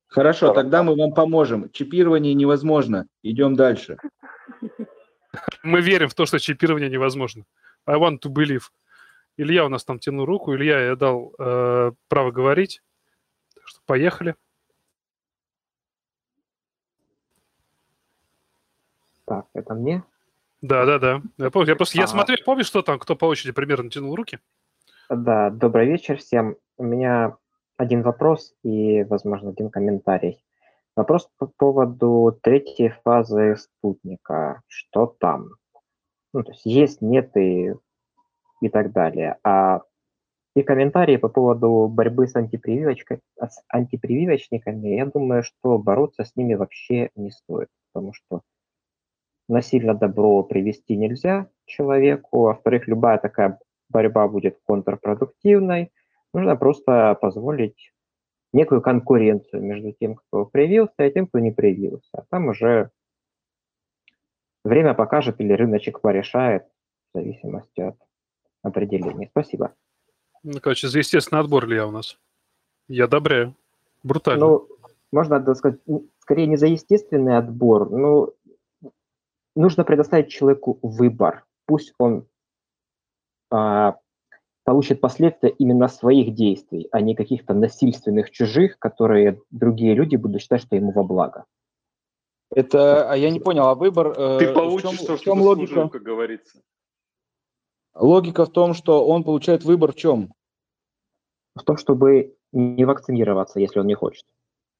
[0.07, 1.69] Хорошо, тогда мы вам поможем.
[1.71, 3.05] Чипирование невозможно.
[3.21, 3.97] Идем дальше.
[5.61, 7.43] Мы верим в то, что чипирование невозможно.
[7.85, 8.69] I want to believe.
[9.35, 10.55] Илья у нас там тянул руку.
[10.55, 12.81] Илья, я дал э, право говорить.
[13.55, 14.35] Так что поехали.
[19.33, 20.03] Так, это мне?
[20.61, 21.21] Да, да, да.
[21.37, 22.11] Я, помню, я просто я Ага.
[22.11, 24.39] смотрел, помнишь, что там, кто по очереди примерно тянул руки?
[25.09, 26.55] Да, добрый вечер всем.
[26.77, 27.37] У меня
[27.77, 30.43] один вопрос и, возможно, один комментарий.
[30.95, 34.61] Вопрос по поводу третьей фазы спутника.
[34.67, 35.49] Что там?
[36.31, 37.73] Ну, то есть есть, нет и,
[38.61, 39.37] и так далее.
[39.43, 39.81] А
[40.55, 44.89] и комментарии по поводу борьбы с, антипрививочкой, с антипрививочниками.
[44.89, 48.41] Я думаю, что бороться с ними вообще не стоит, потому что
[49.47, 53.59] насильно добро привести нельзя человеку, во-вторых, любая такая
[53.89, 55.91] борьба будет контрпродуктивной.
[56.33, 57.93] Нужно просто позволить
[58.51, 62.09] некую конкуренцию между тем, кто привился, и тем, кто не привился.
[62.13, 62.91] А там уже
[64.63, 66.65] время покажет или рыночек порешает
[67.13, 67.97] в зависимости от
[68.61, 69.27] определения.
[69.31, 69.73] Спасибо.
[70.43, 72.17] Ну, короче, за естественный отбор ли я у нас?
[72.87, 73.55] Я одобряю.
[74.03, 74.45] Брутально.
[74.45, 74.67] Ну,
[75.11, 75.79] можно сказать,
[76.19, 78.31] скорее не за естественный отбор, но
[79.55, 81.45] нужно предоставить человеку выбор.
[81.65, 82.27] Пусть он
[83.51, 83.97] а,
[84.63, 90.61] получит последствия именно своих действий, а не каких-то насильственных чужих, которые другие люди будут считать,
[90.61, 91.45] что ему во благо.
[92.55, 94.13] Это, а я не понял, а выбор...
[94.15, 95.73] Э, Ты получишь в чем, то, что в чем логика?
[95.73, 96.61] Служил, как говорится.
[97.95, 100.33] Логика в том, что он получает выбор в чем?
[101.55, 104.25] В том, чтобы не вакцинироваться, если он не хочет.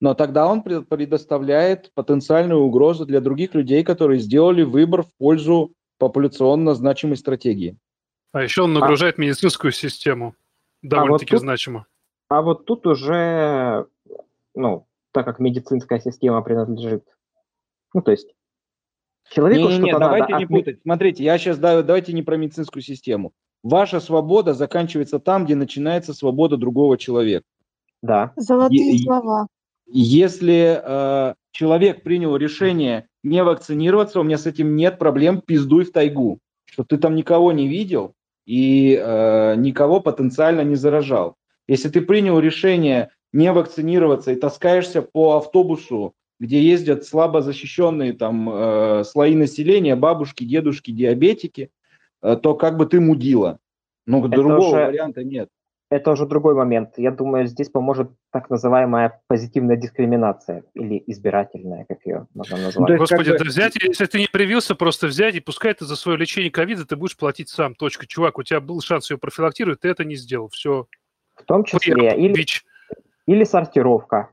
[0.03, 6.73] Но тогда он предоставляет потенциальную угрозу для других людей, которые сделали выбор в пользу популяционно
[6.73, 7.77] значимой стратегии.
[8.33, 10.35] А еще он нагружает а, медицинскую систему
[10.81, 11.87] довольно-таки а вот значимо.
[12.27, 13.87] А вот тут уже,
[14.53, 17.05] ну, так как медицинская система принадлежит,
[17.93, 18.27] ну, то есть
[19.29, 20.43] человеку не, не, не, давайте надо...
[20.43, 20.81] не путать.
[20.81, 23.31] Смотрите, я сейчас давайте не про медицинскую систему.
[23.63, 27.45] Ваша свобода заканчивается там, где начинается свобода другого человека.
[28.01, 28.33] Да.
[28.35, 29.47] Золотые е- слова.
[29.95, 35.91] Если э, человек принял решение не вакцинироваться, у меня с этим нет проблем, пиздуй в
[35.91, 36.39] тайгу.
[36.65, 38.15] Что ты там никого не видел,
[38.47, 41.35] и э, никого потенциально не заражал.
[41.67, 48.49] Если ты принял решение не вакцинироваться и таскаешься по автобусу, где ездят слабо защищенные там
[48.49, 51.69] э, слои населения, бабушки, дедушки, диабетики,
[52.23, 53.59] э, то как бы ты мудила.
[54.07, 55.49] Ну, это другого уже, варианта нет.
[55.93, 56.95] Это уже другой момент.
[56.97, 62.89] Я думаю, здесь поможет так называемая позитивная дискриминация или избирательная, как ее можно назвать.
[62.89, 65.95] Ну, Господи, как да взять, если ты не привился, просто взять и пускай ты за
[65.95, 67.75] свое лечение ковида ты будешь платить сам.
[67.75, 68.07] Точка.
[68.07, 70.49] Чувак, у тебя был шанс ее профилактировать, ты это не сделал.
[70.49, 70.87] Все.
[71.35, 72.17] В том числе.
[72.17, 72.43] Или,
[73.27, 74.29] или сортировка.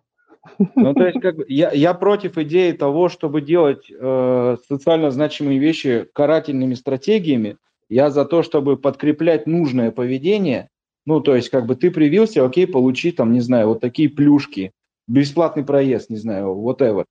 [0.74, 5.58] Ну, то есть, как бы, я, я против идеи того, чтобы делать э, социально значимые
[5.58, 7.58] вещи карательными стратегиями.
[7.90, 10.70] Я за то, чтобы подкреплять нужное поведение
[11.06, 14.72] ну, то есть, как бы ты привился, окей, получи там, не знаю, вот такие плюшки,
[15.08, 17.04] бесплатный проезд, не знаю, whatever.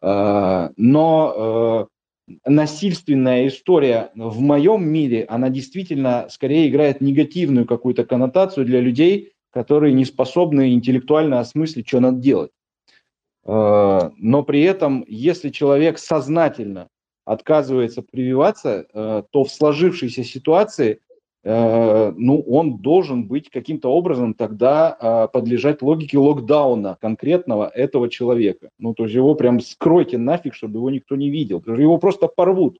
[0.00, 1.88] А, но
[2.28, 9.32] э, насильственная история в моем мире, она действительно скорее играет негативную какую-то коннотацию для людей,
[9.50, 12.50] которые не способны интеллектуально осмыслить, что надо делать.
[13.44, 16.88] А, но при этом, если человек сознательно
[17.24, 21.00] отказывается прививаться, э, то в сложившейся ситуации
[21.44, 28.70] ну, он должен быть каким-то образом тогда а, подлежать логике локдауна конкретного этого человека.
[28.78, 31.60] Ну, то есть его прям скройте нафиг, чтобы его никто не видел.
[31.66, 32.78] Его просто порвут,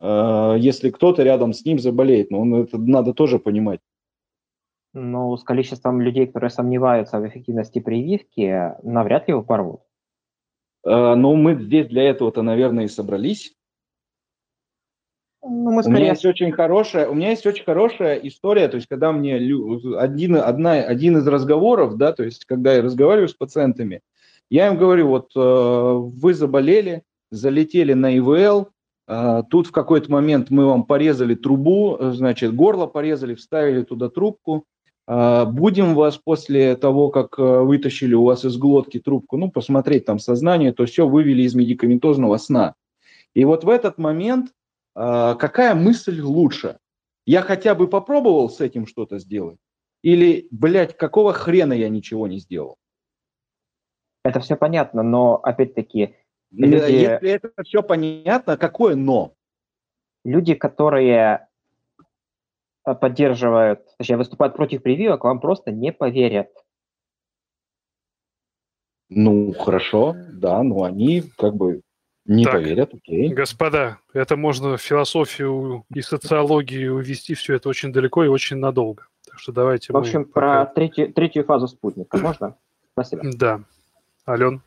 [0.00, 2.32] э, если кто-то рядом с ним заболеет.
[2.32, 3.80] Но он это надо тоже понимать.
[4.92, 9.82] Ну, с количеством людей, которые сомневаются в эффективности прививки, навряд ли его порвут.
[10.84, 13.54] Э, ну, мы здесь для этого-то, наверное, и собрались.
[15.42, 15.96] Ну, мы скорее...
[15.96, 19.36] У меня есть очень хорошая, у меня есть очень хорошая история, то есть когда мне
[19.36, 24.02] один, одна, один из разговоров, да, то есть когда я разговариваю с пациентами,
[24.50, 28.68] я им говорю, вот э, вы заболели, залетели на ИВЛ,
[29.08, 34.64] э, тут в какой-то момент мы вам порезали трубу, значит, горло порезали, вставили туда трубку,
[35.08, 40.18] э, будем вас после того, как вытащили у вас из глотки трубку, ну, посмотреть там
[40.18, 42.74] сознание, то все вывели из медикаментозного сна.
[43.32, 44.48] И вот в этот момент
[44.94, 46.78] какая мысль лучше?
[47.26, 49.58] Я хотя бы попробовал с этим что-то сделать?
[50.02, 52.76] Или, блядь, какого хрена я ничего не сделал?
[54.24, 56.16] Это все понятно, но опять-таки...
[56.50, 56.92] Люди...
[56.92, 59.34] Если это все понятно, какое но?
[60.24, 61.48] Люди, которые
[62.82, 66.50] поддерживают, точнее, выступают против прививок, вам просто не поверят.
[69.08, 71.82] Ну, хорошо, да, но они как бы
[72.30, 73.28] не так, поверят, окей.
[73.28, 79.06] Господа, это можно в философию и социологию увести все это очень далеко и очень надолго.
[79.28, 80.64] Так что давайте В общем, пока...
[80.64, 82.56] про третью, третью фазу спутника можно?
[82.92, 83.22] Спасибо.
[83.34, 83.60] Да.
[84.28, 84.62] Ален?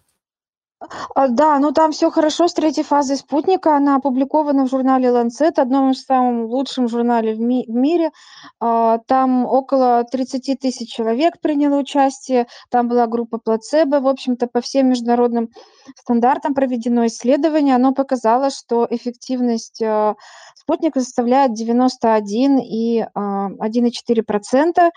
[1.16, 3.76] А, да, ну там все хорошо с третьей фазой спутника.
[3.76, 8.12] Она опубликована в журнале Lancet, одном из самых лучших журналов в, ми- в мире.
[8.60, 12.48] А, там около 30 тысяч человек приняло участие.
[12.70, 14.00] Там была группа плацебо.
[14.00, 15.50] В общем-то, по всем международным
[15.96, 17.76] стандартам проведено исследование.
[17.76, 20.16] Оно показало, что эффективность а,
[20.56, 24.92] спутника составляет 91 и 1,4%.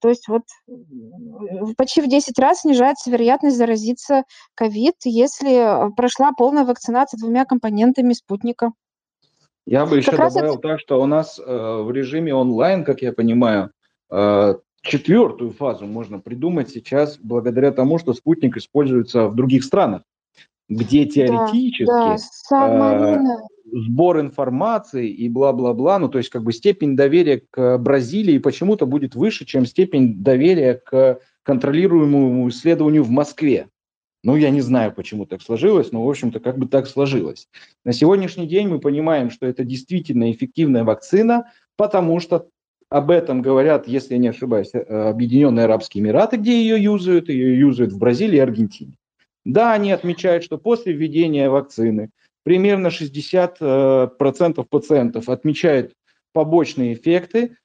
[0.00, 0.42] То есть вот
[1.76, 4.24] почти в 10 раз снижается вероятность заразиться
[4.54, 8.72] ковид, если э, прошла полная вакцинация двумя компонентами спутника.
[9.66, 10.68] Я бы еще добавил это...
[10.68, 13.70] так, что у нас э, в режиме онлайн, как я понимаю,
[14.10, 20.02] э, четвертую фазу можно придумать сейчас благодаря тому, что спутник используется в других странах,
[20.68, 22.16] где теоретически да,
[22.50, 23.18] да, э,
[23.72, 29.14] сбор информации и бла-бла-бла, ну то есть как бы степень доверия к Бразилии почему-то будет
[29.14, 33.68] выше, чем степень доверия к контролируемому исследованию в Москве.
[34.22, 37.48] Ну, я не знаю, почему так сложилось, но, в общем-то, как бы так сложилось.
[37.84, 42.48] На сегодняшний день мы понимаем, что это действительно эффективная вакцина, потому что
[42.90, 47.58] об этом говорят, если я не ошибаюсь, э, Объединенные Арабские Эмираты, где ее юзают, ее
[47.58, 48.98] юзают в Бразилии и Аргентине.
[49.44, 52.10] Да, они отмечают, что после введения вакцины
[52.42, 55.94] примерно 60% э, пациентов отмечают
[56.32, 57.56] побочные эффекты,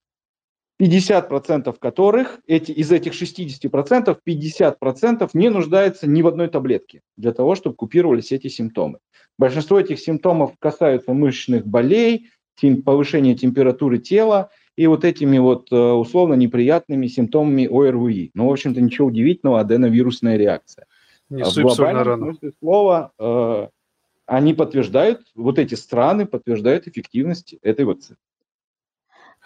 [0.81, 7.56] 50% которых, эти, из этих 60%, 50% не нуждаются ни в одной таблетке для того,
[7.56, 8.99] чтобы купировались эти симптомы.
[9.38, 12.30] Большинство этих симптомов касаются мышечных болей,
[12.85, 18.31] повышения температуры тела и вот этими вот э, условно неприятными симптомами ОРВИ.
[18.34, 20.85] Ну, в общем-то, ничего удивительного, аденовирусная реакция.
[21.30, 23.68] Не в глобальном смысле слова э,
[24.26, 28.18] они подтверждают, вот эти страны подтверждают эффективность этой вакцины.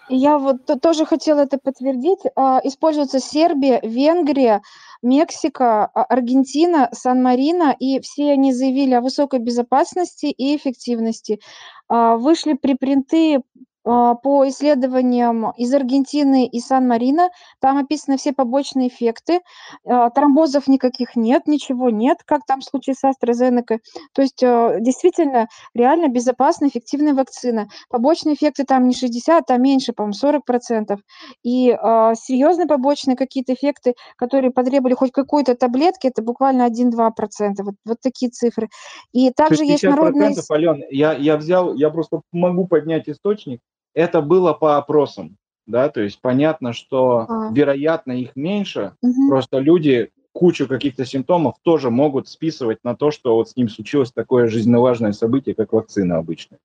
[0.10, 2.19] Я вот тоже хотела это подтвердить.
[2.36, 4.61] А, используется Сербия, Венгрия,
[5.03, 11.40] Мексика, а, Аргентина, Сан-Марино, и все они заявили о высокой безопасности и эффективности.
[11.88, 13.41] А, вышли припринты
[13.84, 17.30] по исследованиям из Аргентины и Сан-Марино.
[17.60, 19.39] Там описаны все побочные эффекты.
[19.85, 23.80] А, тромбозов никаких нет, ничего нет, как там в случае с AstraZeneca.
[24.14, 27.69] То есть а, действительно реально безопасная, эффективная вакцина.
[27.89, 30.97] Побочные эффекты там не 60, а меньше, по-моему, 40%.
[31.43, 37.11] И серьезные побочные какие-то эффекты, которые потребовали хоть какой-то таблетки, это буквально 1-2%.
[37.60, 38.69] Вот, вот такие цифры.
[39.11, 40.35] И также есть народные...
[40.51, 43.61] Ален, я, я взял, я просто могу поднять источник
[43.99, 45.35] это было по опросам,
[45.67, 47.51] да, то есть понятно, что а.
[47.51, 49.27] вероятно их меньше, угу.
[49.27, 54.13] просто люди кучу каких-то симптомов тоже могут списывать на то, что вот с ним случилось
[54.13, 56.59] такое жизненно важное событие, как вакцина обычная.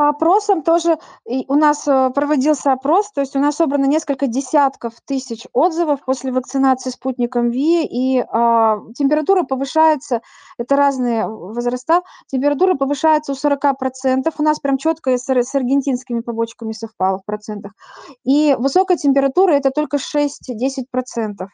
[0.00, 0.96] По опросам тоже
[1.26, 6.32] у нас э, проводился опрос, то есть у нас собрано несколько десятков тысяч отзывов после
[6.32, 10.22] вакцинации спутником ВИ, и а, температура повышается,
[10.56, 16.72] это разные возраста, температура повышается у 40%, у нас прям четко с, с аргентинскими побочками
[16.72, 17.72] совпало в процентах,
[18.24, 21.46] и высокая температура это только 6-10%.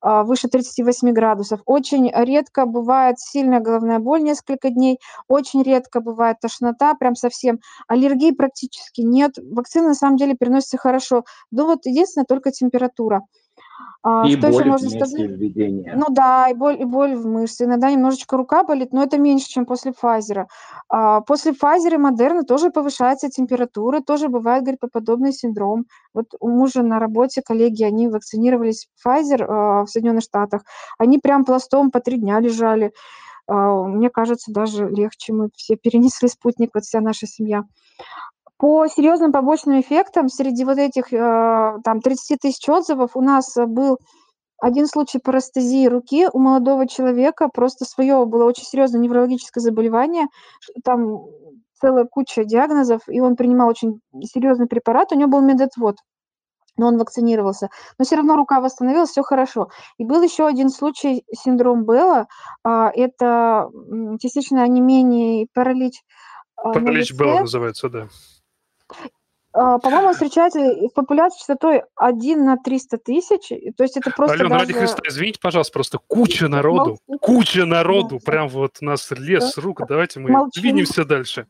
[0.00, 1.60] А, выше 38 градусов.
[1.66, 4.98] Очень редко бывает сильная головная боль несколько дней,
[5.28, 7.60] очень редко бывает тошнота, прям совсем.
[7.88, 9.32] Аллергии практически нет.
[9.38, 11.24] Вакцина на самом деле переносится хорошо.
[11.50, 13.22] Ну вот единственное, только температура.
[14.02, 15.20] А, и что боль еще можно сказать?
[15.20, 15.94] Введения.
[15.96, 17.64] Ну да, и боль, и боль в мышце.
[17.64, 20.46] Иногда немножечко рука болит, но это меньше, чем после Файзера.
[20.88, 25.86] А, после Файзера и Модерна тоже повышается температура, тоже бывает гриппоподобный синдром.
[26.14, 30.62] Вот у мужа на работе коллеги, они вакцинировались Pfizer а, в Соединенных Штатах,
[30.98, 32.92] они прям пластом по три дня лежали.
[33.48, 37.64] А, мне кажется, даже легче мы все перенесли спутник, вот вся наша семья.
[38.58, 43.98] По серьезным побочным эффектам среди вот этих э, там 30 тысяч отзывов у нас был
[44.58, 50.26] один случай парастезии руки у молодого человека, просто свое было очень серьезное неврологическое заболевание,
[50.84, 51.26] там
[51.80, 55.96] целая куча диагнозов, и он принимал очень серьезный препарат, у него был медотвод,
[56.76, 57.68] но он вакцинировался.
[57.98, 59.68] Но все равно рука восстановилась, все хорошо.
[59.98, 62.26] И был еще один случай синдром Белла,
[62.64, 63.68] а, это
[64.20, 66.02] частичное онемение и паралич.
[66.56, 68.08] А, паралич Белла называется, да.
[69.58, 73.48] А, по-моему, встречается в популяции частотой 1 на 300 тысяч.
[73.74, 74.60] То есть это просто Алена, даже...
[74.60, 77.18] ради Христа, извините, пожалуйста, просто куча народу, Молчу.
[77.20, 79.80] куча народу, прям вот у нас лес с рук.
[79.88, 80.60] Давайте мы Молчу.
[80.60, 81.46] двинемся дальше.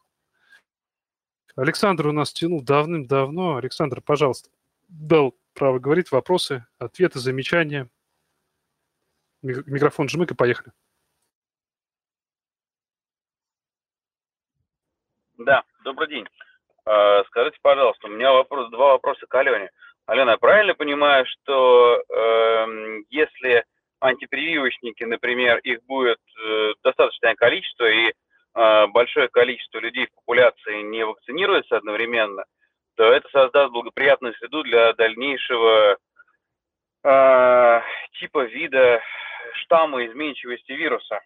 [1.56, 3.56] Александр у нас тянул давным-давно.
[3.56, 4.50] Александр, пожалуйста,
[4.88, 7.90] дал право говорить, вопросы, ответы, замечания.
[9.42, 10.72] Микрофон жмык и поехали.
[15.38, 16.26] Да, добрый день.
[16.86, 19.70] А, скажите, пожалуйста, у меня вопрос, два вопроса к Алене.
[20.06, 22.66] Алена, я правильно понимаю, что э,
[23.10, 23.64] если
[23.98, 28.12] антипрививочники, например, их будет э, достаточное количество и
[28.54, 32.44] э, большое количество людей в популяции не вакцинируется одновременно,
[32.94, 35.98] то это создаст благоприятную среду для дальнейшего
[37.02, 37.80] э,
[38.20, 39.02] типа вида
[39.54, 41.18] штамма изменчивости вируса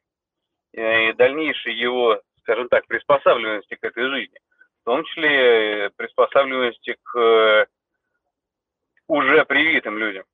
[0.72, 4.38] и дальнейшей его, скажем так, приспосабливаемости к этой жизни
[4.90, 7.66] том числе э, приспосабливаемости к э,
[9.06, 10.24] уже привитым людям.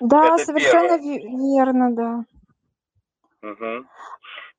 [0.00, 1.56] Да, Это совершенно первое.
[1.56, 2.24] верно, да.
[3.48, 3.86] Угу.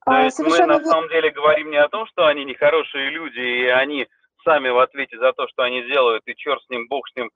[0.06, 3.40] А, То есть мы на самом деле говорим не о том, что они нехорошие люди,
[3.40, 4.06] и они
[4.44, 7.30] сами в ответе за то, что они делают, и черт с ним, бог с ним,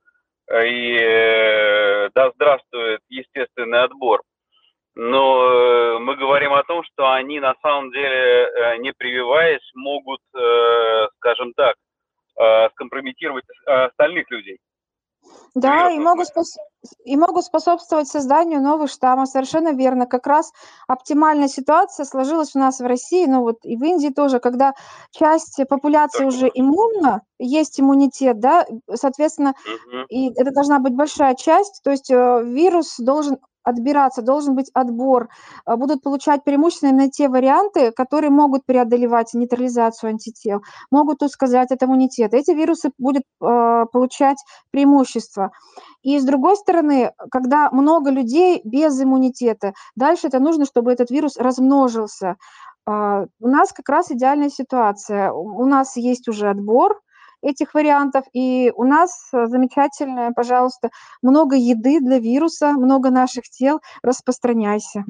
[0.54, 4.20] и да здравствует естественный отбор.
[4.94, 10.20] Но мы говорим о том, что они на самом деле, не прививаясь, могут,
[11.16, 11.76] скажем так,
[12.72, 14.58] скомпрометировать остальных людей.
[15.54, 16.56] Да, и могут, спос...
[17.04, 20.06] и могут способствовать созданию новых штаммов, совершенно верно.
[20.06, 20.50] Как раз
[20.88, 24.72] оптимальная ситуация сложилась у нас в России, ну вот и в Индии тоже, когда
[25.10, 30.04] часть популяции уже иммунна, есть иммунитет, да, соответственно, угу.
[30.08, 35.28] и это должна быть большая часть, то есть э, вирус должен отбираться, должен быть отбор,
[35.64, 41.82] а, будут получать преимущественно именно те варианты, которые могут преодолевать нейтрализацию антител, могут ускользать от
[41.82, 42.36] иммунитета.
[42.36, 44.38] Эти вирусы будут э, получать
[44.70, 45.52] преимущество.
[46.02, 51.36] И с другой стороны, когда много людей без иммунитета, дальше это нужно, чтобы этот вирус
[51.36, 52.36] размножился.
[52.86, 55.32] Э, у нас как раз идеальная ситуация.
[55.32, 57.00] У нас есть уже отбор,
[57.42, 58.24] этих вариантов.
[58.32, 60.90] И у нас э, замечательное, пожалуйста,
[61.20, 63.80] много еды для вируса, много наших тел.
[64.02, 65.04] Распространяйся.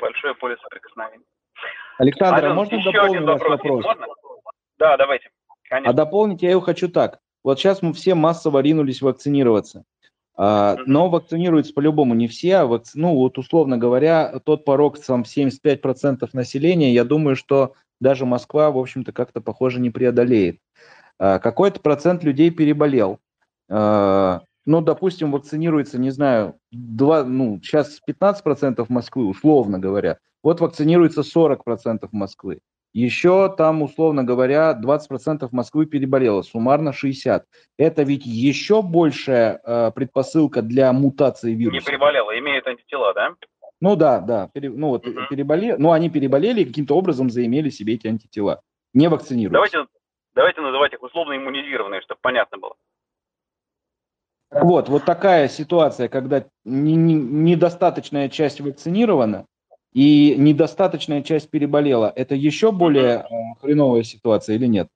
[0.00, 1.24] Большое поле соприкосновения.
[1.98, 3.84] Александр, а можно дополнить ваш вопрос?
[3.84, 4.06] Можно?
[4.78, 5.30] Да, давайте.
[5.68, 5.90] Конечно.
[5.90, 7.20] А дополнить я его хочу так.
[7.42, 9.84] Вот сейчас мы все массово ринулись вакцинироваться.
[10.36, 12.98] А, но вакцинируются по-любому не все, а вакци...
[12.98, 18.78] ну вот условно говоря, тот порог сам 75% населения, я думаю, что даже Москва, в
[18.78, 20.58] общем-то, как-то похоже не преодолеет.
[21.18, 23.20] А, какой-то процент людей переболел.
[23.70, 30.18] А, ну, допустим, вакцинируется, не знаю, 2, ну, сейчас 15% Москвы, условно говоря.
[30.42, 32.60] Вот вакцинируется 40% Москвы.
[32.94, 37.42] Еще там, условно говоря, 20% Москвы переболело, суммарно 60%.
[37.76, 41.80] Это ведь еще большая э, предпосылка для мутации вируса.
[41.80, 43.34] Не переболело, имеют антитела, да?
[43.80, 44.48] Ну да, да.
[44.54, 45.18] Пере, ну вот угу.
[45.28, 48.62] переболели, ну они переболели и каким-то образом заимели себе эти антитела.
[48.92, 49.54] Не вакцинируются.
[49.54, 49.90] Давайте
[50.34, 52.74] Давайте называть их условно иммунизированные, чтобы понятно было.
[54.50, 59.46] Вот, вот такая ситуация, когда недостаточная часть вакцинирована
[59.92, 63.24] и недостаточная часть переболела, это еще более э,
[63.60, 64.88] хреновая ситуация или нет?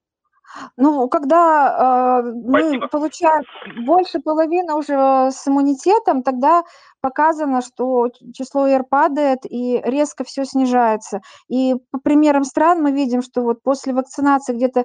[0.77, 3.45] Ну, когда э, мы получаем
[3.85, 6.63] больше половины уже с иммунитетом, тогда
[7.01, 11.21] показано, что число R падает и резко все снижается.
[11.49, 14.85] И по примерам стран мы видим, что вот после вакцинации где-то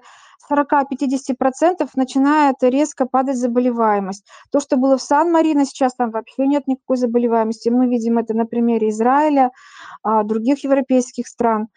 [0.52, 4.26] 40-50% начинает резко падать заболеваемость.
[4.52, 7.70] То, что было в Сан-Марино, сейчас там вообще нет никакой заболеваемости.
[7.70, 9.52] Мы видим это на примере Израиля,
[10.04, 11.68] а, других европейских стран.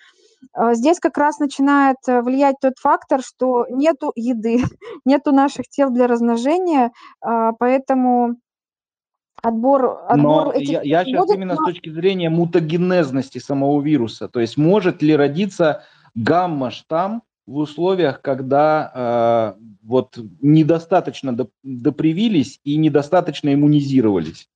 [0.53, 4.63] А, здесь как раз начинает э, влиять тот фактор, что нету еды,
[5.05, 8.37] нету наших тел для размножения, а, поэтому
[9.43, 14.41] отбор, отбор Но этих я, я сейчас именно с точки зрения мутагенезности самого вируса, то
[14.41, 15.85] есть может ли родиться
[16.15, 24.49] гамма-штамм в условиях, когда э, вот недостаточно допривились и недостаточно иммунизировались?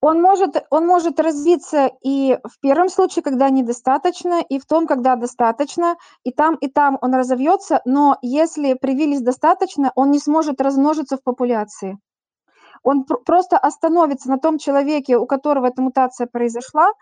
[0.00, 5.16] Он может, он может развиться и в первом случае, когда недостаточно, и в том, когда
[5.16, 11.16] достаточно, и там, и там он разовьется, но если привились достаточно, он не сможет размножиться
[11.16, 11.98] в популяции.
[12.84, 16.92] Он пр- просто остановится на том человеке, у которого эта мутация произошла,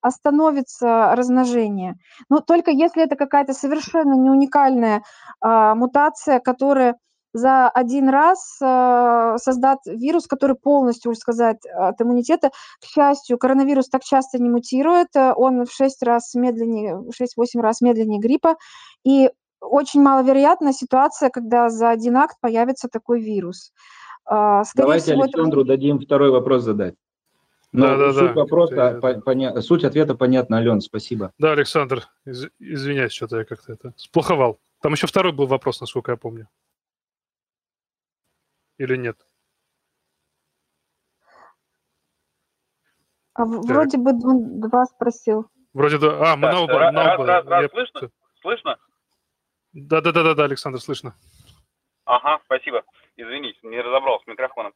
[0.00, 1.94] остановится размножение.
[2.28, 5.02] Но только если это какая-то совершенно не уникальная
[5.40, 6.96] а, мутация, которая
[7.34, 12.50] за один раз э, создать вирус, который полностью, уже сказать, от иммунитета.
[12.80, 17.80] К счастью, коронавирус так часто не мутирует, э, он в 6 раз медленнее, 6-8 раз
[17.80, 18.56] медленнее гриппа,
[19.04, 19.30] и
[19.60, 23.72] очень маловероятна ситуация, когда за один акт появится такой вирус.
[24.30, 25.68] Э, скорее Давайте всего, Александру это...
[25.68, 26.94] дадим второй вопрос задать.
[27.72, 28.40] Но да, да, суть да.
[28.42, 29.60] вопроса, по, поня...
[29.60, 31.32] суть ответа понятна, Ален, спасибо.
[31.38, 32.46] Да, Александр, из...
[32.60, 34.60] извиняюсь, что-то я как-то это сплоховал.
[34.80, 36.46] Там еще второй был вопрос, насколько я помню
[38.78, 39.16] или нет?
[43.34, 43.64] А так.
[43.64, 45.48] вроде бы два спросил.
[45.72, 46.32] Вроде да.
[46.32, 46.92] А, мы на оба.
[46.92, 47.26] На оба.
[47.26, 48.10] Раз, раз, слышно?
[48.40, 48.78] Слышно?
[49.72, 51.14] Да, да, да, да, да, Александр, слышно.
[52.04, 52.84] Ага, спасибо.
[53.16, 54.72] Извините, не разобрался с микрофоном.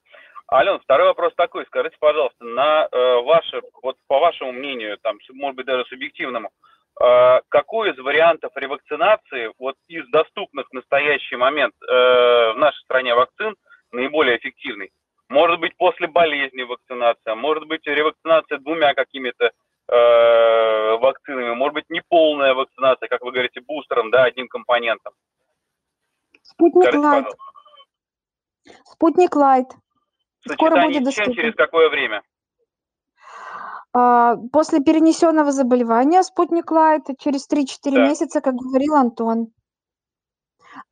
[0.50, 1.66] Ален, второй вопрос такой.
[1.66, 6.50] Скажите, пожалуйста, на э, ваше, вот по вашему мнению, там, может быть, даже субъективному,
[7.00, 13.14] э, какой из вариантов ревакцинации, вот из доступных в настоящий момент э, в нашей стране
[13.14, 13.54] вакцин,
[13.93, 14.90] наиболее эффективный.
[15.28, 19.51] Может быть, после болезни вакцинация, может быть, ревакцинация двумя какими-то
[19.89, 25.12] э, вакцинами, может быть, неполная вакцинация, как вы говорите, бустером, да, одним компонентом.
[26.43, 27.27] Спутник Лайт.
[28.85, 29.69] Спутник Лайт.
[30.47, 31.35] Скоро будет доступен.
[31.35, 32.23] через какое время?
[33.93, 38.09] А, после перенесенного заболевания спутник Лайт через 3-4 да.
[38.09, 39.48] месяца, как говорил Антон.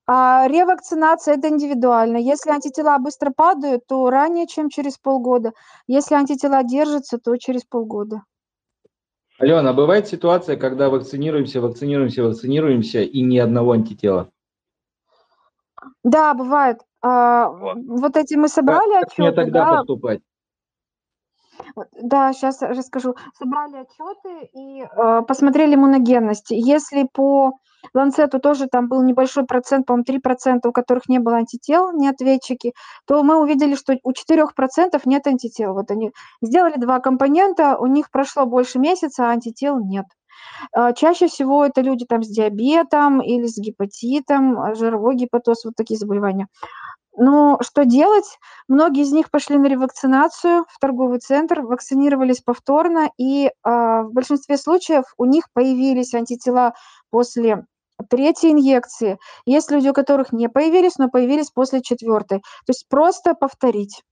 [0.06, 2.16] А ревакцинация– это индивидуально.
[2.16, 5.52] Если антитела быстро падают, то ранее, чем через полгода.
[5.88, 8.22] Если антитела держатся, то через полгода.
[9.38, 14.30] Алена, а бывает ситуация, когда вакцинируемся, вакцинируемся, вакцинируемся, и ни одного антитела?
[16.02, 16.80] Да, бывает.
[17.02, 17.76] А, Вот.
[17.86, 20.20] вот эти мы собрали Как мне отчеты, тогда да, поступать?
[21.74, 23.14] Вот, Да, сейчас расскажу.
[23.38, 26.50] Собрали отчеты и э, посмотрели иммуногенность.
[26.50, 27.58] Если по
[27.94, 32.72] Ланцету тоже там был небольшой процент, по-моему, 3%, у которых не было антител, не ответчики,
[33.06, 35.74] то мы увидели, что у 4% нет антител.
[35.74, 36.12] Вот они
[36.42, 40.06] сделали два компонента, у них прошло больше месяца, а антител нет.
[40.74, 45.74] Э, Чаще всего это люди там с диабетом или с гепатитом, э, жировой гепатоз, вот
[45.76, 46.48] такие заболевания.
[47.16, 48.38] Но что делать?
[48.68, 54.58] Многие из них пошли на ревакцинацию в торговый центр, вакцинировались повторно, и а, в большинстве
[54.58, 56.74] случаев у них появились антитела
[57.10, 57.64] после
[58.10, 59.18] третьей инъекции.
[59.46, 62.38] Есть люди, у которых не появились, но появились после четвертой.
[62.38, 64.02] То есть просто повторить.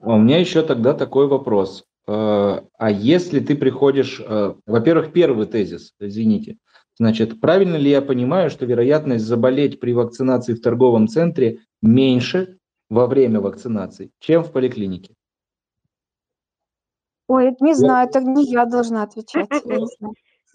[0.00, 1.84] А У меня еще тогда такой вопрос.
[2.06, 6.56] Э, А если ты приходишь, э, во-первых, первый тезис, извините,
[6.98, 12.58] значит, правильно ли я понимаю, что вероятность заболеть при вакцинации в торговом центре меньше
[12.90, 15.14] во время вакцинации, чем в поликлинике?
[17.28, 19.48] Ой, не знаю, это не я должна отвечать.
[19.64, 19.78] я.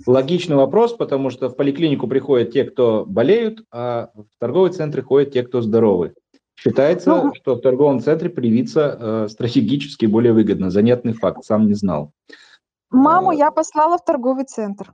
[0.08, 5.32] Логичный вопрос, потому что в поликлинику приходят те, кто болеют, а в торговый центр ходят
[5.32, 6.16] те, кто здоровы.
[6.56, 10.70] Считается, Ну, что в торговом центре привиться э, стратегически более выгодно.
[10.70, 12.12] Занятный факт, сам не знал.
[12.90, 14.94] Маму А, я послала в торговый центр.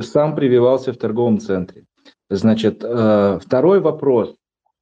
[0.00, 1.84] Сам прививался в торговом центре.
[2.30, 4.34] Значит, э, второй вопрос.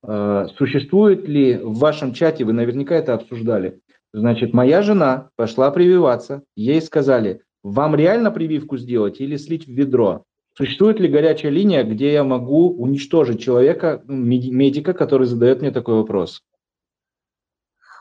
[0.06, 3.80] Э, Существует ли в вашем чате, вы наверняка это обсуждали,
[4.12, 10.24] значит, моя жена пошла прививаться, ей сказали, вам реально прививку сделать или слить в ведро?
[10.54, 15.70] Существует ли горячая линия, где я могу уничтожить человека, ну, меди- медика, который задает мне
[15.70, 16.42] такой вопрос?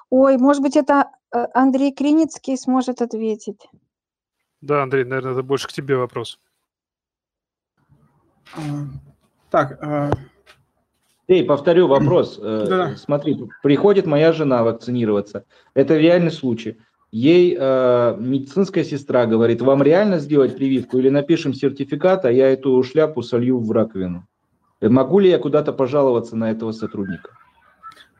[0.09, 3.69] Ой, может быть, это э, Андрей Криницкий сможет ответить.
[4.59, 6.39] Да, Андрей, наверное, это больше к тебе вопрос.
[9.49, 10.11] Так, а,
[11.27, 12.39] Эй, повторю вопрос.
[12.43, 12.95] Э, Да-да.
[12.97, 15.45] Смотри, приходит моя жена вакцинироваться.
[15.73, 16.77] Это реальный случай.
[17.11, 22.81] Ей э, медицинская сестра говорит, вам реально сделать прививку или напишем сертификат, а я эту
[22.83, 24.27] шляпу солью в раковину.
[24.81, 27.31] Э, Могу ли я куда-то пожаловаться на этого сотрудника?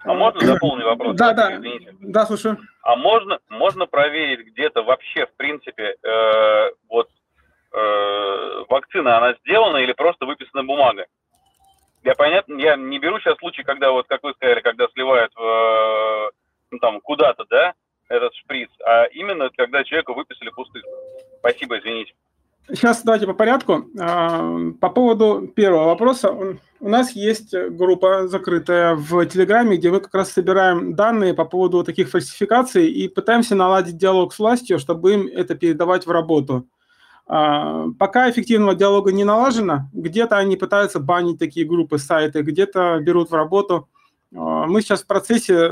[0.03, 1.15] А можно дополнить вопрос?
[1.17, 1.55] Да, да.
[1.55, 1.93] Извините.
[1.99, 2.57] да, слушаю.
[2.81, 7.09] А можно, можно проверить где-то вообще, в принципе, э, вот
[7.73, 11.05] э, вакцина, она сделана или просто выписана бумага?
[12.03, 16.29] Я понятно, я не беру сейчас случай, когда вот, как вы сказали, когда сливают э,
[16.71, 17.73] ну, там куда-то, да,
[18.09, 20.83] этот шприц, а именно когда человеку выписали пустых.
[21.39, 22.13] Спасибо, извините.
[22.67, 23.85] Сейчас давайте по порядку.
[23.99, 26.31] А, По поводу первого вопроса.
[26.31, 31.83] У- нас есть группа закрытая в Телеграме, где мы как раз собираем данные по поводу
[31.83, 36.65] таких фальсификаций и пытаемся наладить диалог с властью, чтобы им это передавать в работу.
[37.27, 43.31] А, Пока эффективного диалога не налажено, где-то они пытаются банить такие группы, сайты, где-то берут
[43.31, 43.87] в работу.
[44.35, 45.71] А, Мы сейчас в процессе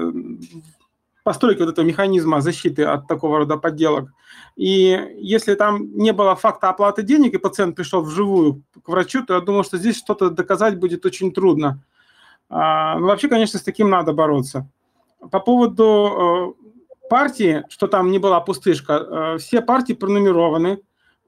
[1.23, 4.11] постройки вот этого механизма защиты от такого рода подделок.
[4.55, 9.35] И если там не было факта оплаты денег, и пациент пришел вживую к врачу, то
[9.35, 11.83] я думаю, что здесь что-то доказать будет очень трудно.
[12.49, 14.67] А, Ну, вообще, конечно, с таким надо бороться.
[15.31, 20.79] По поводу э, партии, что там не была пустышка, э, все партии пронумерованы,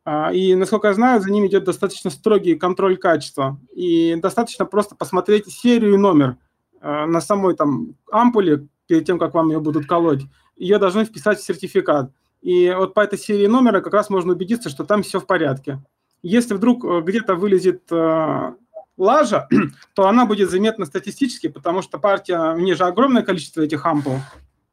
[0.05, 3.59] и, насколько я знаю, за ними идет достаточно строгий контроль качества.
[3.73, 6.37] И достаточно просто посмотреть серию и номер
[6.81, 10.23] э, на самой там ампуле, перед тем, как вам ее будут колоть.
[10.57, 12.11] Ее должны вписать в сертификат.
[12.41, 15.79] И вот по этой серии номера как раз можно убедиться, что там все в порядке.
[16.23, 18.53] Если вдруг э, где-то вылезет э,
[18.97, 19.47] лажа,
[19.93, 24.17] то она будет заметна статистически, потому что партия, у нее же огромное количество этих ампул.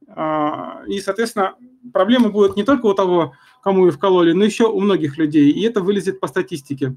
[0.08, 1.54] А, И, соответственно,
[1.92, 3.34] проблемы будут не только у того,
[3.68, 5.50] кому ее вкололи, но еще у многих людей.
[5.50, 6.96] И это вылезет по статистике.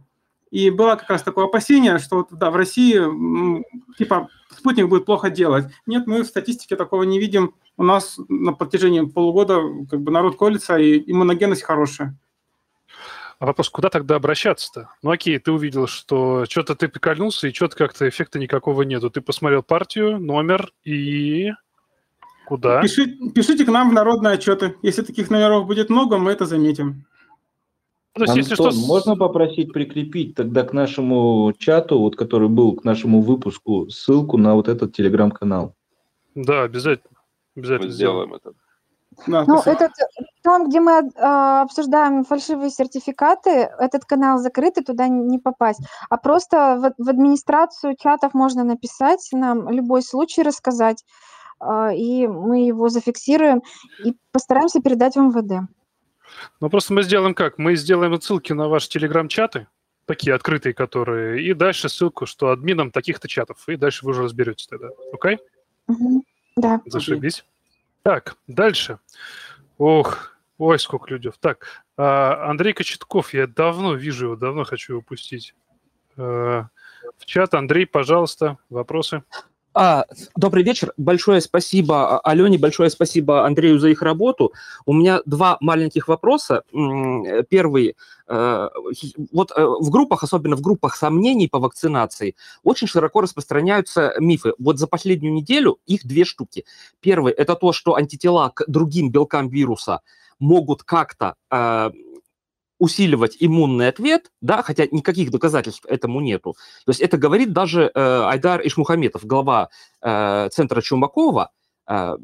[0.52, 2.98] И было как раз такое опасение, что да, в России
[3.98, 5.66] типа спутник будет плохо делать.
[5.86, 7.56] Нет, мы в статистике такого не видим.
[7.76, 12.18] У нас на протяжении полугода как бы народ колется, и иммуногенность хорошая.
[13.40, 14.88] А вопрос, куда тогда обращаться-то?
[15.04, 19.10] Ну окей, ты увидел, что что-то ты прикольнулся, и что-то как-то эффекта никакого нету.
[19.10, 21.52] Ты посмотрел партию, номер и...
[22.52, 22.82] Куда?
[22.82, 24.76] Пиши- пишите к нам в народные отчеты.
[24.82, 27.06] Если таких номеров будет много, мы это заметим.
[28.18, 28.82] Ну, то есть, если Антон, что...
[28.82, 34.36] с- можно попросить прикрепить тогда к нашему чату, вот который был к нашему выпуску, ссылку
[34.38, 35.76] на вот этот телеграм-канал?
[36.36, 37.18] Да, обязательно.
[37.56, 38.28] Мы Обязательно сделаем.
[38.28, 38.54] сделаем это.
[39.28, 39.86] Да, Ну, спасибо.
[39.86, 39.92] этот,
[40.44, 43.50] Там, где мы а, обсуждаем фальшивые сертификаты,
[43.80, 45.80] этот канал закрыт, и туда не попасть.
[46.10, 51.06] А просто в, в администрацию чатов можно написать, нам любой случай рассказать,
[51.96, 53.62] и мы его зафиксируем
[54.04, 55.70] и постараемся передать в МВД.
[56.60, 57.58] Ну, просто мы сделаем как?
[57.58, 59.68] Мы сделаем ссылки на ваши телеграм-чаты,
[60.06, 64.68] такие открытые, которые, и дальше ссылку, что админом таких-то чатов, и дальше вы уже разберетесь
[64.68, 64.90] тогда.
[65.14, 65.36] Окей?
[65.36, 65.40] Okay?
[65.88, 66.24] Угу.
[66.58, 66.82] Да.
[66.86, 67.46] Зашибись.
[68.04, 69.00] Так, дальше.
[69.78, 71.32] Ох, ой, сколько людей.
[71.40, 75.56] Так, а, Андрей Кочетков, я давно вижу его, давно хочу его пустить.
[76.18, 76.68] А,
[77.18, 79.24] в чат, Андрей, пожалуйста, вопросы.
[79.74, 80.92] А, добрый вечер.
[80.98, 84.52] Большое спасибо а, Алене, большое спасибо Андрею за их работу.
[84.86, 86.64] У меня два маленьких вопроса.
[87.50, 87.96] Первый.
[88.28, 88.70] Э,
[89.32, 94.54] вот э, в группах, особенно в группах сомнений по вакцинации, очень широко распространяются мифы.
[94.60, 96.66] Вот за последнюю неделю их две штуки.
[97.00, 100.02] Первый– это то, что антитела к другим белкам вируса
[100.40, 101.92] могут как-то э,
[102.82, 106.56] усиливать иммунный ответ, да, хотя никаких доказательств этому нету.
[106.86, 109.70] То есть это говорит даже э, Айдар Ишмухаметов, глава
[110.02, 111.52] э, центра Чумакова.
[111.88, 112.18] Э,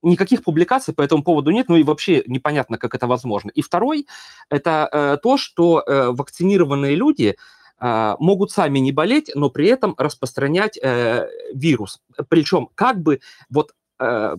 [0.00, 3.50] никаких публикаций по этому поводу нет, ну и вообще непонятно, как это возможно.
[3.50, 4.06] И второй–
[4.48, 7.36] это э, то, что э, вакцинированные люди
[7.78, 12.00] э, могут сами не болеть, но при этом распространять э, вирус.
[12.28, 13.20] Причем как бы
[13.50, 14.36] вот э,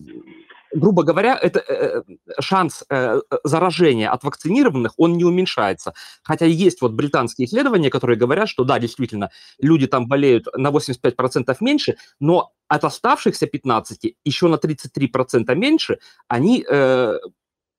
[0.72, 2.02] грубо говоря, это э,
[2.40, 5.94] шанс э, заражения от вакцинированных, он не уменьшается.
[6.22, 11.56] Хотя есть вот британские исследования, которые говорят, что да, действительно, люди там болеют на 85%
[11.60, 15.98] меньше, но от оставшихся 15 еще на 33% меньше
[16.28, 17.18] они э,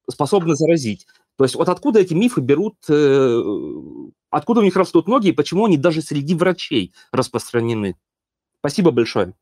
[0.09, 1.07] способны заразить.
[1.37, 3.43] То есть вот откуда эти мифы берут, э,
[4.31, 7.95] откуда у них растут ноги и почему они даже среди врачей распространены?
[8.59, 9.33] Спасибо большое.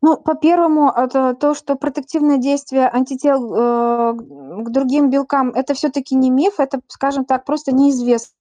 [0.00, 4.14] Ну, по первому, это то, что протективное действие антител э,
[4.64, 8.34] к другим белкам, это все-таки не миф, это, скажем так, просто неизвестно.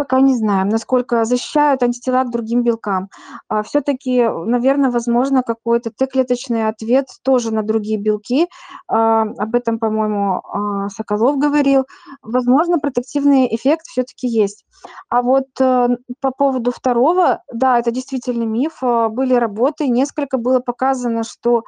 [0.00, 3.10] Пока не знаем, насколько защищают антитела к другим белкам.
[3.48, 8.48] А все-таки, наверное, возможно какой-то Т-клеточный ответ тоже на другие белки.
[8.88, 11.84] А, об этом, по-моему, а, Соколов говорил.
[12.22, 14.64] Возможно, протективный эффект все-таки есть.
[15.10, 15.88] А вот э,
[16.20, 18.78] по поводу второго, да, это действительно миф.
[19.10, 21.62] Были работы, несколько было показано, что а,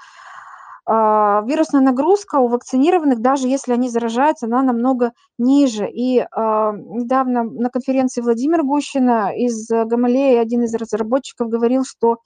[0.86, 5.88] вирусная нагрузка у вакцинированных, даже если они заражаются, она намного ниже.
[5.88, 12.18] И а, недавно на конференции Владимир Гущина из Гамалеи, один из разработчиков, говорил, что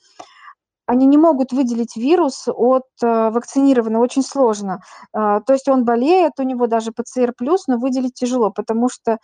[0.86, 4.80] они не могут выделить вирус от э, вакцинированного, очень сложно.
[5.12, 7.34] Э, то есть он болеет, у него даже ПЦР+,
[7.66, 9.18] но выделить тяжело, потому что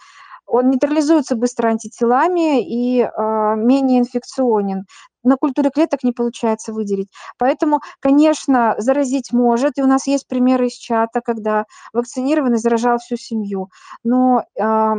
[0.47, 4.85] он нейтрализуется быстро антителами и э, менее инфекционен.
[5.25, 7.09] На культуре клеток не получается выделить.
[7.39, 13.17] Поэтому, конечно, заразить может, и у нас есть примеры из чата, когда вакцинированный заражал всю
[13.17, 13.69] семью.
[14.05, 14.95] Но э,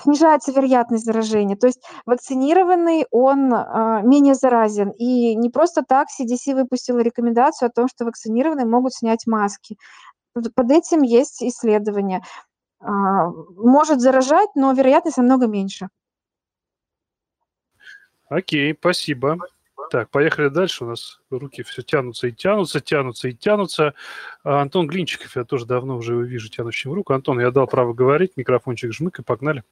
[0.00, 1.56] снижается вероятность заражения.
[1.56, 4.90] То есть вакцинированный, он э, менее заразен.
[4.90, 9.76] И не просто так CDC выпустила рекомендацию о том, что вакцинированные могут снять маски.
[10.34, 12.22] Под этим есть исследования.
[12.82, 15.88] А, может заражать, но вероятность намного меньше.
[18.28, 19.38] Окей, спасибо.
[19.90, 20.84] Так, поехали дальше.
[20.84, 23.94] У нас руки все тянутся и тянутся, тянутся и тянутся.
[24.42, 27.12] А Антон Глинчиков, я тоже давно уже его вижу тянущим руку.
[27.12, 29.64] Антон, я дал право говорить, микрофончик жмык и погнали.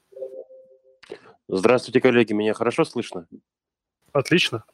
[1.48, 3.26] Здравствуйте, коллеги, меня хорошо слышно?
[4.12, 4.64] Отлично.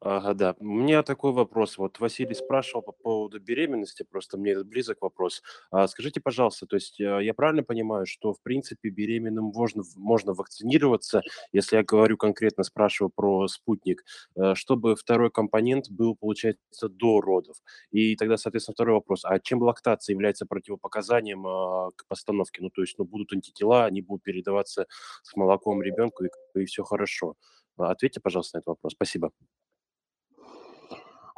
[0.00, 0.54] Ага, да.
[0.60, 1.76] У меня такой вопрос.
[1.76, 5.42] Вот Василий спрашивал по поводу беременности, просто мне этот близок вопрос.
[5.72, 10.34] А скажите, пожалуйста, то есть э, я правильно понимаю, что в принципе беременным можно, можно
[10.34, 11.22] вакцинироваться,
[11.52, 14.04] если я говорю конкретно, спрашиваю про спутник,
[14.36, 17.56] э, чтобы второй компонент был, получается, до родов?
[17.90, 19.24] И тогда, соответственно, второй вопрос.
[19.24, 22.62] А чем лактация является противопоказанием а, к постановке?
[22.62, 24.86] Ну, то есть, ну, будут антитела, они будут передаваться
[25.24, 27.34] с молоком ребенку, и, и все хорошо.
[27.76, 28.92] Ответьте, пожалуйста, на этот вопрос.
[28.92, 29.32] Спасибо.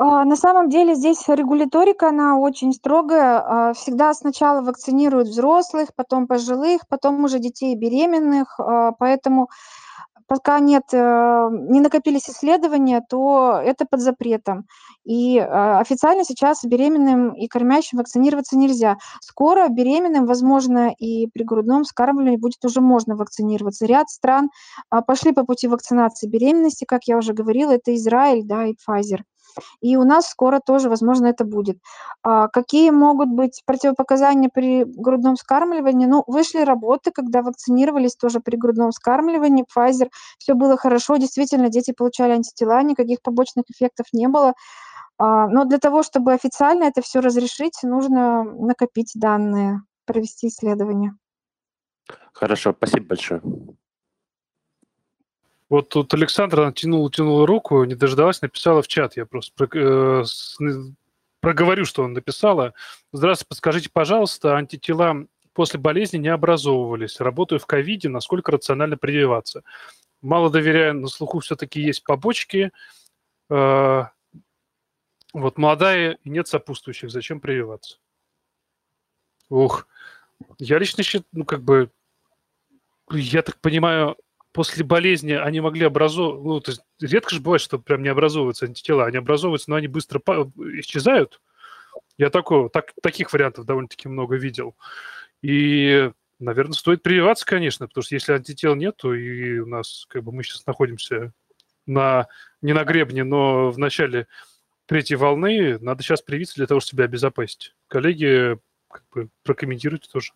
[0.03, 3.69] А, на самом деле здесь регуляторика, она очень строгая.
[3.71, 8.59] А, всегда сначала вакцинируют взрослых, потом пожилых, потом уже детей беременных.
[8.59, 9.51] А, поэтому
[10.27, 14.65] пока нет, э, не накопились исследования, то это под запретом.
[15.05, 18.97] И официально сейчас беременным и кормящим вакцинироваться нельзя.
[19.21, 23.87] Скоро беременным, возможно, и при грудном вскармливании будет уже можно вакцинироваться.
[23.87, 24.51] Ряд стран
[25.07, 29.23] пошли по пути вакцинации беременности, как я уже говорила, это Израиль, да, и Pfizer.
[29.81, 31.79] И у нас скоро тоже, возможно, это будет.
[32.23, 36.07] А какие могут быть противопоказания при грудном вскармливании?
[36.07, 41.93] Ну, вышли работы, когда вакцинировались тоже при грудном вскармливании, Pfizer, все было хорошо, действительно, дети
[41.93, 44.55] получали антитела, никаких побочных эффектов не было.
[45.19, 51.15] А, но для того, чтобы официально это все разрешить, нужно накопить данные, провести исследование.
[52.33, 53.43] Хорошо, спасибо большое.
[55.71, 59.17] Вот тут Александра тянула, тянула руку, не дождалась, написала в чат.
[59.17, 60.25] Я просто э,
[61.41, 62.75] проговорю, что он написала.
[63.13, 67.21] Здравствуйте, подскажите, пожалуйста, антитела после болезни не образовывались.
[67.21, 69.63] Работаю в ковиде, насколько рационально прививаться?
[70.23, 72.73] Мало доверяю, на слуху все-таки есть побочки.
[73.49, 74.07] Э,
[75.33, 77.99] вот молодая нет сопутствующих, зачем прививаться?
[79.49, 79.87] Ух,
[80.59, 81.93] я лично считаю, ну как бы,
[83.13, 84.17] я так понимаю,
[84.53, 88.67] после болезни они могли образовывать, ну, то есть редко же бывает, что прям не образовываются
[88.67, 90.21] антитела, они образовываются, но они быстро
[90.79, 91.41] исчезают.
[92.19, 94.77] Я такого, так, таких вариантов довольно-таки много видел.
[95.43, 100.25] И, наверное, стоит прививаться, конечно, потому что если антител нет, то и у нас, как
[100.25, 101.33] бы, мы сейчас находимся
[101.87, 102.27] на,
[102.61, 104.27] не на гребне, но в начале
[104.87, 107.75] третьей волны, надо сейчас привиться для того, чтобы себя обезопасить.
[107.89, 108.59] Коллеги,
[108.91, 110.33] как бы, прокомментируйте тоже.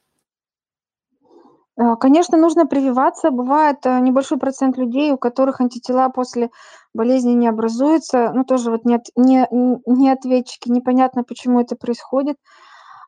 [1.76, 3.30] А, конечно, нужно прививаться.
[3.30, 6.50] Бывает э, небольшой процент людей, у которых антитела после
[6.92, 8.32] болезни не образуются.
[8.32, 12.36] Ну, тоже вот нет, не, не ответчики, непонятно, почему это происходит.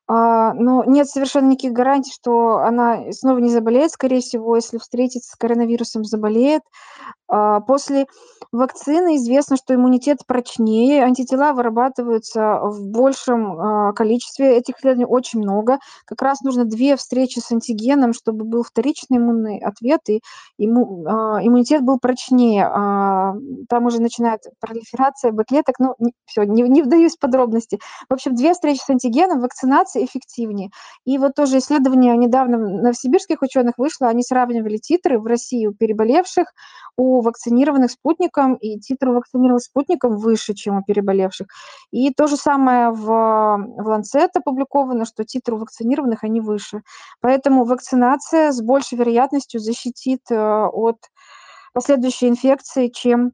[0.08, 5.32] А, но нет совершенно никаких гарантий, что она снова не заболеет, скорее всего, если встретится
[5.32, 6.62] с коронавирусом, заболеет.
[7.28, 8.06] А, после
[8.52, 15.78] вакцины известно, что иммунитет прочнее, антитела вырабатываются в большем а, количестве, этих исследований очень много.
[16.04, 20.20] Как раз нужно две встречи с антигеном, чтобы был вторичный иммунный ответ, и
[20.58, 21.04] имму,
[21.42, 22.64] иммунитет был прочнее.
[23.68, 25.94] Там уже начинает пролиферация Б-клеток, ну,
[26.26, 27.78] все, не, не вдаюсь в подробности.
[28.08, 30.70] В общем, две встречи с антигеном, вакцинация эффективнее.
[31.04, 36.52] И вот тоже исследование недавно новосибирских ученых вышло, они сравнивали титры в России у переболевших,
[36.96, 41.46] у вакцинированных спутником, и титр вакцинированных спутником выше, чем у переболевших.
[41.90, 46.82] И то же самое в, в Lancet опубликовано, что титр у вакцинированных, они выше.
[47.20, 50.98] Поэтому вакцинация с большей вероятностью защитит э, от
[51.72, 53.32] последующей инфекции, чем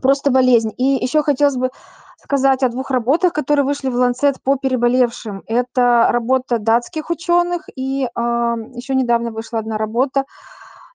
[0.00, 0.72] просто болезнь.
[0.76, 1.70] И еще хотелось бы
[2.20, 5.42] сказать о двух работах, которые вышли в Lancet по переболевшим.
[5.46, 8.08] Это работа датских ученых, и э,
[8.74, 10.24] еще недавно вышла одна работа,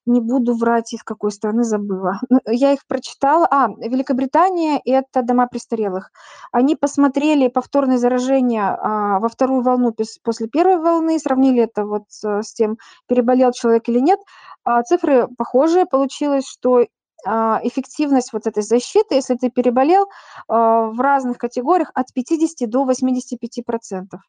[0.05, 2.19] не буду врать, из какой страны забыла.
[2.29, 3.47] Ну, я их прочитала.
[3.49, 6.11] А, Великобритания– это дома престарелых.
[6.51, 9.93] Они посмотрели повторное заражение а, во вторую волну
[10.23, 12.77] после первой волны, сравнили это вот с тем,
[13.07, 14.19] переболел человек или нет.
[14.63, 15.85] А цифры похожие.
[15.85, 16.85] Получилось, что
[17.25, 20.07] а, эффективность вот этой защиты, если ты переболел,
[20.47, 24.21] а, в разных категориях от 50 до 85 процентов.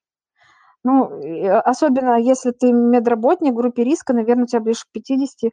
[0.85, 5.53] Ну, особенно если ты медработник в группе риска, наверное, у тебя ближе к 50.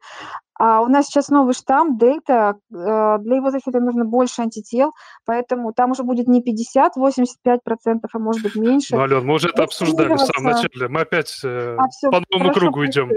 [0.59, 4.91] А у нас сейчас новый штамм, дельта, а, для его защиты нужно больше антител,
[5.25, 8.95] поэтому там уже будет не 50, 85 процентов, а может быть меньше.
[8.95, 10.87] Ну, Ален, мы уже это обсуждали в самом начале.
[10.89, 13.09] Мы опять э, а, все, по новому кругу идем.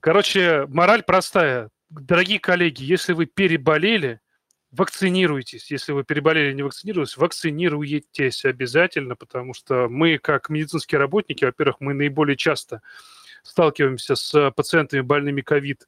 [0.00, 4.20] Короче, мораль простая дорогие коллеги, если вы переболели,
[4.70, 5.70] вакцинируйтесь.
[5.70, 11.94] Если вы переболели не вакцинировались, вакцинируйтесь обязательно, потому что мы, как медицинские работники, во-первых, мы
[11.94, 12.82] наиболее часто
[13.42, 15.86] сталкиваемся с пациентами больными ковид.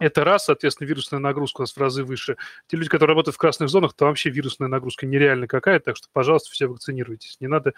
[0.00, 2.36] Это раз, соответственно, вирусная нагрузка у нас в разы выше.
[2.68, 6.06] Те люди, которые работают в красных зонах, то вообще вирусная нагрузка нереально какая, так что,
[6.12, 7.36] пожалуйста, все вакцинируйтесь.
[7.40, 7.74] Не надо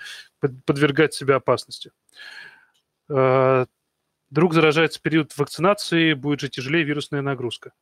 [0.67, 1.93] подвергать себя опасности.
[3.09, 3.67] А,
[4.31, 7.73] Друг заражается в период вакцинации, будет же тяжелее вирусная нагрузка.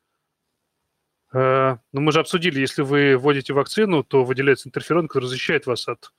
[1.33, 5.89] Э, ну, мы же обсудили, если вы вводите вакцину, то выделяется интерферон, который защищает вас
[5.89, 6.13] от,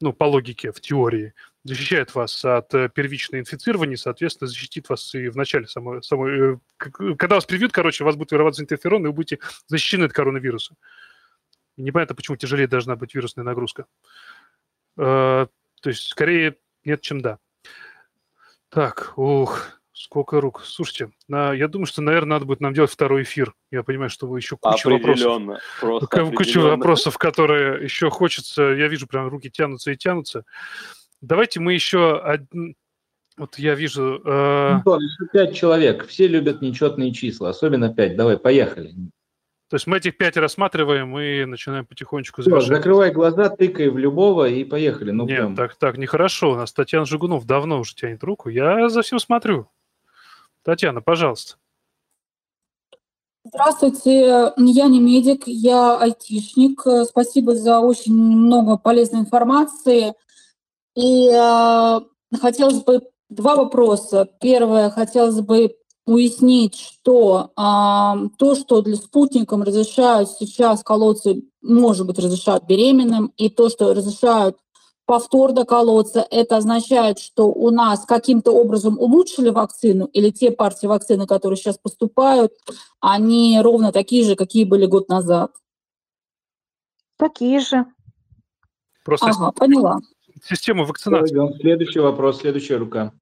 [0.00, 1.34] ну, по логике, в теории,
[1.64, 6.54] защищает вас от э, первичного инфицирования, соответственно, защитит вас и в начале самой, самой...
[6.54, 10.12] Э, когда вас привьют, короче, у вас будет вырабатываться интерферон, и вы будете защищены от
[10.12, 10.76] коронавируса.
[11.76, 13.86] Непонятно, почему тяжелее должна быть вирусная нагрузка.
[14.94, 15.48] То
[15.86, 17.38] есть, скорее нет, чем да.
[18.68, 20.62] Так, ух, сколько рук.
[20.64, 23.54] Слушайте, на, я думаю, что, наверное, надо будет нам делать второй эфир.
[23.70, 25.42] Я понимаю, что вы еще куча вопросов.
[25.80, 28.62] Просто куча вопросов, которые еще хочется.
[28.62, 30.44] Я вижу, прям руки тянутся и тянутся.
[31.20, 32.74] Давайте мы еще один,
[33.36, 34.20] вот я вижу...
[34.24, 34.80] Э...
[35.32, 36.06] Пять человек.
[36.08, 38.16] Все любят нечетные числа, особенно пять.
[38.16, 38.92] Давай, поехали.
[39.70, 42.68] То есть мы этих пять рассматриваем и начинаем потихонечку завершать.
[42.68, 45.12] Закрывай глаза, тыкай в любого и поехали.
[45.12, 45.56] Ну, Нет, прям.
[45.56, 46.50] так, так, нехорошо.
[46.52, 48.50] У нас Татьяна Жигунов давно уже тянет руку.
[48.50, 49.68] Я за всем смотрю.
[50.64, 51.56] Татьяна, пожалуйста.
[53.44, 56.86] Здравствуйте, я не медик, я айтишник.
[57.08, 60.14] Спасибо за очень много полезной информации.
[60.94, 62.00] И э,
[62.40, 64.28] хотелось бы два вопроса.
[64.40, 65.74] Первое, хотелось бы
[66.06, 73.48] уяснить, что а, то, что для спутником разрешают сейчас колоться, может быть, разрешают беременным, и
[73.48, 74.58] то, что разрешают
[75.06, 81.26] повторно колоться, это означает, что у нас каким-то образом улучшили вакцину, или те партии вакцины,
[81.26, 82.52] которые сейчас поступают,
[83.00, 85.52] они ровно такие же, какие были год назад?
[87.16, 87.86] Такие же.
[89.04, 89.98] Просто ага, поняла.
[90.44, 91.60] Система вакцинации.
[91.60, 93.12] Следующий вопрос, следующая рука.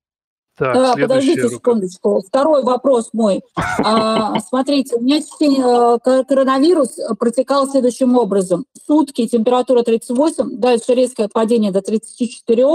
[0.61, 1.55] Так, да, подождите рука.
[1.55, 2.23] секундочку.
[2.29, 3.41] Второй вопрос мой.
[3.83, 8.67] А, смотрите, у меня э, коронавирус протекал следующим образом.
[8.87, 12.67] Сутки температура 38, дальше резкое падение до 34,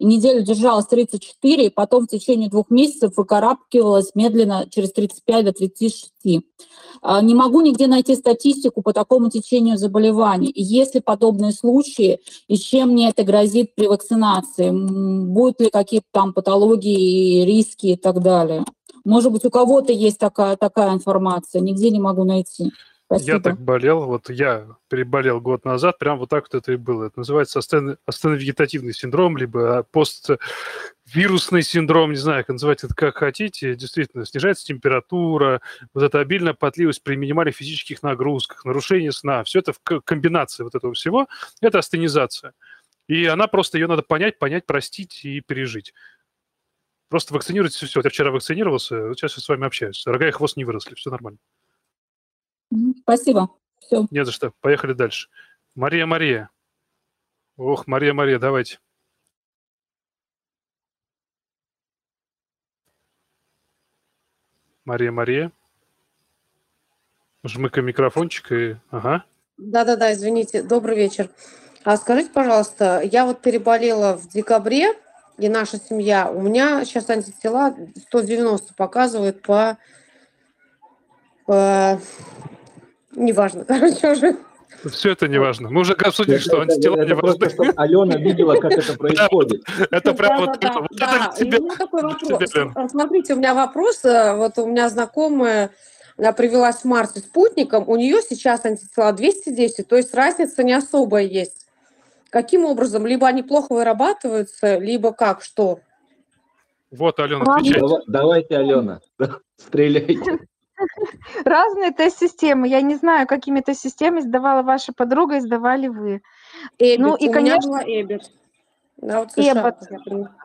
[0.00, 5.52] и неделю держалась 34, и потом в течение двух месяцев выкарабкивалась медленно через 35 до
[5.52, 6.12] 36.
[7.00, 10.48] А, не могу нигде найти статистику по такому течению заболеваний.
[10.48, 14.70] И есть ли подобные случаи, и чем мне это грозит при вакцинации?
[14.70, 18.64] Будут ли какие-то там патологии, риски и так далее?
[19.04, 22.72] Может быть, у кого-то есть такая, такая информация, нигде не могу найти.
[23.10, 23.32] Спасибо.
[23.32, 27.06] Я так болел, вот я переболел год назад, прям вот так вот это и было.
[27.06, 33.74] Это называется астеновегетативный синдром, либо поствирусный синдром, не знаю, как называть это как хотите.
[33.76, 35.62] Действительно, снижается температура,
[35.94, 40.74] вот эта обильная потливость при минимальных физических нагрузках, нарушение сна, все это в комбинации вот
[40.74, 41.28] этого всего,
[41.62, 42.52] это астенизация.
[43.06, 45.94] И она просто, ее надо понять, понять, простить и пережить.
[47.08, 48.02] Просто вакцинируйтесь, все.
[48.04, 50.06] Я вчера вакцинировался, вот сейчас я с вами общаюсь.
[50.06, 51.38] Рога и хвост не выросли, все нормально.
[53.00, 53.50] Спасибо.
[53.80, 54.06] Все.
[54.10, 54.52] Не за что.
[54.60, 55.28] Поехали дальше.
[55.74, 56.50] Мария Мария.
[57.56, 58.78] Ох, Мария Мария, давайте.
[64.84, 65.52] Мария Мария.
[67.44, 68.76] Жмыка микрофончик и...
[68.90, 69.24] Ага.
[69.56, 70.62] Да-да-да, извините.
[70.62, 71.30] Добрый вечер.
[71.84, 74.92] А скажите, пожалуйста, я вот переболела в декабре,
[75.38, 77.74] и наша семья, у меня сейчас антитела
[78.08, 79.78] 190 показывает по,
[81.46, 82.00] по
[83.18, 84.36] Неважно, короче, уже.
[84.84, 85.70] Все это не важно.
[85.70, 87.72] Мы уже обсудили, что антитела не важны.
[87.76, 89.64] Алена видела, как это происходит.
[89.90, 91.34] Это прям вот да, да.
[91.38, 92.90] И у меня такой вопрос.
[92.90, 94.04] Смотрите, у меня вопрос.
[94.04, 95.70] Э, вот у меня знакомая
[96.18, 101.24] она привелась в марте спутником, у нее сейчас антитела 210, то есть разница не особая
[101.24, 101.66] есть.
[102.30, 103.06] Каким образом?
[103.06, 105.78] Либо они плохо вырабатываются, либо как, что?
[106.90, 108.02] Вот, Алена, отвечайте.
[108.08, 109.00] Давайте, Алена,
[109.56, 110.40] стреляйте.
[111.44, 112.68] Разные тест-системы.
[112.68, 116.22] Я не знаю, какими тест-системами сдавала ваша подруга и сдавали вы.
[116.78, 116.98] Эббит.
[116.98, 118.30] Ну и, конечно, Эббит.
[118.96, 119.76] Да, вот Эббот.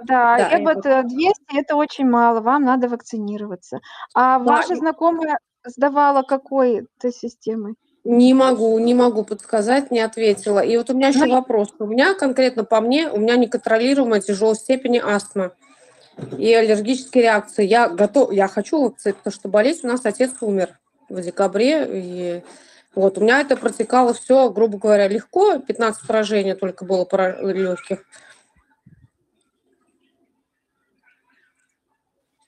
[0.03, 3.80] Да, да, Эббот 200– это очень мало, вам надо вакцинироваться.
[4.14, 7.76] А да, ваша знакомая сдавала какой тест-системой?
[8.03, 10.60] Не могу, не могу подсказать, не ответила.
[10.60, 11.69] И вот у меня еще ну, вопрос.
[11.80, 15.53] У меня конкретно по мне, у меня неконтролируемая тяжелой степени астма
[16.38, 17.65] и аллергические реакции.
[17.65, 20.69] Я готов, я хочу вакцинироваться, потому что болеть у нас отец умер
[21.10, 21.88] в декабре.
[21.90, 22.44] И
[22.95, 25.60] вот у меня это протекало все, грубо говоря, легко.
[25.60, 27.07] 15 поражений только было
[27.41, 28.03] легких.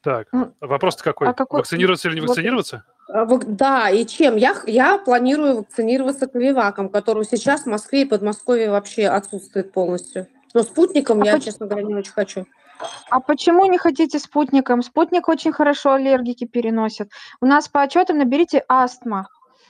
[0.03, 0.27] Так,
[0.61, 1.29] вопрос какой?
[1.29, 1.61] А какой?
[1.61, 2.83] Вакцинироваться или не вакцинироваться?
[3.07, 4.35] А, да, и чем?
[4.35, 10.27] Я, я планирую вакцинироваться Ковиваком, который сейчас в Москве и Подмосковье вообще отсутствует полностью.
[10.53, 11.45] Но спутником а я, почему?
[11.45, 12.45] честно говоря, не очень хочу.
[13.09, 14.81] А почему не хотите спутником?
[14.81, 17.11] Спутник очень хорошо аллергики переносит.
[17.41, 19.29] У нас по отчетам наберите астма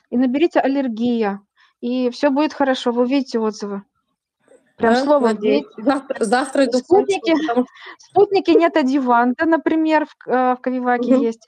[0.10, 1.41] и наберите аллергия,
[1.82, 2.91] и все будет хорошо.
[2.91, 3.84] Вы увидите отзывы.
[4.77, 5.65] Прям да, слово надеюсь.
[5.77, 7.65] Завтра, завтра иду спутники, потому...
[7.98, 11.23] спутники нет адюванта, например, в, э, в Кавиваке угу.
[11.23, 11.48] есть.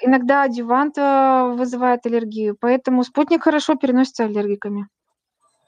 [0.00, 4.88] Иногда адювант э, вызывает аллергию, поэтому спутник хорошо переносится аллергиками.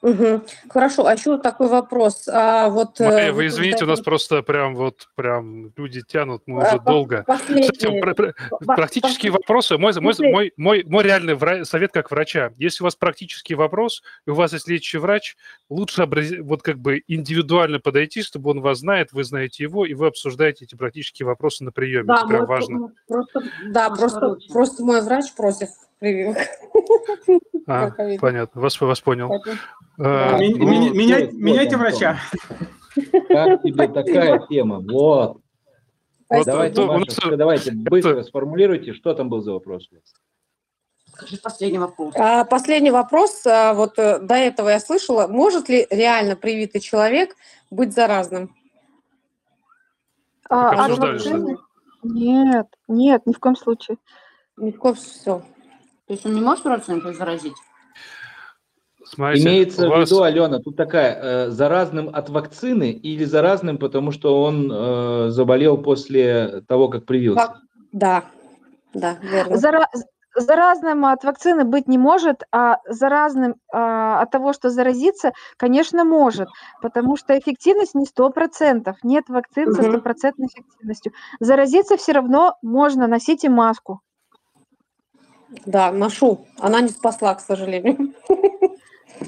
[0.01, 0.41] Угу.
[0.69, 2.27] Хорошо, а еще такой вопрос.
[2.31, 6.59] А вот, э, Мария, вы извините, у нас просто прям вот прям люди тянут, мы
[6.59, 7.25] уже а, долго.
[7.27, 8.01] Кстати,
[8.65, 9.77] практические вопросы.
[9.77, 11.65] Мой, мой, мой, мой, мой реальный вра...
[11.65, 12.51] совет как врача.
[12.57, 15.35] Если у вас практический вопрос, и у вас есть лечащий врач,
[15.69, 16.27] лучше образ...
[16.41, 20.65] вот как бы индивидуально подойти, чтобы он вас знает, вы знаете его, и вы обсуждаете
[20.65, 22.05] эти практические вопросы на приеме.
[22.05, 22.93] Да, Это прям важно.
[23.07, 25.69] Просто, да, просто, просто мой врач просит
[25.99, 26.37] прививок.
[27.67, 29.43] А, понятно, вас, вас понял.
[29.99, 32.19] А, ну, меняйте врача.
[33.27, 34.79] Как тебе такая тема?
[34.79, 35.41] Вот.
[36.29, 37.37] Вот, давайте, то, Маша, нас...
[37.37, 39.89] давайте быстро сформулируйте, что там был за вопрос.
[41.13, 42.13] Скажи последний вопрос.
[42.17, 43.45] А, последний вопрос.
[43.45, 47.35] А, вот э, до этого я слышала, может ли реально привитый человек
[47.71, 48.53] быть заразным?
[50.49, 50.89] А, а
[52.03, 53.97] нет, нет, ни в коем случае.
[54.57, 55.41] Ни в коем все.
[56.07, 57.55] То есть он не может родственников заразить?
[59.03, 60.09] Смотрите, Имеется вас...
[60.09, 65.29] в виду, Алена, тут такая, э, заразным от вакцины или заразным, потому что он э,
[65.29, 67.61] заболел после того, как привился?
[67.91, 68.25] Да,
[68.93, 69.55] да, верно.
[69.55, 69.87] Зара-
[70.35, 76.47] заразным от вакцины быть не может, а заразным а, от того, что заразиться, конечно, может,
[76.81, 81.13] потому что эффективность не 100%, нет вакцин со стопроцентной эффективностью.
[81.39, 84.01] Заразиться все равно можно, носите маску.
[85.65, 86.45] Да, ношу.
[86.59, 88.13] Она не спасла, к сожалению.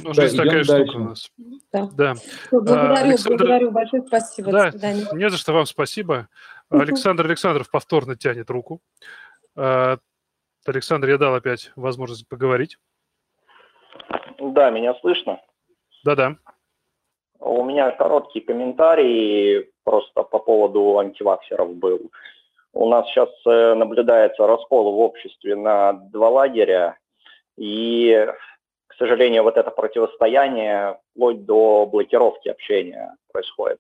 [0.04, 0.98] Ну, Да, жизнь такая идем штука дальше.
[0.98, 1.32] у нас.
[1.74, 1.90] Да.
[1.94, 2.12] Да.
[2.12, 2.16] А,
[2.52, 4.52] Благодарю, Александр- благодарю, большое спасибо.
[4.52, 5.06] До Да, свидания.
[5.14, 6.28] не за что вам спасибо.
[6.70, 8.82] Александр Александров повторно тянет руку.
[9.58, 9.98] А,
[10.68, 12.78] Александр, я дал опять возможность поговорить.
[14.40, 15.42] Да, меня слышно?
[16.04, 16.36] Да-да.
[17.40, 22.12] У меня короткий комментарий просто по поводу антиваксеров был.
[22.74, 26.98] У нас сейчас э, наблюдается раскол в обществе на два лагеря,
[27.58, 28.28] и,
[28.88, 33.80] к сожалению, вот это противостояние вплоть до блокировки общения происходит.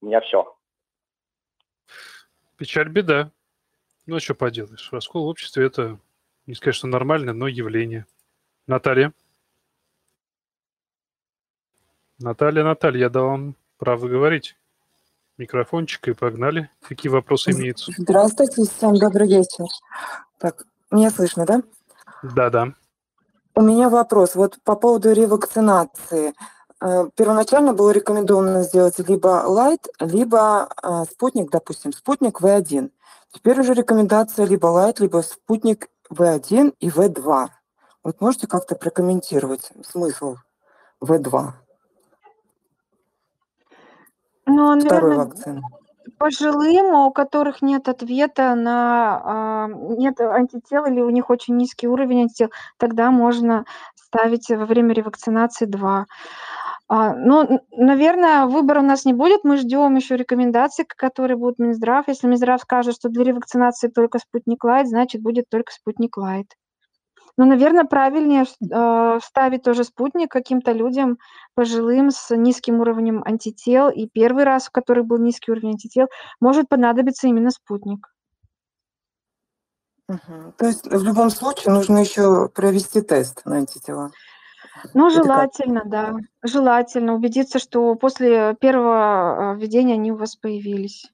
[0.00, 0.56] У меня все.
[2.56, 3.30] Печаль, беда.
[4.06, 4.90] Ну, а что поделаешь?
[4.92, 5.98] Раскол в обществе– это,
[6.46, 8.06] не сказать, что нормальное, но явление.
[8.66, 9.12] Наталья?
[12.18, 14.56] Наталья, Наталья, я дал вам право говорить.
[15.38, 16.70] Микрофончик и погнали.
[16.88, 17.92] Какие вопросы имеются?
[17.98, 19.66] Здравствуйте, всем добрый вечер.
[20.38, 21.62] Так, меня слышно, да?
[22.22, 22.72] Да-да.
[23.54, 26.32] У меня вопрос вот по поводу ревакцинации.
[26.80, 32.90] Э, Первоначально было рекомендовано сделать либо лайт, либо э, спутник, допустим, спутник В1.
[33.32, 37.48] Теперь уже рекомендация либо лайт, либо спутник В1 и В2.
[38.04, 40.36] Вот можете как-то прокомментировать смысл
[41.02, 41.52] В2
[44.46, 45.62] Ну, второй наверное, вакцины?
[46.18, 52.22] пожилым, у которых нет ответа на а, нет антител или у них очень низкий уровень
[52.22, 53.64] антител, тогда можно
[53.94, 56.06] ставить во время ревакцинации 2.
[56.88, 59.42] А, ну, наверное, выбора у нас не будет.
[59.42, 62.06] Мы ждем еще рекомендаций, которые будут Минздрав.
[62.06, 66.46] Если Минздрав скажет, что для ревакцинации только спутник Лайт, значит, будет только спутник Лайт.
[67.36, 71.18] Но, наверное, правильнее э, ставить тоже спутник каким-то людям
[71.54, 73.90] пожилым с низким уровнем антител.
[73.90, 76.08] И первый раз, в который был низкий уровень антител,
[76.40, 78.08] может понадобиться именно спутник.
[80.08, 80.54] Мгм.
[80.56, 84.12] То есть в любом случае нужно еще провести тест на антитела.
[84.94, 86.16] Ну, желательно, да.
[86.42, 91.10] Желательно убедиться, что после первого э, введения они у вас появились.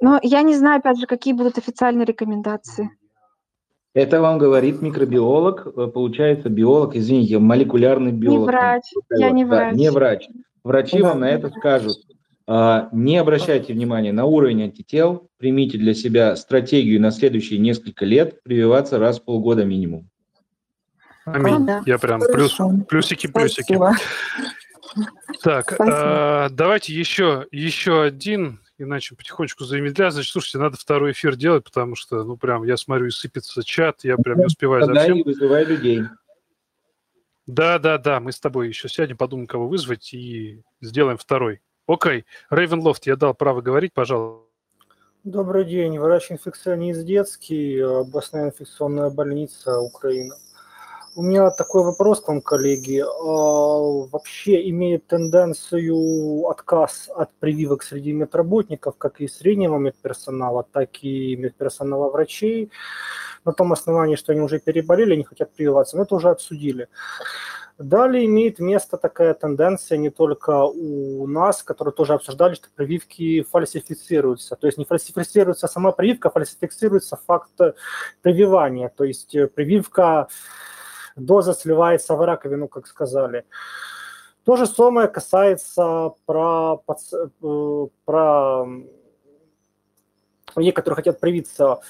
[0.00, 2.97] Но я не знаю, опять же, какие будут официальные рекомендации.
[3.98, 8.46] Это вам говорит микробиолог, э, получается биолог, извините, молекулярный Не биолог.
[8.46, 10.28] врач, я не Да, не врач.
[10.28, 10.36] врач.
[10.62, 11.08] Врачи Да.
[11.08, 11.96] вам на это скажут.
[12.46, 18.40] А, Не обращайте внимания на уровень антител, примите для себя стратегию на следующие несколько лет
[18.44, 20.08] прививаться раз в полгода минимум.
[21.24, 21.66] Аминь.
[21.66, 21.82] да.
[21.84, 22.56] Я прям плюс,
[22.88, 23.74] плюсики, плюсики.
[23.74, 23.94] Спасибо.
[25.42, 25.96] Так, Спасибо.
[25.98, 30.16] а, давайте еще, еще один, иначе потихонечку замедляться.
[30.16, 34.04] Значит, слушайте, надо второй эфир делать, потому что, ну, прям, я смотрю, и сыпется чат,
[34.04, 35.18] я прям не успеваю за Тогда всем.
[35.18, 36.02] и вызывай людей.
[37.46, 41.60] Да, да, да, мы с тобой еще сядем, подумаем, кого вызвать, и сделаем второй.
[41.86, 44.46] Окей, Рейвенлофт, я дал право говорить, пожалуйста.
[45.24, 50.36] Добрый день, врач-инфекционист детский, областная инфекционная больница Украина.
[51.18, 53.00] У меня такой вопрос к вам, коллеги.
[53.00, 61.34] А, Вообще имеет тенденцию отказ от прививок среди медработников, как и среднего медперсонала, так и
[61.34, 62.70] медперсонала врачей,
[63.44, 65.96] на том основании, что они уже переболели, не хотят прививаться.
[65.96, 66.86] Мы это уже обсудили.
[67.78, 74.54] Далее имеет место такая тенденция не только у нас, которые тоже обсуждали, что прививки фальсифицируются.
[74.54, 77.58] То есть не фальсифицируется сама прививка, а фальсифицируется факт
[78.22, 78.92] прививания.
[78.96, 80.28] То есть прививка,
[81.18, 83.44] доза сливается в раковину, как сказали.
[84.44, 86.82] То же самое касается про,
[87.12, 88.66] э, про
[90.56, 91.80] людей, которые хотят привиться.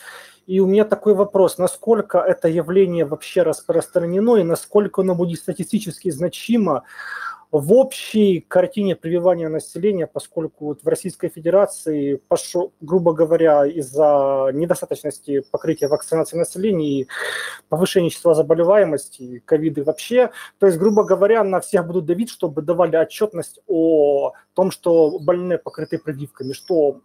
[0.47, 6.11] И у меня такой вопрос, насколько это явление вообще распространено и насколько оно будет статистически
[6.11, 6.85] значимо
[7.51, 15.41] в общей картине прививания населения, поскольку вот в Российской Федерации, пошло, грубо говоря, из-за недостаточности
[15.51, 17.09] покрытия вакцинации населения и
[17.69, 22.97] повышения числа заболеваемости, ковиды вообще, то есть, грубо говоря, на всех будут давить, чтобы давали
[22.97, 27.01] отчетность о том, что больные покрыты прививками, что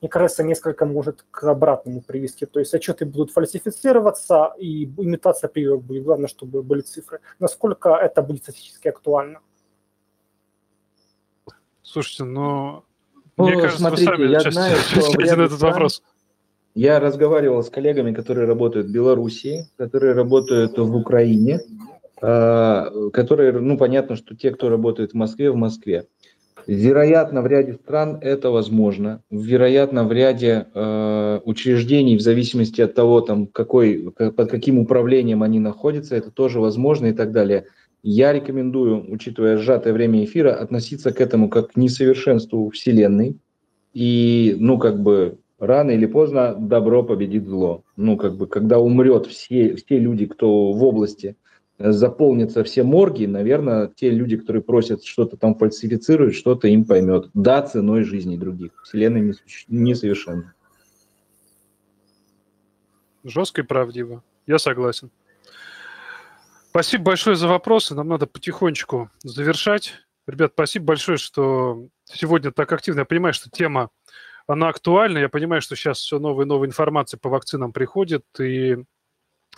[0.00, 2.46] мне кажется, несколько может к обратному привести.
[2.46, 6.04] То есть отчеты будут фальсифицироваться, и имитация прививок будет.
[6.04, 7.20] Главное, чтобы были цифры.
[7.38, 9.40] Насколько это будет статистически актуально?
[11.82, 12.84] Слушайте, ну,
[13.36, 16.02] Ну, мне кажется, смотрите, вы сами я сейчас знаю, что ответите на этот стран- вопрос.
[16.74, 21.60] Я разговаривал с коллегами, которые работают в Белоруссии, которые работают в Украине,
[22.20, 26.06] э, которые, ну, понятно, что те, кто работает в Москве, в Москве.
[26.66, 29.22] Вероятно, в ряде стран это возможно.
[29.30, 35.60] Вероятно, в ряде э, учреждений, в зависимости от того, там, какой, под каким управлением они
[35.60, 37.66] находятся, это тоже возможно и так далее.
[38.02, 43.36] Я рекомендую, учитывая сжатое время эфира, относиться к этому как к несовершенству Вселенной.
[43.94, 47.84] И, ну, как бы, рано или поздно добро победит зло.
[47.96, 51.36] Ну, как бы, когда умрет все, все люди, кто в области,
[51.78, 57.30] заполнятся все морги, наверное, те люди, которые просят что-то там фальсифицировать, что-то им поймет.
[57.34, 58.72] Да, ценой жизни других.
[58.82, 59.34] Вселенная
[59.68, 60.54] несовершенна.
[63.24, 64.22] Жестко и правдиво.
[64.46, 65.10] Я согласен.
[66.70, 67.94] Спасибо большое за вопросы.
[67.94, 69.94] Нам надо потихонечку завершать.
[70.26, 73.00] Ребят, спасибо большое, что сегодня так активно.
[73.00, 73.90] Я понимаю, что тема,
[74.46, 75.18] она актуальна.
[75.18, 78.24] Я понимаю, что сейчас все новая и новая информация по вакцинам приходит.
[78.38, 78.76] И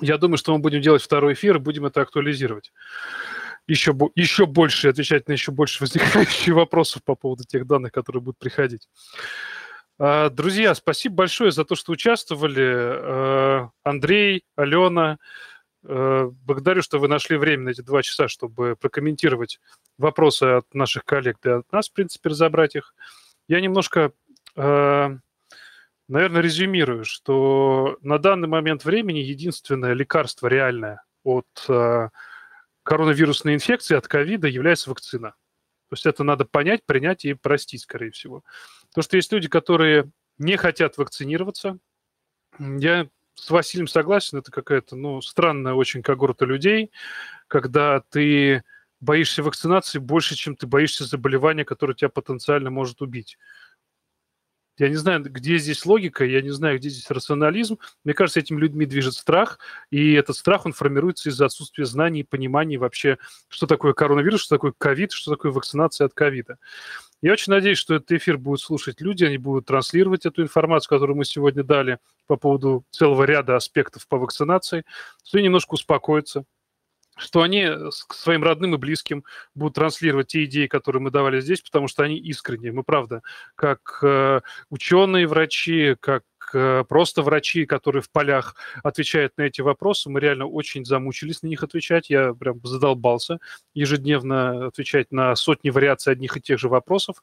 [0.01, 2.73] я думаю, что мы будем делать второй эфир и будем это актуализировать.
[3.67, 8.39] Еще, еще больше, отвечать на еще больше возникающих вопросов по поводу тех данных, которые будут
[8.39, 8.89] приходить.
[9.99, 12.65] А, друзья, спасибо большое за то, что участвовали.
[12.65, 15.19] А, Андрей, Алена,
[15.85, 19.61] а, благодарю, что вы нашли время на эти два часа, чтобы прокомментировать
[19.99, 22.95] вопросы от наших коллег, да от нас, в принципе, разобрать их.
[23.49, 24.13] Я немножко
[26.09, 32.09] наверное, резюмирую, что на данный момент времени единственное лекарство реальное от э,
[32.83, 35.31] коронавирусной инфекции, от ковида, является вакцина.
[35.91, 38.45] То есть это надо понять, принять и простить, скорее всего.
[38.89, 41.79] Потому что есть люди, которые не хотят вакцинироваться.
[42.59, 46.91] Я с Василием согласен, это какая-то ну, странная очень когорта людей,
[47.47, 48.65] когда ты
[49.01, 53.39] боишься вакцинации больше, чем ты боишься заболевания, которое тебя потенциально может убить.
[54.79, 57.79] Я не знаю, где здесь логика, я не знаю, где здесь рационализм.
[58.05, 59.59] Мне кажется, этими людьми движет страх,
[59.91, 63.19] и этот страх, он формируется из-за отсутствия знаний и понимания вообще,
[63.49, 66.59] что такое коронавирус, что такое ковид, что такое вакцинация от ковида.
[67.21, 71.17] Я очень надеюсь, что этот эфир будут слушать люди, они будут транслировать эту информацию, которую
[71.17, 71.99] мы сегодня дали
[72.29, 74.85] по поводу целого ряда аспектов по вакцинации,
[75.25, 76.45] что немножко успокоятся,
[77.19, 77.67] что они
[78.07, 79.25] к своим родным и близким
[79.55, 82.73] будут транслировать те идеи, которые мы давали здесь, потому что они искренние.
[82.73, 83.23] Мы, правда,
[83.55, 84.41] как э,
[84.71, 86.23] ученые, врачи, как
[86.55, 91.49] э, просто врачи, которые в полях отвечают на эти вопросы, мы реально очень замучились на
[91.49, 92.09] них отвечать.
[92.09, 93.39] Я прям задолбался
[93.75, 97.21] ежедневно отвечать на сотни вариаций одних и тех же вопросов.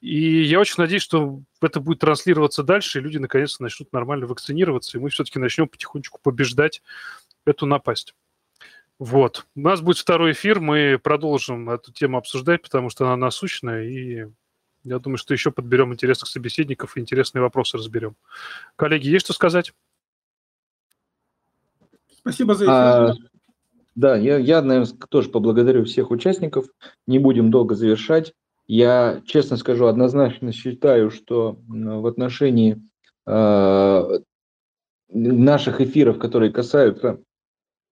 [0.00, 4.96] И я очень надеюсь, что это будет транслироваться дальше, и люди наконец-то начнут нормально вакцинироваться,
[4.96, 6.82] и мы все-таки начнем потихонечку побеждать
[7.44, 8.14] эту напасть.
[8.98, 9.46] Вот.
[9.54, 14.26] У нас будет второй эфир, мы продолжим эту тему обсуждать, потому что она насущная, и
[14.84, 18.16] я думаю, что еще подберем интересных собеседников и интересные вопросы разберем.
[18.76, 19.74] Коллеги, есть что сказать?
[22.16, 22.74] Спасибо за эфир.
[22.74, 23.14] А,
[23.94, 26.66] да, я, я, наверное, тоже поблагодарю всех участников.
[27.06, 28.32] Не будем долго завершать.
[28.66, 32.82] Я, честно скажу, однозначно считаю, что в отношении
[33.26, 34.18] э,
[35.08, 37.20] наших эфиров, которые касаются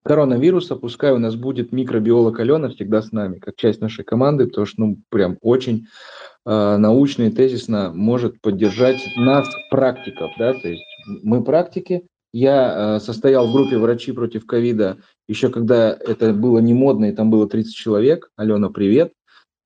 [0.05, 4.67] коронавируса, пускай у нас будет микробиолог Алена всегда с нами, как часть нашей команды, потому
[4.67, 5.87] что, ну, прям очень
[6.45, 10.85] э, научно и тезисно может поддержать нас, практиков, да, то есть
[11.23, 12.07] мы практики.
[12.31, 17.11] Я э, состоял в группе врачи против ковида еще когда это было не модно, и
[17.11, 18.29] там было 30 человек.
[18.35, 19.13] Алена, привет.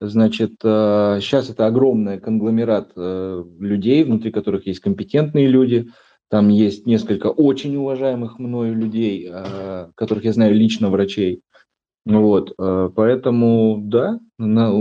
[0.02, 5.90] Значит, э, сейчас это огромный конгломерат э, людей, внутри которых есть компетентные люди,
[6.30, 11.42] там есть несколько очень уважаемых мною людей, а, которых я знаю лично, врачей.
[12.06, 14.72] Вот, а, поэтому, да, на,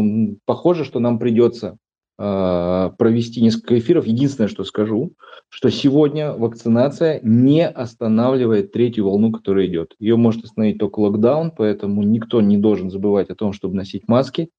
[0.45, 1.79] похоже, что нам придется
[2.19, 4.07] а, провести несколько эфиров.
[4.07, 5.15] Единственное, что скажу,
[5.49, 9.95] что сегодня вакцинация не останавливает третью волну, которая идет.
[9.99, 14.51] Ее может остановить только локдаун, поэтому никто не должен забывать о том, чтобы носить маски,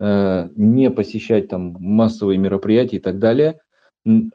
[0.00, 3.60] не посещать там массовые мероприятия и так далее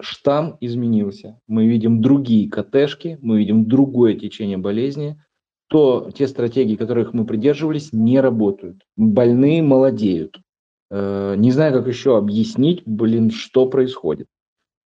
[0.01, 1.39] штамм изменился.
[1.47, 5.21] Мы видим другие КТшки, мы видим другое течение болезни.
[5.67, 8.81] То те стратегии, которых мы придерживались, не работают.
[8.95, 10.41] Больные молодеют.
[10.89, 14.27] Э, не знаю, как еще объяснить, блин, что происходит.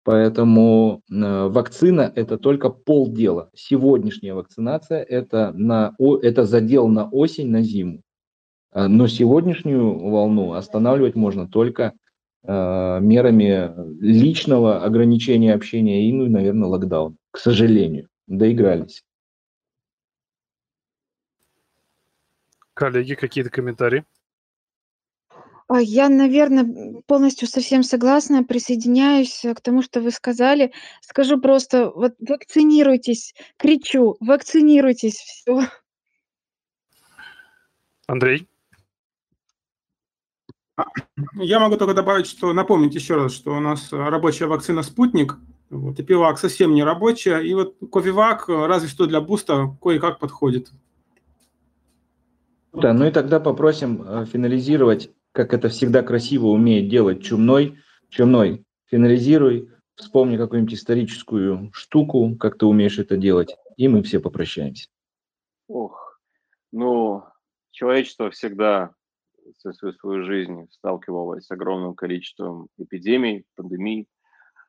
[0.04, 3.50] Поэтому э, вакцина– это только полдела.
[3.54, 8.02] Сегодняшняя вакцинация– это, на, это задел на осень, на зиму.
[8.72, 11.92] Э, но сегодняшнюю волну останавливать можно только
[12.44, 17.16] мерами личного ограничения общения и, ну, наверное, локдаун.
[17.30, 19.04] К сожалению, доигрались.
[22.74, 24.04] Коллеги, какие-то комментарии?
[25.68, 30.72] А, я, наверное, полностью совсем согласна, присоединяюсь к тому, что вы сказали.
[31.00, 35.60] Скажу просто, вот вакцинируйтесь, кричу, вакцинируйтесь, все.
[38.06, 38.48] Андрей?
[41.34, 45.36] Я могу только добавить, что напомнить еще раз, что у нас рабочая вакцина «Спутник»,
[45.70, 50.70] вот, и пивак совсем не рабочая, и вот кофевак разве что для буста кое-как подходит.
[52.72, 57.78] Да, ну и тогда попросим э, финализировать, как это всегда красиво умеет делать Чумной.
[58.08, 64.88] Чумной, финализируй, вспомни какую-нибудь историческую штуку, как ты умеешь это делать, и мы все попрощаемся.
[65.68, 66.18] Ох,
[66.70, 67.24] ну,
[67.70, 68.94] человечество всегда
[69.58, 74.08] за всю свою жизнь сталкивалось с огромным количеством эпидемий, пандемий.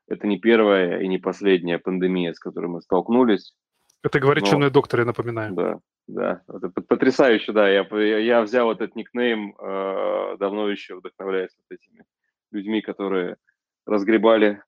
[0.08, 3.56] Это не первая и не последняя пандемия, с которой мы столкнулись.
[4.04, 4.50] Это говорит но...
[4.50, 5.54] чумной доктор, я напоминаю.
[5.54, 7.70] Да, да, это потрясающе, да.
[7.70, 7.88] Я,
[8.18, 12.04] я взял этот никнейм, э, давно еще вдохновляюсь вот этими
[12.52, 13.38] людьми, которые
[13.86, 14.62] разгребали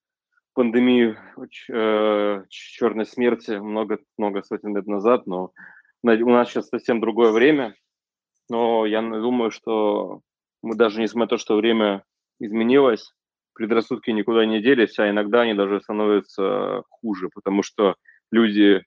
[0.53, 1.17] пандемию
[1.69, 5.51] э, черной смерти много, много сотен лет назад, но
[6.01, 7.75] у нас сейчас совсем другое время,
[8.49, 10.21] но я думаю, что
[10.61, 12.03] мы даже несмотря на то, что время
[12.39, 13.13] изменилось,
[13.53, 17.95] предрассудки никуда не делись, а иногда они даже становятся хуже, потому что
[18.31, 18.83] люди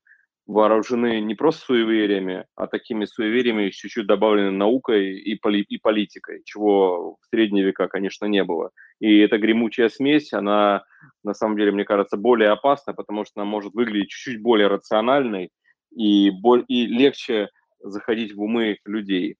[0.46, 7.16] вооружены не просто суевериями, а такими суевериями чуть-чуть добавлены наукой и, поли, и политикой, чего
[7.16, 8.70] в средние века, конечно, не было.
[8.98, 10.84] И эта гремучая смесь, она,
[11.22, 15.50] на самом деле, мне кажется, более опасна, потому что она может выглядеть чуть-чуть более рациональной
[15.94, 19.36] и, боль, и легче заходить в умы людей.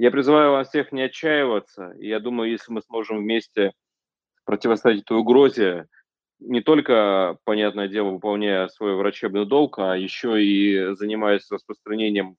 [0.00, 3.72] Я призываю вас всех не отчаиваться, и я думаю, если мы сможем вместе
[4.46, 5.88] противостоять этой угрозе,
[6.38, 12.36] не только, понятное дело, выполняя свой врачебный долг, а еще и занимаясь распространением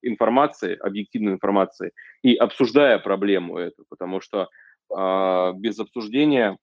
[0.00, 4.48] информации, объективной информации, и обсуждая проблему эту, потому что
[4.88, 6.56] э, без обсуждения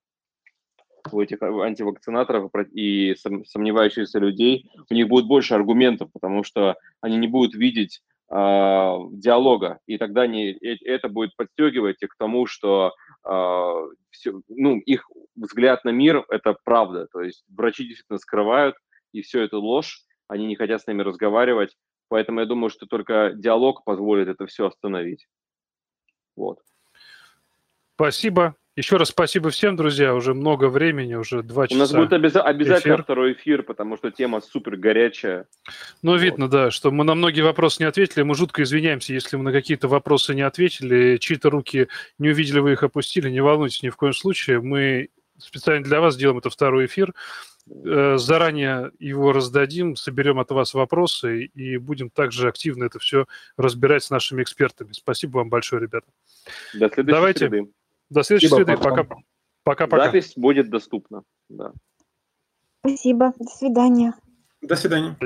[1.12, 3.14] у этих антивакцинаторов и
[3.46, 8.02] сомневающихся людей, у них будет больше аргументов, потому что они не будут видеть
[8.32, 12.94] диалога, и тогда не, э, это будет подстегивать их к тому, что
[13.28, 15.06] э, все, ну, их
[15.36, 17.08] взгляд на мир– это правда.
[17.12, 18.76] То есть врачи действительно скрывают,
[19.12, 21.76] и все это ложь, они не хотят с нами разговаривать.
[22.08, 25.28] Поэтому я думаю, что только диалог позволит это все остановить.
[26.38, 26.60] Вот.
[27.96, 28.56] Спасибо.
[28.78, 30.16] Еще раз спасибо всем, друзья.
[30.16, 31.76] Уже много времени, уже два часа.
[31.76, 33.04] У нас будет обяза- обязательно эфир.
[33.04, 35.46] второй эфир, потому что тема супер горячая.
[36.02, 36.22] Ну, вот.
[36.22, 38.24] видно, да, что мы на многие вопросы не ответили.
[38.24, 41.18] Мы жутко извиняемся, если мы на какие-то вопросы не ответили.
[41.18, 43.30] Чьи-то руки не увидели, вы их опустили.
[43.30, 44.62] Не волнуйтесь ни в коем случае.
[44.62, 47.14] Мы специально для вас сделаем это второй эфир.
[47.70, 53.26] Э, заранее его раздадим, соберем от вас вопросы и будем также активно это все
[53.58, 54.94] разбирать с нашими экспертами.
[54.94, 56.08] Спасибо вам большое, ребята.
[56.74, 57.40] До следующей Давайте.
[57.50, 57.68] среды.
[58.12, 58.84] До следующей Спасибо, среды.
[58.84, 59.08] Пока.
[59.64, 60.06] Пока-пока.
[60.06, 61.24] Запись будет доступна.
[61.48, 61.72] Да.
[62.80, 63.34] Спасибо.
[63.40, 64.14] До свидания.
[64.62, 65.18] До свидания.